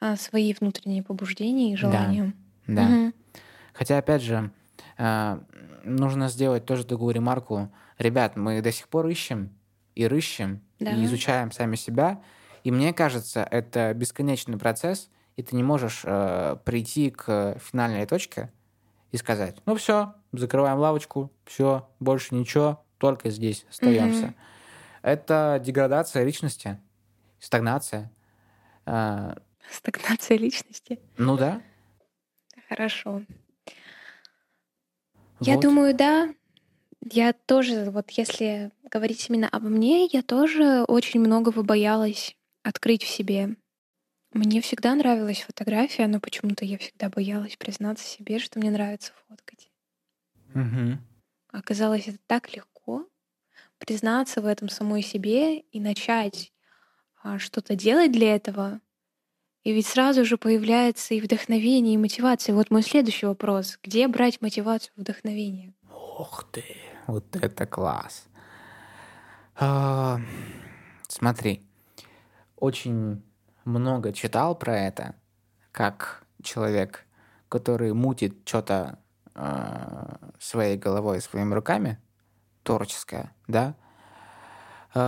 а, 0.00 0.16
свои 0.16 0.54
внутренние 0.54 1.02
побуждения 1.02 1.72
и 1.72 1.76
желания. 1.76 2.34
Да. 2.66 2.88
да. 2.88 2.96
Угу. 2.96 3.12
Хотя, 3.74 3.98
опять 3.98 4.22
же, 4.22 4.50
нужно 4.96 6.28
сделать 6.28 6.64
тоже 6.64 6.84
такую 6.84 7.14
ремарку. 7.14 7.70
Ребят, 7.98 8.36
мы 8.36 8.60
до 8.62 8.72
сих 8.72 8.88
пор 8.88 9.06
ищем 9.08 9.56
и 9.94 10.06
рыщем, 10.06 10.62
да. 10.80 10.92
и 10.92 11.04
изучаем 11.04 11.52
сами 11.52 11.76
себя. 11.76 12.22
И 12.64 12.70
мне 12.70 12.92
кажется, 12.92 13.46
это 13.50 13.92
бесконечный 13.94 14.58
процесс, 14.58 15.10
и 15.36 15.42
ты 15.42 15.54
не 15.56 15.62
можешь 15.62 16.02
э, 16.04 16.56
прийти 16.64 17.10
к 17.10 17.58
финальной 17.58 18.06
точке 18.06 18.50
и 19.12 19.16
сказать, 19.16 19.56
ну 19.66 19.74
все, 19.74 20.14
закрываем 20.32 20.78
лавочку, 20.78 21.30
все, 21.44 21.88
больше 22.00 22.34
ничего, 22.34 22.84
только 22.98 23.30
здесь 23.30 23.66
остаемся. 23.68 24.26
Угу. 24.26 24.34
Это 25.02 25.60
деградация 25.62 26.24
личности, 26.24 26.80
стагнация. 27.38 28.10
Э, 28.86 29.34
стагнация 29.70 30.38
личности? 30.38 31.00
Ну 31.18 31.36
да. 31.36 31.60
Хорошо. 32.68 33.22
Вот. 35.38 35.46
Я 35.48 35.58
думаю, 35.58 35.94
да. 35.94 36.34
Я 37.10 37.32
тоже, 37.32 37.90
вот 37.90 38.10
если 38.12 38.70
говорить 38.90 39.28
именно 39.28 39.48
обо 39.48 39.68
мне, 39.68 40.06
я 40.06 40.22
тоже 40.22 40.84
очень 40.84 41.20
многого 41.20 41.62
боялась 41.62 42.36
открыть 42.62 43.02
в 43.02 43.08
себе. 43.08 43.56
Мне 44.32 44.60
всегда 44.60 44.94
нравилась 44.94 45.42
фотография, 45.42 46.06
но 46.06 46.18
почему-то 46.18 46.64
я 46.64 46.78
всегда 46.78 47.08
боялась 47.08 47.56
признаться 47.56 48.04
себе, 48.04 48.38
что 48.38 48.58
мне 48.58 48.70
нравится 48.70 49.12
фоткать. 49.28 49.70
Угу. 50.54 50.98
Оказалось, 51.52 52.08
это 52.08 52.18
так 52.26 52.54
легко 52.56 53.06
признаться 53.78 54.40
в 54.40 54.46
этом 54.46 54.68
самой 54.68 55.02
себе 55.02 55.60
и 55.60 55.78
начать 55.78 56.52
а, 57.22 57.38
что-то 57.38 57.76
делать 57.76 58.12
для 58.12 58.34
этого. 58.34 58.80
И 59.64 59.72
ведь 59.72 59.86
сразу 59.86 60.26
же 60.26 60.36
появляется 60.36 61.14
и 61.14 61.20
вдохновение, 61.22 61.94
и 61.94 61.98
мотивация. 61.98 62.54
Вот 62.54 62.70
мой 62.70 62.82
следующий 62.82 63.24
вопрос. 63.24 63.78
Где 63.82 64.06
брать 64.08 64.42
мотивацию, 64.42 64.92
вдохновение? 64.96 65.72
Ух 65.90 66.44
ты, 66.52 66.64
вот 67.06 67.34
это 67.34 67.66
класс. 67.66 68.24
А, 69.56 70.20
смотри, 71.08 71.62
очень 72.56 73.22
много 73.64 74.12
читал 74.12 74.54
про 74.54 74.78
это, 74.78 75.14
как 75.72 76.24
человек, 76.42 77.06
который 77.48 77.94
мутит 77.94 78.46
что-то 78.46 78.98
э, 79.34 80.16
своей 80.38 80.76
головой, 80.76 81.22
своими 81.22 81.54
руками, 81.54 81.98
творческое, 82.64 83.32
да, 83.48 83.74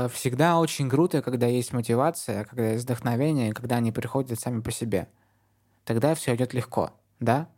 всегда 0.09 0.59
очень 0.59 0.91
круто, 0.91 1.23
когда 1.23 1.47
есть 1.47 1.73
мотивация, 1.73 2.45
когда 2.45 2.71
есть 2.71 2.85
вдохновение, 2.85 3.53
когда 3.53 3.77
они 3.77 3.93
приходят 3.93 4.39
сами 4.39 4.61
по 4.61 4.73
себе. 4.73 5.09
Тогда 5.85 6.15
все 6.15 6.35
идет 6.35 6.55
легко, 6.55 6.91
да? 7.21 7.49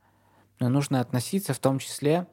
Но 0.61 0.69
нужно 0.69 1.01
относиться 1.01 1.55
в 1.55 1.59
том 1.59 1.79
числе 1.79 2.27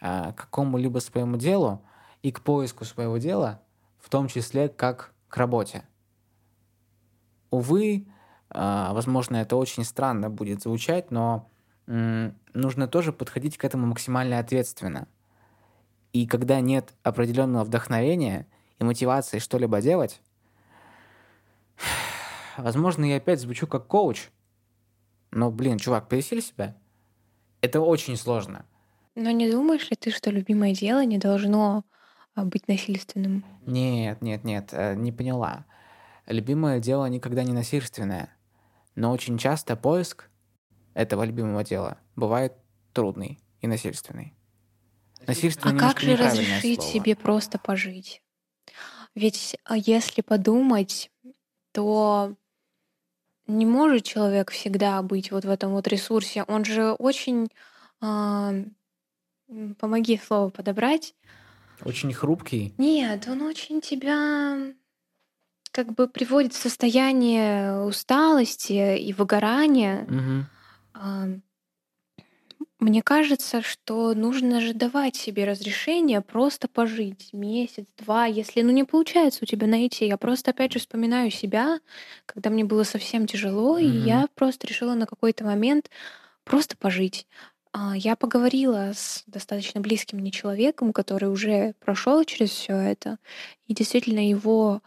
э, 0.00 0.32
к 0.32 0.36
какому-либо 0.36 1.00
своему 1.00 1.36
делу 1.36 1.84
и 2.22 2.32
к 2.32 2.40
поиску 2.40 2.84
своего 2.84 3.18
дела, 3.18 3.60
в 3.98 4.08
том 4.08 4.28
числе 4.28 4.68
как 4.68 5.12
к 5.28 5.36
работе. 5.36 5.84
Увы, 7.50 8.06
а, 8.48 8.92
возможно, 8.92 9.36
это 9.36 9.56
очень 9.56 9.84
странно 9.84 10.30
будет 10.30 10.62
звучать, 10.62 11.10
но 11.10 11.48
нужно 11.86 12.86
тоже 12.86 13.12
подходить 13.12 13.58
к 13.58 13.64
этому 13.64 13.86
максимально 13.86 14.38
ответственно. 14.38 15.08
И 16.12 16.26
когда 16.26 16.60
нет 16.60 16.94
определенного 17.02 17.64
вдохновения 17.64 18.46
и 18.82 18.84
мотивации 18.84 19.38
что-либо 19.38 19.80
делать, 19.80 20.20
возможно, 22.56 23.04
я 23.04 23.16
опять 23.16 23.40
звучу 23.40 23.66
как 23.66 23.86
коуч, 23.86 24.28
но, 25.30 25.50
блин, 25.50 25.78
чувак, 25.78 26.08
пересиль 26.08 26.42
себя. 26.42 26.76
Это 27.60 27.80
очень 27.80 28.16
сложно. 28.16 28.66
Но 29.14 29.30
не 29.30 29.50
думаешь 29.50 29.88
ли 29.90 29.96
ты, 29.96 30.10
что 30.10 30.30
любимое 30.30 30.74
дело 30.74 31.04
не 31.04 31.18
должно 31.18 31.84
а, 32.34 32.44
быть 32.44 32.66
насильственным? 32.66 33.44
Нет, 33.66 34.20
нет, 34.20 34.44
нет, 34.44 34.70
э, 34.72 34.94
не 34.94 35.12
поняла. 35.12 35.64
Любимое 36.26 36.80
дело 36.80 37.06
никогда 37.06 37.44
не 37.44 37.52
насильственное. 37.52 38.34
Но 38.94 39.12
очень 39.12 39.38
часто 39.38 39.76
поиск 39.76 40.28
этого 40.94 41.24
любимого 41.24 41.64
дела 41.64 41.98
бывает 42.16 42.54
трудный 42.92 43.38
и 43.60 43.66
насильственный. 43.66 44.34
Насильственный 45.26 45.76
а 45.76 45.78
как 45.78 46.00
же 46.00 46.16
разрешить 46.16 46.80
слово. 46.80 46.92
себе 46.92 47.16
просто 47.16 47.58
пожить? 47.58 48.22
Ведь 49.14 49.56
а, 49.64 49.76
если 49.76 50.22
подумать, 50.22 51.10
то 51.72 52.34
не 53.46 53.66
может 53.66 54.04
человек 54.04 54.50
всегда 54.50 55.02
быть 55.02 55.30
вот 55.30 55.44
в 55.44 55.50
этом 55.50 55.72
вот 55.72 55.88
ресурсе. 55.88 56.44
Он 56.44 56.64
же 56.64 56.92
очень, 56.92 57.48
э, 58.00 58.64
помоги 59.78 60.20
слово 60.24 60.48
подобрать. 60.50 61.14
Очень 61.84 62.12
хрупкий. 62.12 62.72
Нет, 62.78 63.26
он 63.28 63.42
очень 63.42 63.80
тебя 63.80 64.72
как 65.72 65.94
бы 65.94 66.06
приводит 66.06 66.52
в 66.52 66.60
состояние 66.60 67.80
усталости 67.82 68.98
и 68.98 69.12
выгорания. 69.12 70.04
Угу. 70.04 71.40
Мне 72.82 73.00
кажется, 73.00 73.62
что 73.62 74.12
нужно 74.12 74.60
же 74.60 74.74
давать 74.74 75.14
себе 75.14 75.44
разрешение 75.44 76.20
просто 76.20 76.66
пожить 76.66 77.32
месяц, 77.32 77.86
два, 77.96 78.26
если 78.26 78.62
ну 78.62 78.72
не 78.72 78.82
получается 78.82 79.38
у 79.44 79.46
тебя 79.46 79.68
найти. 79.68 80.04
Я 80.06 80.16
просто 80.16 80.50
опять 80.50 80.72
же 80.72 80.80
вспоминаю 80.80 81.30
себя, 81.30 81.78
когда 82.26 82.50
мне 82.50 82.64
было 82.64 82.82
совсем 82.82 83.28
тяжело, 83.28 83.78
и 83.78 83.86
я 83.86 84.26
просто 84.34 84.66
решила 84.66 84.94
на 84.94 85.06
какой-то 85.06 85.44
момент 85.44 85.90
просто 86.42 86.76
пожить. 86.76 87.28
А, 87.72 87.96
я 87.96 88.16
поговорила 88.16 88.90
с 88.92 89.22
достаточно 89.28 89.80
близким 89.80 90.18
мне 90.18 90.32
человеком, 90.32 90.92
который 90.92 91.30
уже 91.30 91.74
прошел 91.78 92.24
через 92.24 92.50
все 92.50 92.74
это, 92.74 93.18
и 93.68 93.74
действительно 93.74 94.28
его 94.28 94.82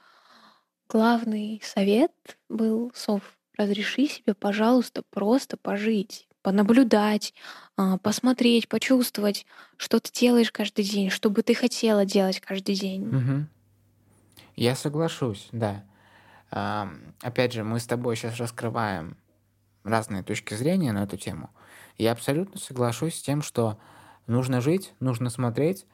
Главный 0.90 1.62
совет 1.64 2.12
был, 2.50 2.92
Сов, 2.94 3.38
разреши 3.58 4.08
себе, 4.08 4.34
пожалуйста, 4.34 5.02
просто 5.10 5.56
пожить, 5.58 6.28
понаблюдать, 6.46 7.34
а, 7.76 7.98
посмотреть, 7.98 8.70
почувствовать, 8.70 9.48
что 9.78 10.00
ты 10.00 10.12
делаешь 10.14 10.52
каждый 10.52 10.86
день, 10.86 11.10
что 11.10 11.32
бы 11.32 11.42
ты 11.42 11.56
хотела 11.56 12.06
делать 12.06 12.40
каждый 12.40 12.76
день. 12.76 13.08
Угу. 13.08 13.46
Я 14.56 14.76
соглашусь, 14.76 15.50
да. 15.52 15.84
Опять 17.22 17.54
же, 17.54 17.64
мы 17.64 17.80
с 17.80 17.88
тобой 17.88 18.16
сейчас 18.16 18.38
раскрываем 18.38 19.18
разные 19.84 20.22
точки 20.22 20.54
зрения 20.54 20.92
на 20.92 21.04
эту 21.06 21.18
тему. 21.18 21.50
Я 21.98 22.12
абсолютно 22.12 22.60
соглашусь 22.60 23.16
с 23.16 23.24
тем, 23.24 23.42
что 23.42 23.80
нужно 24.28 24.62
жить, 24.62 24.94
нужно 25.00 25.32
смотреть, 25.32 25.88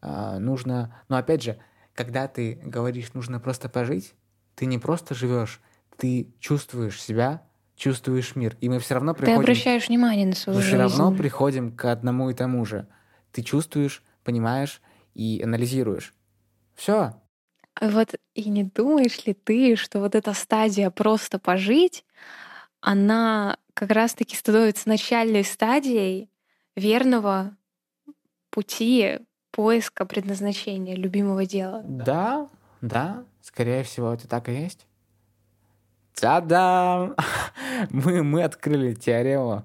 а, 0.00 0.40
нужно... 0.40 1.00
Но 1.08 1.16
опять 1.16 1.44
же, 1.44 1.60
когда 1.94 2.26
ты 2.26 2.58
говоришь, 2.64 3.14
нужно 3.14 3.38
просто 3.38 3.68
пожить, 3.68 4.14
ты 4.56 4.66
не 4.66 4.80
просто 4.80 5.14
живешь, 5.14 5.60
ты 5.96 6.26
чувствуешь 6.40 7.00
себя, 7.00 7.42
чувствуешь 7.82 8.36
мир. 8.36 8.56
И 8.60 8.68
мы 8.68 8.78
все 8.78 8.94
равно 8.94 9.12
приходим... 9.12 9.38
Ты 9.38 9.42
обращаешь 9.42 9.88
внимание 9.88 10.24
на 10.24 10.34
свою 10.34 10.56
мы 10.56 10.62
жизнь. 10.62 10.76
все 10.76 10.82
равно 10.82 11.16
приходим 11.16 11.72
к 11.72 11.86
одному 11.86 12.30
и 12.30 12.34
тому 12.34 12.64
же. 12.64 12.86
Ты 13.32 13.42
чувствуешь, 13.42 14.04
понимаешь 14.22 14.80
и 15.14 15.42
анализируешь. 15.42 16.14
Все. 16.76 17.14
Вот 17.80 18.14
и 18.34 18.48
не 18.50 18.62
думаешь 18.62 19.26
ли 19.26 19.34
ты, 19.34 19.74
что 19.74 19.98
вот 19.98 20.14
эта 20.14 20.32
стадия 20.32 20.90
просто 20.90 21.40
пожить, 21.40 22.04
она 22.80 23.56
как 23.74 23.90
раз-таки 23.90 24.36
становится 24.36 24.88
начальной 24.88 25.42
стадией 25.42 26.30
верного 26.76 27.56
пути 28.50 29.18
поиска 29.50 30.06
предназначения 30.06 30.94
любимого 30.94 31.46
дела? 31.46 31.82
Да, 31.84 32.48
да, 32.80 33.24
скорее 33.40 33.82
всего, 33.82 34.12
это 34.12 34.28
так 34.28 34.48
и 34.48 34.52
есть. 34.52 34.86
Та-дам! 36.14 37.16
Мы, 37.90 38.22
мы 38.22 38.42
открыли 38.42 38.94
теорему 38.94 39.64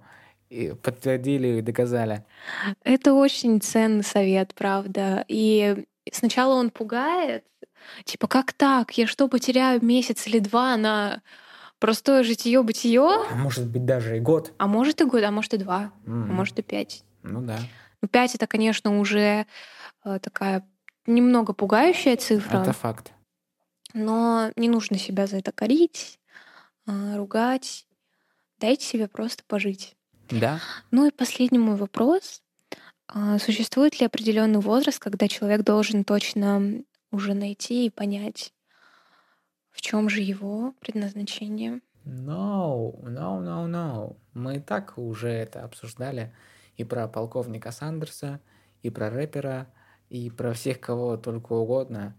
и 0.50 0.74
подтвердили 0.82 1.60
и 1.60 1.62
доказали. 1.62 2.26
Это 2.84 3.14
очень 3.14 3.62
ценный 3.62 4.04
совет, 4.04 4.54
правда. 4.56 5.26
И 5.28 5.86
сначала 6.12 6.54
он 6.56 6.70
пугает, 6.70 7.44
типа, 8.04 8.28
как 8.28 8.54
так? 8.54 8.98
Я 8.98 9.08
что, 9.08 9.28
потеряю 9.28 9.84
месяц 9.84 10.28
или 10.28 10.40
два 10.40 10.78
на 10.78 11.22
простое 11.80 12.24
житье-бытие? 12.24 13.26
А 13.30 13.36
может 13.36 13.68
быть, 13.68 13.86
даже 13.86 14.18
и 14.18 14.20
год. 14.20 14.54
А 14.58 14.68
может 14.68 15.02
и 15.02 15.06
год, 15.06 15.24
а 15.24 15.32
может 15.32 15.54
и 15.54 15.58
два, 15.58 15.92
mm-hmm. 16.06 16.30
а 16.30 16.34
может 16.34 16.60
и 16.60 16.62
пять. 16.62 17.04
Ну 17.24 17.42
да. 17.42 17.58
Ну, 18.02 18.08
пять 18.08 18.36
это, 18.36 18.48
конечно, 18.48 19.00
уже 19.00 19.46
э, 20.06 20.20
такая 20.20 20.66
немного 21.06 21.54
пугающая 21.54 22.16
цифра. 22.16 22.60
Это 22.60 22.74
факт. 22.74 23.12
Но 23.94 24.52
не 24.56 24.70
нужно 24.70 24.98
себя 24.98 25.28
за 25.28 25.38
это 25.38 25.52
корить, 25.52 26.20
а, 26.86 27.18
ругать. 27.18 27.87
Дайте 28.60 28.86
себе 28.86 29.08
просто 29.08 29.44
пожить. 29.48 29.96
Да. 30.30 30.60
Ну 30.92 31.08
и 31.08 31.12
последний 31.12 31.60
мой 31.60 31.76
вопрос. 31.76 32.42
А 33.08 33.40
существует 33.40 34.00
ли 34.00 34.06
определенный 34.06 34.60
возраст, 34.60 35.00
когда 35.00 35.28
человек 35.28 35.64
должен 35.64 36.04
точно 36.04 36.84
уже 37.12 37.34
найти 37.34 37.86
и 37.86 37.90
понять, 37.90 38.54
в 39.72 39.82
чем 39.82 40.10
же 40.10 40.22
его 40.22 40.74
предназначение? 40.82 41.82
No, 42.04 43.00
no, 43.04 43.42
no, 43.42 43.68
no. 43.68 44.18
Мы 44.34 44.58
и 44.58 44.60
так 44.60 44.98
уже 44.98 45.30
это 45.30 45.64
обсуждали 45.64 46.34
и 46.76 46.84
про 46.84 47.08
полковника 47.08 47.72
Сандерса, 47.72 48.40
и 48.82 48.90
про 48.90 49.10
рэпера, 49.10 49.68
и 50.10 50.30
про 50.30 50.54
всех 50.54 50.80
кого 50.80 51.18
только 51.18 51.54
угодно. 51.54 52.16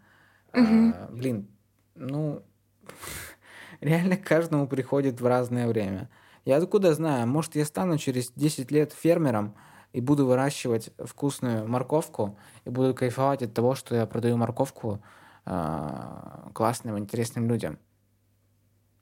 Мгм. 0.53 0.95
А, 0.97 1.09
блин, 1.11 1.49
ну, 1.95 2.43
реально 3.81 4.17
к 4.17 4.25
каждому 4.25 4.67
приходит 4.67 5.21
в 5.21 5.27
разное 5.27 5.67
время. 5.69 6.11
Я 6.49 6.57
откуда 6.57 6.95
знаю, 6.95 7.27
может, 7.27 7.57
я 7.57 7.67
стану 7.67 7.99
через 7.99 8.31
10 8.31 8.71
лет 8.71 8.95
фермером 8.95 9.55
и 9.93 10.01
буду 10.01 10.25
выращивать 10.25 10.89
вкусную 10.99 11.69
морковку 11.69 12.39
и 12.65 12.71
буду 12.71 12.95
кайфовать 12.95 13.43
от 13.43 13.53
того, 13.53 13.75
что 13.75 13.95
я 13.95 14.07
продаю 14.07 14.39
морковку 14.39 15.05
а, 15.45 16.49
классным, 16.55 16.99
интересным 16.99 17.51
людям. 17.51 17.79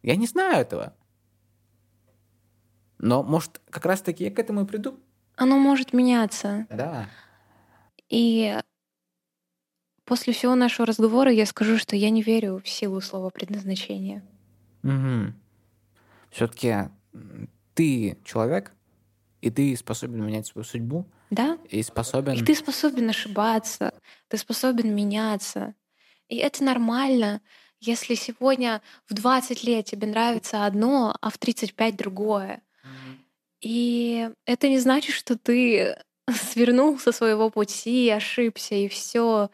Я 0.03 0.17
не 0.17 0.27
знаю 0.27 0.61
этого. 0.61 0.97
Но, 2.99 3.23
может, 3.23 3.61
как 3.71 3.87
раз-таки 3.87 4.25
я 4.25 4.33
к 4.33 4.41
этому 4.41 4.63
и 4.63 4.67
приду. 4.67 4.99
Оно 5.37 5.57
может 5.57 5.93
меняться. 5.93 6.67
Да. 6.69 7.07
И 8.09 8.59
после 10.05 10.33
всего 10.33 10.57
нашего 10.57 10.85
разговора 10.85 11.31
я 11.31 11.47
скажу, 11.47 11.79
что 11.79 11.95
я 11.95 12.11
не 12.11 12.23
верю 12.23 12.61
в 12.61 12.69
силу 12.69 13.01
слова 13.01 13.31
предназначения. 13.31 14.25
Угу. 14.83 15.33
Все-таки 16.33 16.91
ты 17.75 18.19
человек, 18.25 18.73
и 19.41 19.51
ты 19.51 19.77
способен 19.77 20.25
менять 20.25 20.47
свою 20.47 20.65
судьбу, 20.65 21.07
Да? 21.31 21.59
и 21.69 21.83
способен... 21.83 22.35
И 22.35 22.43
ты 22.43 22.55
способен 22.55 23.11
ошибаться, 23.11 23.93
ты 24.29 24.39
способен 24.39 24.95
меняться. 24.95 25.75
И 26.29 26.37
это 26.37 26.65
нормально, 26.65 27.41
если 27.81 28.15
сегодня 28.15 28.83
в 29.07 29.15
20 29.15 29.63
лет 29.65 29.85
тебе 29.85 30.07
нравится 30.07 30.65
одно, 30.65 31.15
а 31.21 31.31
в 31.31 31.39
35 31.39 31.97
другое. 31.97 32.63
И 33.61 34.31
это 34.45 34.69
не 34.69 34.79
значит, 34.79 35.15
что 35.15 35.37
ты 35.37 35.97
свернул 36.31 36.99
со 36.99 37.13
своего 37.13 37.51
пути, 37.51 38.09
ошибся, 38.11 38.75
и 38.75 38.89
все. 38.89 39.51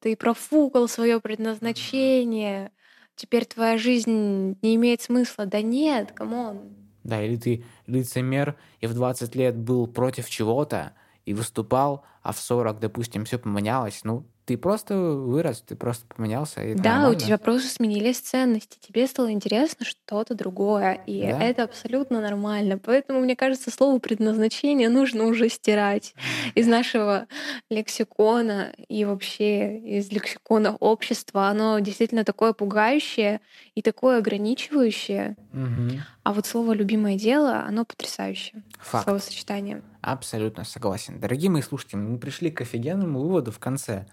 Ты 0.00 0.16
профукал 0.16 0.88
свое 0.88 1.20
предназначение. 1.20 2.72
Теперь 3.14 3.44
твоя 3.46 3.78
жизнь 3.78 4.58
не 4.62 4.74
имеет 4.74 5.02
смысла. 5.02 5.46
Да 5.46 5.62
нет, 5.62 6.12
come 6.12 6.54
on. 6.54 6.85
Да, 7.06 7.22
или 7.22 7.36
ты 7.36 7.64
лицемер, 7.86 8.56
и 8.80 8.86
в 8.88 8.94
20 8.94 9.34
лет 9.36 9.56
был 9.56 9.86
против 9.86 10.28
чего-то, 10.28 10.92
и 11.24 11.34
выступал, 11.34 12.04
а 12.22 12.32
в 12.32 12.38
40, 12.38 12.80
допустим, 12.80 13.24
все 13.24 13.38
поменялось. 13.38 14.00
Ну, 14.04 14.24
ты 14.44 14.56
просто 14.56 14.96
вырос, 14.96 15.60
ты 15.60 15.74
просто 15.74 16.06
поменялся, 16.06 16.62
и 16.62 16.74
Да, 16.74 16.80
у 16.80 16.84
нормально. 16.92 17.16
тебя 17.18 17.38
просто 17.38 17.68
сменились 17.68 18.18
ценности, 18.20 18.78
тебе 18.80 19.06
стало 19.08 19.32
интересно 19.32 19.84
что-то 19.84 20.34
другое, 20.34 21.00
и 21.06 21.20
Да. 21.26 21.42
это 21.42 21.64
абсолютно 21.64 22.20
нормально. 22.20 22.78
Поэтому, 22.78 23.20
мне 23.20 23.34
кажется, 23.34 23.70
слово 23.72 23.98
предназначение 23.98 24.88
нужно 24.88 25.24
уже 25.24 25.48
стирать 25.48 26.14
из 26.54 26.66
нашего 26.68 27.26
лексикона 27.70 28.72
и 28.88 29.04
вообще 29.04 29.78
из 29.78 30.10
лексикона 30.12 30.76
общества. 30.76 31.48
Оно 31.48 31.78
действительно 31.80 32.22
такое 32.24 32.52
пугающее 32.52 33.40
и 33.74 33.82
такое 33.82 34.18
ограничивающее. 34.18 35.36
Мгм. 35.52 36.02
А 36.26 36.32
вот 36.32 36.44
слово 36.44 36.72
«любимое 36.72 37.16
дело», 37.16 37.60
оно 37.60 37.84
потрясающее. 37.84 38.64
Факт. 38.80 39.04
Словосочетание. 39.04 39.84
Абсолютно 40.00 40.64
согласен. 40.64 41.20
Дорогие 41.20 41.52
мои 41.52 41.62
слушатели, 41.62 42.00
мы 42.00 42.18
пришли 42.18 42.50
к 42.50 42.60
офигенному 42.60 43.20
выводу 43.20 43.52
в 43.52 43.60
конце. 43.60 44.08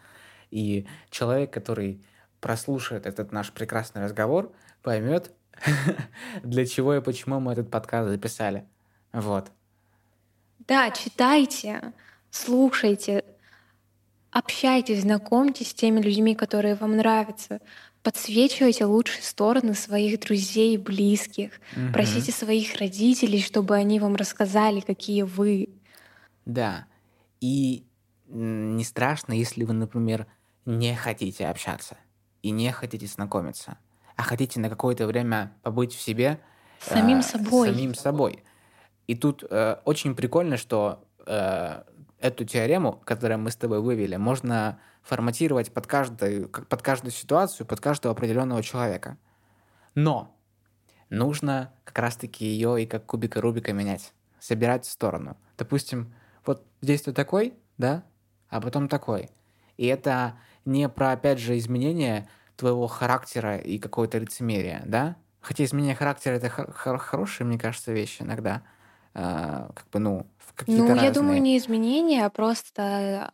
И 0.52 0.86
человек, 1.10 1.52
который 1.52 2.06
прослушает 2.40 3.08
этот 3.08 3.32
наш 3.32 3.52
прекрасный 3.52 4.04
разговор, 4.04 4.54
поймет, 4.84 5.32
для 6.44 6.68
чего 6.68 6.94
и 6.94 7.02
почему 7.02 7.40
мы 7.40 7.54
этот 7.54 7.72
подкаст 7.72 8.12
записали. 8.12 8.68
Вот. 9.12 9.52
Да, 10.68 10.92
читайте, 10.92 11.94
слушайте, 12.30 13.26
общайтесь, 14.30 15.02
знакомьтесь 15.02 15.72
с 15.72 15.74
теми 15.74 16.00
людьми, 16.00 16.36
которые 16.36 16.76
вам 16.76 16.96
нравятся. 16.96 17.60
Подсвечивайте 18.04 18.84
лучшие 18.84 19.24
стороны 19.24 19.74
своих 19.74 20.20
друзей, 20.20 20.78
близких. 20.78 21.52
Мгм. 21.76 21.94
Просите 21.94 22.34
своих 22.34 22.76
родителей, 22.76 23.42
чтобы 23.42 23.76
они 23.76 24.00
вам 24.00 24.16
рассказали, 24.16 24.82
какие 24.82 25.22
вы. 25.22 25.70
Да. 26.46 26.86
И 27.40 27.86
не 28.28 28.84
страшно, 28.84 29.34
если 29.34 29.64
вы, 29.64 29.74
например, 29.74 30.28
не 30.66 30.96
хотите 30.96 31.48
общаться 31.48 31.98
и 32.42 32.52
не 32.52 32.72
хотите 32.72 33.06
знакомиться, 33.06 33.78
а 34.16 34.24
хотите 34.24 34.60
на 34.60 34.70
какое-то 34.70 35.08
время 35.08 35.54
побыть 35.62 35.94
в 35.94 36.02
себе 36.02 36.40
самим 36.82 37.20
э, 37.20 37.24
собой. 37.24 37.70
самим 37.70 37.96
собой. 37.96 38.44
И 39.08 39.16
тут 39.16 39.44
э, 39.50 39.78
очень 39.86 40.16
прикольно, 40.16 40.58
что 40.58 41.06
э, 41.26 41.84
эту 42.20 42.46
теорему, 42.46 43.02
которую 43.06 43.40
мы 43.40 43.52
с 43.52 43.56
тобой 43.56 43.82
вывели, 43.82 44.16
можно 44.16 44.80
форматировать 45.04 45.74
под 45.74 45.86
каждую, 45.88 46.50
под 46.50 46.82
каждую 46.82 47.12
ситуацию, 47.12 47.68
под 47.68 47.80
каждого 47.80 48.14
определенного 48.14 48.64
человека. 48.64 49.18
Но 49.96 50.36
нужно 51.10 51.74
как 51.84 52.00
раз-таки 52.00 52.46
ее 52.46 52.82
и 52.82 52.86
как 52.86 53.06
кубика 53.06 53.42
Рубика 53.42 53.74
менять, 53.74 54.14
собирать 54.40 54.86
в 54.86 54.92
сторону. 54.92 55.38
Допустим, 55.58 56.14
вот 56.46 56.66
здесь 56.82 57.04
ты 57.04 57.14
такой, 57.14 57.54
да, 57.78 58.04
а 58.50 58.62
потом 58.62 58.88
такой. 58.88 59.30
И 59.78 59.86
это 59.86 60.38
не 60.66 60.88
про, 60.90 61.12
опять 61.12 61.40
же, 61.40 61.58
изменение 61.58 62.28
твоего 62.56 62.88
характера 62.88 63.58
и 63.58 63.80
какое-то 63.80 64.18
лицемерие, 64.18 64.84
да? 64.86 65.16
Хотя 65.42 65.66
изменение 65.66 65.96
характера 65.96 66.36
это 66.36 66.50
хор- 66.50 66.72
хор- 66.72 66.98
хорошая, 66.98 67.48
мне 67.48 67.60
кажется, 67.60 67.92
вещь 67.92 68.22
иногда. 68.22 68.64
А, 69.14 69.72
как 69.76 69.90
бы, 69.90 70.00
ну, 70.00 70.28
в 70.38 70.54
какие-то 70.54 70.82
Ну, 70.82 70.88
я 70.96 70.96
разные. 70.96 71.14
думаю, 71.14 71.42
не 71.42 71.58
изменения, 71.58 72.26
а 72.26 72.30
просто 72.30 73.34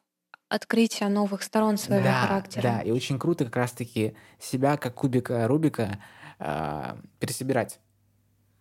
открытие 0.50 1.10
новых 1.10 1.44
сторон 1.44 1.78
своего 1.78 2.06
да, 2.06 2.14
характера. 2.14 2.62
Да, 2.64 2.82
и 2.82 2.92
очень 2.92 3.20
круто 3.20 3.46
как 3.46 3.56
раз-таки 3.56 4.16
себя, 4.40 4.78
как 4.78 4.96
кубика 4.96 5.48
Рубика, 5.48 6.00
а, 6.40 6.98
пересобирать 7.20 7.80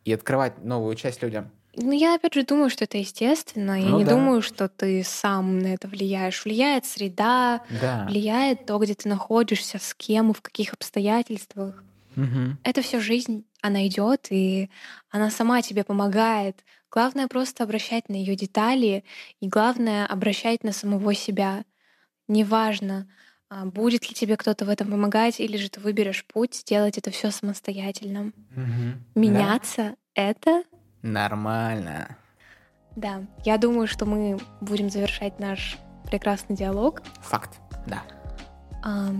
и 0.04 0.12
открывать 0.12 0.62
новую 0.64 0.94
часть 0.96 1.22
людям. 1.22 1.50
Ну, 1.76 1.92
я 1.92 2.14
опять 2.16 2.34
же 2.34 2.44
думаю, 2.44 2.70
что 2.70 2.84
это 2.84 2.98
естественно. 2.98 3.80
Я 3.80 3.90
Ну 3.90 3.98
не 3.98 4.04
да. 4.04 4.12
думаю, 4.12 4.42
что 4.42 4.68
ты 4.68 5.04
сам 5.04 5.60
на 5.60 5.68
это 5.74 5.86
влияешь. 5.86 6.44
Влияет 6.44 6.86
среда, 6.86 7.62
Да. 7.80 8.06
влияет 8.08 8.66
то, 8.66 8.78
где 8.78 8.94
ты 8.94 9.08
находишься, 9.08 9.78
с 9.78 9.94
кем 9.94 10.30
и 10.30 10.34
в 10.34 10.42
каких 10.42 10.72
обстоятельствах. 10.72 11.84
Мгм. 12.16 12.58
Это 12.64 12.82
все 12.82 12.98
жизнь, 13.00 13.44
она 13.62 13.86
идет, 13.86 14.26
и 14.30 14.70
она 15.10 15.30
сама 15.30 15.62
тебе 15.62 15.84
помогает. 15.84 16.64
Главное 16.90 17.28
просто 17.28 17.62
обращать 17.64 18.08
на 18.08 18.14
ее 18.16 18.34
детали, 18.34 19.04
и 19.40 19.46
главное 19.48 20.06
обращать 20.06 20.64
на 20.64 20.72
самого 20.72 21.14
себя. 21.14 21.64
Неважно, 22.28 23.08
а, 23.50 23.64
будет 23.64 24.08
ли 24.08 24.14
тебе 24.14 24.36
кто-то 24.36 24.64
в 24.64 24.68
этом 24.68 24.90
помогать, 24.90 25.40
или 25.40 25.56
же 25.56 25.70
ты 25.70 25.80
выберешь 25.80 26.24
путь 26.26 26.54
сделать 26.54 26.98
это 26.98 27.10
все 27.10 27.30
самостоятельно. 27.30 28.32
Да. 28.54 28.62
Меняться 29.14 29.96
это 30.14 30.64
Нормально. 31.02 32.16
Да, 32.96 33.22
я 33.44 33.58
думаю, 33.58 33.86
что 33.86 34.04
мы 34.04 34.38
будем 34.60 34.90
завершать 34.90 35.38
наш 35.38 35.78
прекрасный 36.04 36.56
диалог. 36.56 37.02
Факт. 37.20 37.58
Да. 37.86 38.02
А, 38.84 39.10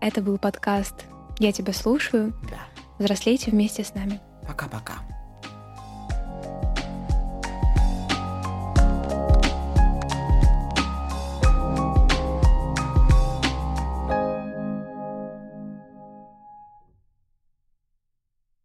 Это 0.00 0.20
был 0.22 0.38
подкаст 0.38 1.04
«Я 1.38 1.52
тебя 1.52 1.72
слушаю». 1.72 2.34
Да. 2.50 2.60
Взрослейте 2.98 3.50
вместе 3.50 3.84
с 3.84 3.94
нами. 3.94 4.20
Пока-пока. 4.46 4.94